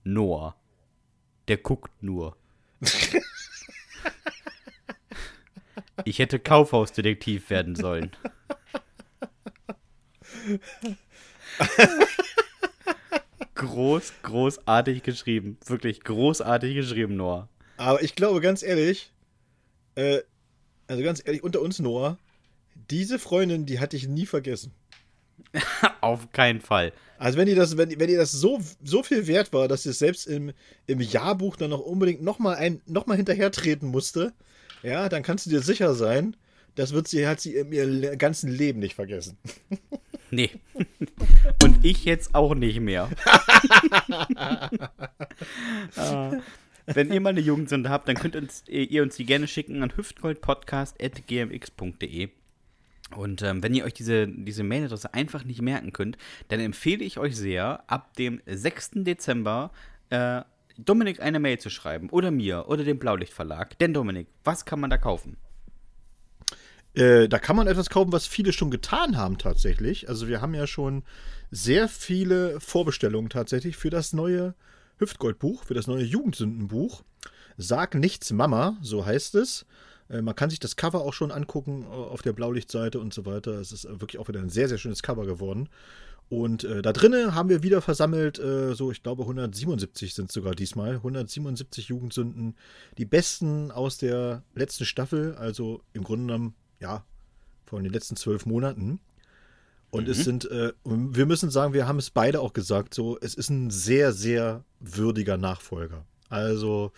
Noah. 0.04 0.56
Der 1.48 1.58
guckt 1.58 2.02
nur. 2.02 2.38
ich 6.06 6.20
hätte 6.20 6.40
Kaufhausdetektiv 6.40 7.50
werden 7.50 7.76
sollen. 7.76 8.12
Groß, 13.56 14.14
großartig 14.24 15.04
geschrieben. 15.04 15.58
Wirklich 15.66 16.04
großartig 16.04 16.76
geschrieben, 16.76 17.16
Noah. 17.16 17.50
Aber 17.78 18.02
ich 18.02 18.16
glaube, 18.16 18.42
ganz 18.42 18.64
ehrlich, 18.64 19.12
äh, 19.96 20.22
also 20.92 21.04
ganz 21.04 21.22
ehrlich, 21.26 21.42
unter 21.42 21.62
uns, 21.62 21.80
Noah, 21.80 22.18
diese 22.90 23.18
Freundin, 23.18 23.66
die 23.66 23.80
hatte 23.80 23.96
ich 23.96 24.10
nie 24.10 24.26
vergessen. 24.26 24.74
Auf 26.02 26.32
keinen 26.34 26.60
Fall. 26.60 26.92
Also 27.18 27.38
wenn 27.38 27.48
ihr 27.48 27.56
das, 27.56 27.78
wenn, 27.78 27.98
wenn 27.98 28.10
ihr 28.10 28.18
das 28.18 28.34
so, 28.34 28.60
so 28.84 29.02
viel 29.02 29.26
wert 29.26 29.54
war, 29.54 29.70
dass 29.70 29.86
ihr 29.86 29.94
selbst 29.94 30.28
im, 30.28 30.52
im 30.88 31.00
Jahrbuch 31.00 31.56
dann 31.56 31.70
noch 31.70 31.80
unbedingt 31.80 32.22
nochmal 32.22 32.58
ein, 32.58 32.82
noch 32.88 33.06
mal 33.06 33.16
hinterher 33.16 33.52
treten 33.52 33.88
musste, 33.88 34.34
ja, 34.84 35.08
dann 35.08 35.24
kannst 35.24 35.46
du 35.46 35.50
dir 35.50 35.62
sicher 35.62 35.96
sein, 35.96 36.36
das 36.76 36.92
wird 36.92 37.08
sie, 37.08 37.26
hat 37.26 37.40
sie 37.40 37.56
in 37.56 37.72
ihrem 37.72 38.18
ganzen 38.18 38.52
Leben 38.52 38.80
nicht 38.80 38.96
vergessen. 38.96 39.38
Nee. 40.34 40.50
Und 41.62 41.84
ich 41.84 42.06
jetzt 42.06 42.34
auch 42.36 42.56
nicht 42.56 42.80
mehr. 42.80 43.10
äh, 45.98 46.38
wenn 46.94 47.12
ihr 47.12 47.22
mal 47.22 47.30
eine 47.30 47.42
Jugendsünde 47.42 47.90
habt, 47.90 48.08
dann 48.08 48.16
könnt 48.16 48.36
uns, 48.36 48.64
ihr 48.68 49.04
uns 49.04 49.16
die 49.16 49.26
gerne 49.26 49.48
schicken 49.48 49.84
an 49.84 49.96
hüftgoldpodcast.gmx.de. 49.96 52.30
Und 53.16 53.42
ähm, 53.42 53.62
wenn 53.62 53.74
ihr 53.74 53.84
euch 53.84 53.94
diese, 53.94 54.28
diese 54.28 54.64
Mailadresse 54.64 55.14
einfach 55.14 55.44
nicht 55.44 55.62
merken 55.62 55.94
könnt, 55.94 56.18
dann 56.48 56.60
empfehle 56.60 57.04
ich 57.04 57.18
euch 57.18 57.36
sehr, 57.36 57.84
ab 57.88 58.16
dem 58.16 58.42
6. 58.46 58.92
Dezember 58.96 59.72
äh, 60.10 60.42
Dominik 60.78 61.22
eine 61.22 61.40
Mail 61.40 61.60
zu 61.60 61.70
schreiben. 61.70 62.10
Oder 62.10 62.32
mir, 62.32 62.68
oder 62.68 62.84
dem 62.84 63.00
Blaulichtverlag. 63.00 63.78
Denn 63.80 63.94
Dominik, 63.94 64.28
was 64.44 64.66
kann 64.66 64.80
man 64.80 64.90
da 64.90 64.98
kaufen? 64.98 65.38
Äh, 66.94 67.30
da 67.30 67.40
kann 67.40 67.56
man 67.56 67.68
etwas 67.68 67.90
kaufen, 67.90 68.12
was 68.12 68.28
viele 68.28 68.54
schon 68.54 68.72
getan 68.72 69.18
haben 69.18 69.38
tatsächlich. 69.38 70.10
Also 70.10 70.28
wir 70.28 70.42
haben 70.42 70.54
ja 70.54 70.68
schon 70.68 71.04
sehr 71.50 71.88
viele 71.88 72.60
Vorbestellungen 72.60 73.30
tatsächlich 73.30 73.78
für 73.78 73.90
das 73.90 74.14
neue 74.14 74.56
Hüftgoldbuch, 75.02 75.64
für 75.64 75.74
das 75.74 75.88
neue 75.88 76.04
Jugendsündenbuch. 76.04 77.04
Sag 77.58 77.96
nichts 77.96 78.32
Mama, 78.32 78.78
so 78.82 79.06
heißt 79.06 79.36
es. 79.36 79.66
Äh, 80.10 80.22
man 80.22 80.36
kann 80.36 80.50
sich 80.50 80.60
das 80.60 80.76
Cover 80.76 81.02
auch 81.02 81.14
schon 81.14 81.32
angucken 81.32 81.84
äh, 81.84 81.88
auf 81.88 82.22
der 82.22 82.34
Blaulichtseite 82.34 83.00
und 83.00 83.14
so 83.14 83.26
weiter. 83.26 83.60
Es 83.60 83.72
ist 83.72 83.86
wirklich 83.86 84.20
auch 84.20 84.28
wieder 84.28 84.40
ein 84.40 84.50
sehr, 84.50 84.70
sehr 84.70 84.78
schönes 84.78 85.04
Cover 85.04 85.26
geworden. 85.26 85.70
Und 86.30 86.64
äh, 86.64 86.82
da 86.82 86.94
drinnen 86.94 87.36
haben 87.36 87.50
wir 87.50 87.62
wieder 87.62 87.82
versammelt, 87.82 88.40
äh, 88.40 88.74
so 88.74 88.90
ich 88.90 89.04
glaube 89.04 89.24
177 89.24 90.14
sind 90.14 90.32
sogar 90.32 90.56
diesmal, 90.56 90.96
177 90.96 91.90
Jugendsünden, 91.90 92.56
die 92.98 93.04
besten 93.04 93.70
aus 93.70 93.98
der 93.98 94.44
letzten 94.56 94.86
Staffel, 94.86 95.36
also 95.36 95.82
im 95.92 96.06
Grunde 96.06 96.28
genommen 96.28 96.56
ja, 96.80 97.04
von 97.66 97.84
den 97.84 97.92
letzten 97.92 98.16
zwölf 98.16 98.46
Monaten. 98.46 99.02
Und 99.92 100.06
mhm. 100.06 100.12
es 100.12 100.24
sind, 100.24 100.50
äh, 100.50 100.72
wir 100.84 101.26
müssen 101.26 101.52
sagen, 101.52 101.74
wir 101.74 101.88
haben 101.88 102.00
es 102.00 102.10
beide 102.10 102.40
auch 102.40 102.54
gesagt, 102.54 102.94
so, 102.94 103.18
es 103.22 103.36
ist 103.36 103.50
ein 103.50 103.70
sehr, 103.70 104.14
sehr 104.14 104.64
würdiger 104.80 105.38
Nachfolger. 105.38 106.06
Also 106.30 106.94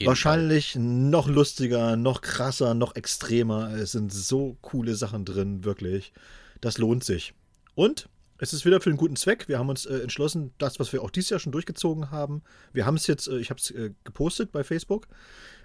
wahrscheinlich 0.00 0.72
Fall. 0.72 0.82
noch 0.82 1.28
lustiger, 1.28 1.96
noch 1.96 2.20
krasser, 2.20 2.74
noch 2.74 2.96
extremer. 2.96 3.72
Es 3.74 3.92
sind 3.92 4.12
so 4.12 4.56
coole 4.62 4.96
Sachen 4.96 5.24
drin, 5.24 5.64
wirklich. 5.64 6.12
Das 6.60 6.78
lohnt 6.78 7.04
sich. 7.04 7.34
Und 7.76 8.08
es 8.38 8.52
ist 8.52 8.64
wieder 8.64 8.80
für 8.80 8.90
einen 8.90 8.98
guten 8.98 9.16
Zweck. 9.16 9.48
Wir 9.48 9.58
haben 9.58 9.68
uns 9.68 9.86
äh, 9.86 9.98
entschlossen, 9.98 10.52
das, 10.58 10.80
was 10.80 10.92
wir 10.92 11.02
auch 11.02 11.10
dieses 11.10 11.30
Jahr 11.30 11.40
schon 11.40 11.52
durchgezogen 11.52 12.10
haben. 12.10 12.42
Wir 12.72 12.84
haben 12.84 12.96
es 12.96 13.06
jetzt, 13.06 13.28
äh, 13.28 13.38
ich 13.38 13.50
habe 13.50 13.60
es 13.60 13.70
äh, 13.70 13.92
gepostet 14.04 14.50
bei 14.50 14.64
Facebook. 14.64 15.06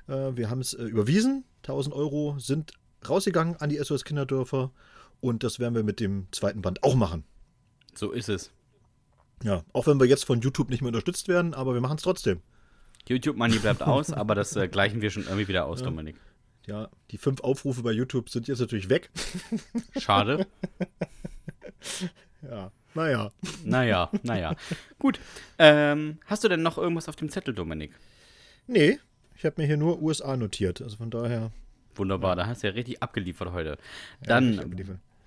Äh, 0.08 0.36
wir 0.36 0.50
haben 0.50 0.62
es 0.62 0.74
äh, 0.74 0.84
überwiesen. 0.84 1.44
1000 1.64 1.96
Euro 1.96 2.38
sind 2.38 2.74
rausgegangen 3.08 3.56
an 3.58 3.70
die 3.70 3.78
SOS 3.78 4.06
Kinderdörfer 4.06 4.72
und 5.22 5.44
das 5.44 5.60
werden 5.60 5.76
wir 5.76 5.84
mit 5.84 6.00
dem 6.00 6.28
zweiten 6.32 6.62
Band 6.62 6.84
auch 6.84 6.96
machen. 6.96 7.24
So 7.94 8.12
ist 8.12 8.30
es. 8.30 8.52
Ja, 9.44 9.64
auch 9.74 9.88
wenn 9.88 10.00
wir 10.00 10.08
jetzt 10.08 10.26
von 10.26 10.42
YouTube 10.42 10.70
nicht 10.70 10.82
mehr 10.82 10.90
unterstützt 10.90 11.28
werden, 11.28 11.54
aber 11.54 11.74
wir 11.74 11.82
machen 11.82 11.98
es 11.98 12.04
trotzdem. 12.04 12.42
YouTube 13.08 13.38
Money 13.38 13.60
bleibt 13.60 13.82
aus, 13.82 14.12
aber 14.12 14.36
das 14.36 14.56
äh, 14.56 14.68
gleichen 14.68 15.02
wir 15.02 15.10
schon 15.10 15.24
irgendwie 15.24 15.48
wieder 15.48 15.66
aus, 15.66 15.80
ja. 15.80 15.86
Dominik. 15.86 16.16
Ja, 16.68 16.90
die 17.10 17.18
fünf 17.18 17.42
Aufrufe 17.42 17.82
bei 17.82 17.92
YouTube 17.92 18.30
sind 18.30 18.48
jetzt 18.48 18.60
natürlich 18.60 18.90
weg. 18.90 19.10
Schade. 20.00 20.46
ja, 22.44 22.72
naja. 22.94 23.32
Naja, 23.64 24.12
naja. 24.22 24.56
Gut. 25.00 25.20
Ähm, 25.58 26.20
hast 26.26 26.44
du 26.44 26.50
denn 26.50 26.62
noch 26.62 26.78
irgendwas 26.78 27.10
auf 27.10 27.16
dem 27.16 27.30
Zettel, 27.30 27.56
Dominik? 27.56 27.94
Nee, 28.68 29.00
ich 29.36 29.46
habe 29.46 29.60
mir 29.60 29.68
hier 29.68 29.78
nur 29.78 30.02
USA 30.02 30.38
notiert. 30.38 30.82
Also 30.82 30.98
von 30.98 31.10
daher. 31.10 31.52
Wunderbar, 31.96 32.36
da 32.36 32.46
hast 32.46 32.64
du 32.64 32.68
ja 32.68 32.74
richtig 32.74 33.02
abgeliefert 33.02 33.52
heute. 33.52 33.78
Dann 34.22 34.54
ja, 34.54 34.64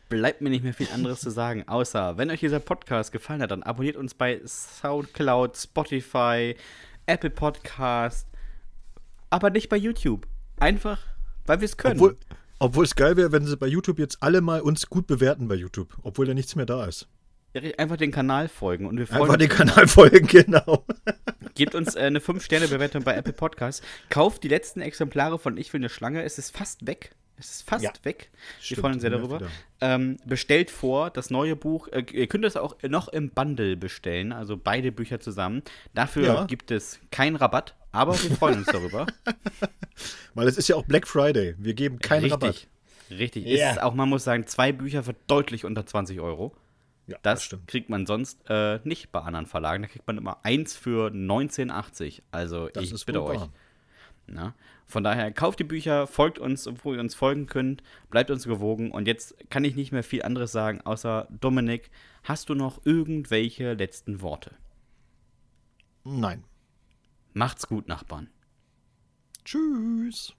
bleibt 0.09 0.41
mir 0.41 0.51
nicht 0.51 0.65
mehr 0.65 0.75
viel 0.75 0.89
anderes 0.93 1.21
zu 1.21 1.31
sagen, 1.31 1.67
außer 1.67 2.17
wenn 2.19 2.31
euch 2.31 2.41
dieser 2.41 2.61
Podcast 2.61 3.13
gefallen 3.13 3.43
hat, 3.43 3.51
dann 3.51 3.63
abonniert 3.63 3.97
uns 3.97 4.15
bei 4.15 4.41
Soundcloud, 4.45 5.57
Spotify, 5.57 6.57
Apple 7.07 7.31
Podcast, 7.31 8.29
aber 9.31 9.51
nicht 9.51 9.69
bei 9.69 9.77
YouTube. 9.77 10.27
Einfach, 10.59 11.01
weil 11.47 11.61
wir 11.61 11.67
es 11.67 11.77
können. 11.77 11.97
Obwohl, 11.97 12.17
obwohl 12.59 12.85
es 12.85 12.95
geil 12.95 13.17
wäre, 13.17 13.33
wenn 13.33 13.47
sie 13.47 13.57
bei 13.57 13.67
YouTube 13.67 13.99
jetzt 13.99 14.23
alle 14.23 14.41
mal 14.41 14.61
uns 14.61 14.89
gut 14.89 15.07
bewerten 15.07 15.49
bei 15.49 15.55
YouTube, 15.55 15.97
obwohl 16.03 16.27
da 16.27 16.35
nichts 16.35 16.55
mehr 16.57 16.67
da 16.67 16.87
ist. 16.87 17.09
Einfach 17.79 17.97
den 17.97 18.11
Kanal 18.11 18.49
folgen 18.49 18.87
und 18.87 18.99
wir 18.99 19.07
freuen 19.07 19.23
Einfach 19.23 19.37
den 19.37 19.49
Kanal 19.49 19.87
folgen, 19.89 20.27
genau. 20.27 20.85
Gebt 21.55 21.77
uns 21.77 21.95
äh, 21.95 22.01
eine 22.01 22.19
5-Sterne-Bewertung 22.19 23.05
bei 23.05 23.15
Apple 23.15 23.33
Podcasts. 23.33 23.81
Kauft 24.11 24.43
die 24.43 24.49
letzten 24.49 24.81
Exemplare 24.81 25.39
von 25.39 25.57
Ich 25.57 25.73
will 25.73 25.81
eine 25.81 25.89
Schlange. 25.89 26.25
Es 26.25 26.39
ist 26.39 26.57
fast 26.57 26.89
weg. 26.89 27.15
Es 27.37 27.51
ist 27.51 27.69
fast 27.69 27.85
ja, 27.85 27.93
weg. 28.05 28.31
Wir 28.63 28.77
freuen 28.77 28.95
uns 28.95 29.03
sehr 29.03 29.11
darüber. 29.11 29.41
Ähm, 29.81 30.19
bestellt 30.25 30.71
vor 30.71 31.11
das 31.11 31.31
neue 31.31 31.57
Buch. 31.57 31.89
Äh, 31.89 32.05
ihr 32.13 32.27
könnt 32.29 32.45
es 32.45 32.57
auch 32.57 32.77
noch 32.83 33.09
im 33.09 33.31
Bundle 33.31 33.77
bestellen, 33.77 34.33
also 34.33 34.57
beide 34.57 34.93
Bücher 34.93 35.19
zusammen. 35.21 35.63
Dafür 35.95 36.27
ja. 36.27 36.45
gibt 36.45 36.71
es 36.71 37.01
keinen 37.11 37.37
Rabatt, 37.37 37.75
aber 37.91 38.13
wir 38.23 38.31
freuen 38.37 38.59
uns 38.59 38.67
darüber. 38.67 39.07
Weil 40.35 40.49
es 40.49 40.57
ist 40.57 40.69
ja 40.69 40.77
auch 40.77 40.85
Black 40.85 41.09
Friday. 41.09 41.55
Wir 41.59 41.75
geben 41.75 41.99
keinen 41.99 42.25
Richtig. 42.25 42.43
Rabatt. 42.43 42.67
Richtig. 43.11 43.47
Yeah. 43.47 43.73
Ist 43.73 43.83
auch, 43.83 43.95
man 43.95 44.09
muss 44.09 44.25
sagen, 44.25 44.47
zwei 44.47 44.73
Bücher 44.73 45.03
für 45.03 45.15
deutlich 45.27 45.65
unter 45.65 45.85
20 45.85 46.21
Euro. 46.21 46.55
Ja, 47.07 47.19
das, 47.23 47.49
das 47.51 47.61
kriegt 47.67 47.91
man 47.91 48.07
sonst 48.07 48.41
äh, 48.49 48.81
nicht 48.85 49.13
bei 49.13 49.21
anderen 49.21 49.47
Verlagen. 49.47 49.83
Da 49.83 49.89
kriegt 49.89 50.07
man 50.07 50.17
immer 50.17 50.39
eins 50.43 50.75
für 50.75 51.11
19,80. 51.11 52.23
Also 52.31 52.69
das 52.69 52.85
ich 52.85 53.05
bitte 53.05 53.23
euch. 53.23 53.43
Na? 54.27 54.55
Von 54.87 55.03
daher 55.03 55.33
kauft 55.33 55.59
die 55.59 55.65
Bücher, 55.65 56.07
folgt 56.07 56.39
uns, 56.39 56.69
wo 56.83 56.95
ihr 56.95 57.01
uns 57.01 57.15
folgen 57.15 57.47
könnt, 57.47 57.83
bleibt 58.11 58.31
uns 58.31 58.45
gewogen. 58.45 58.91
Und 58.91 59.07
jetzt 59.07 59.35
kann 59.51 59.65
ich 59.65 59.77
nicht 59.77 59.93
mehr 59.93 60.05
viel 60.05 60.23
anderes 60.23 60.53
sagen, 60.53 60.81
außer 60.83 61.27
Dominik, 61.31 61.91
hast 62.23 62.49
du 62.49 62.55
noch 62.55 62.85
irgendwelche 62.85 63.75
letzten 63.75 64.21
Worte? 64.21 64.55
Nein. 66.05 66.45
Macht's 67.33 67.67
gut, 67.67 67.89
Nachbarn. 67.89 68.29
Tschüss. 69.45 70.35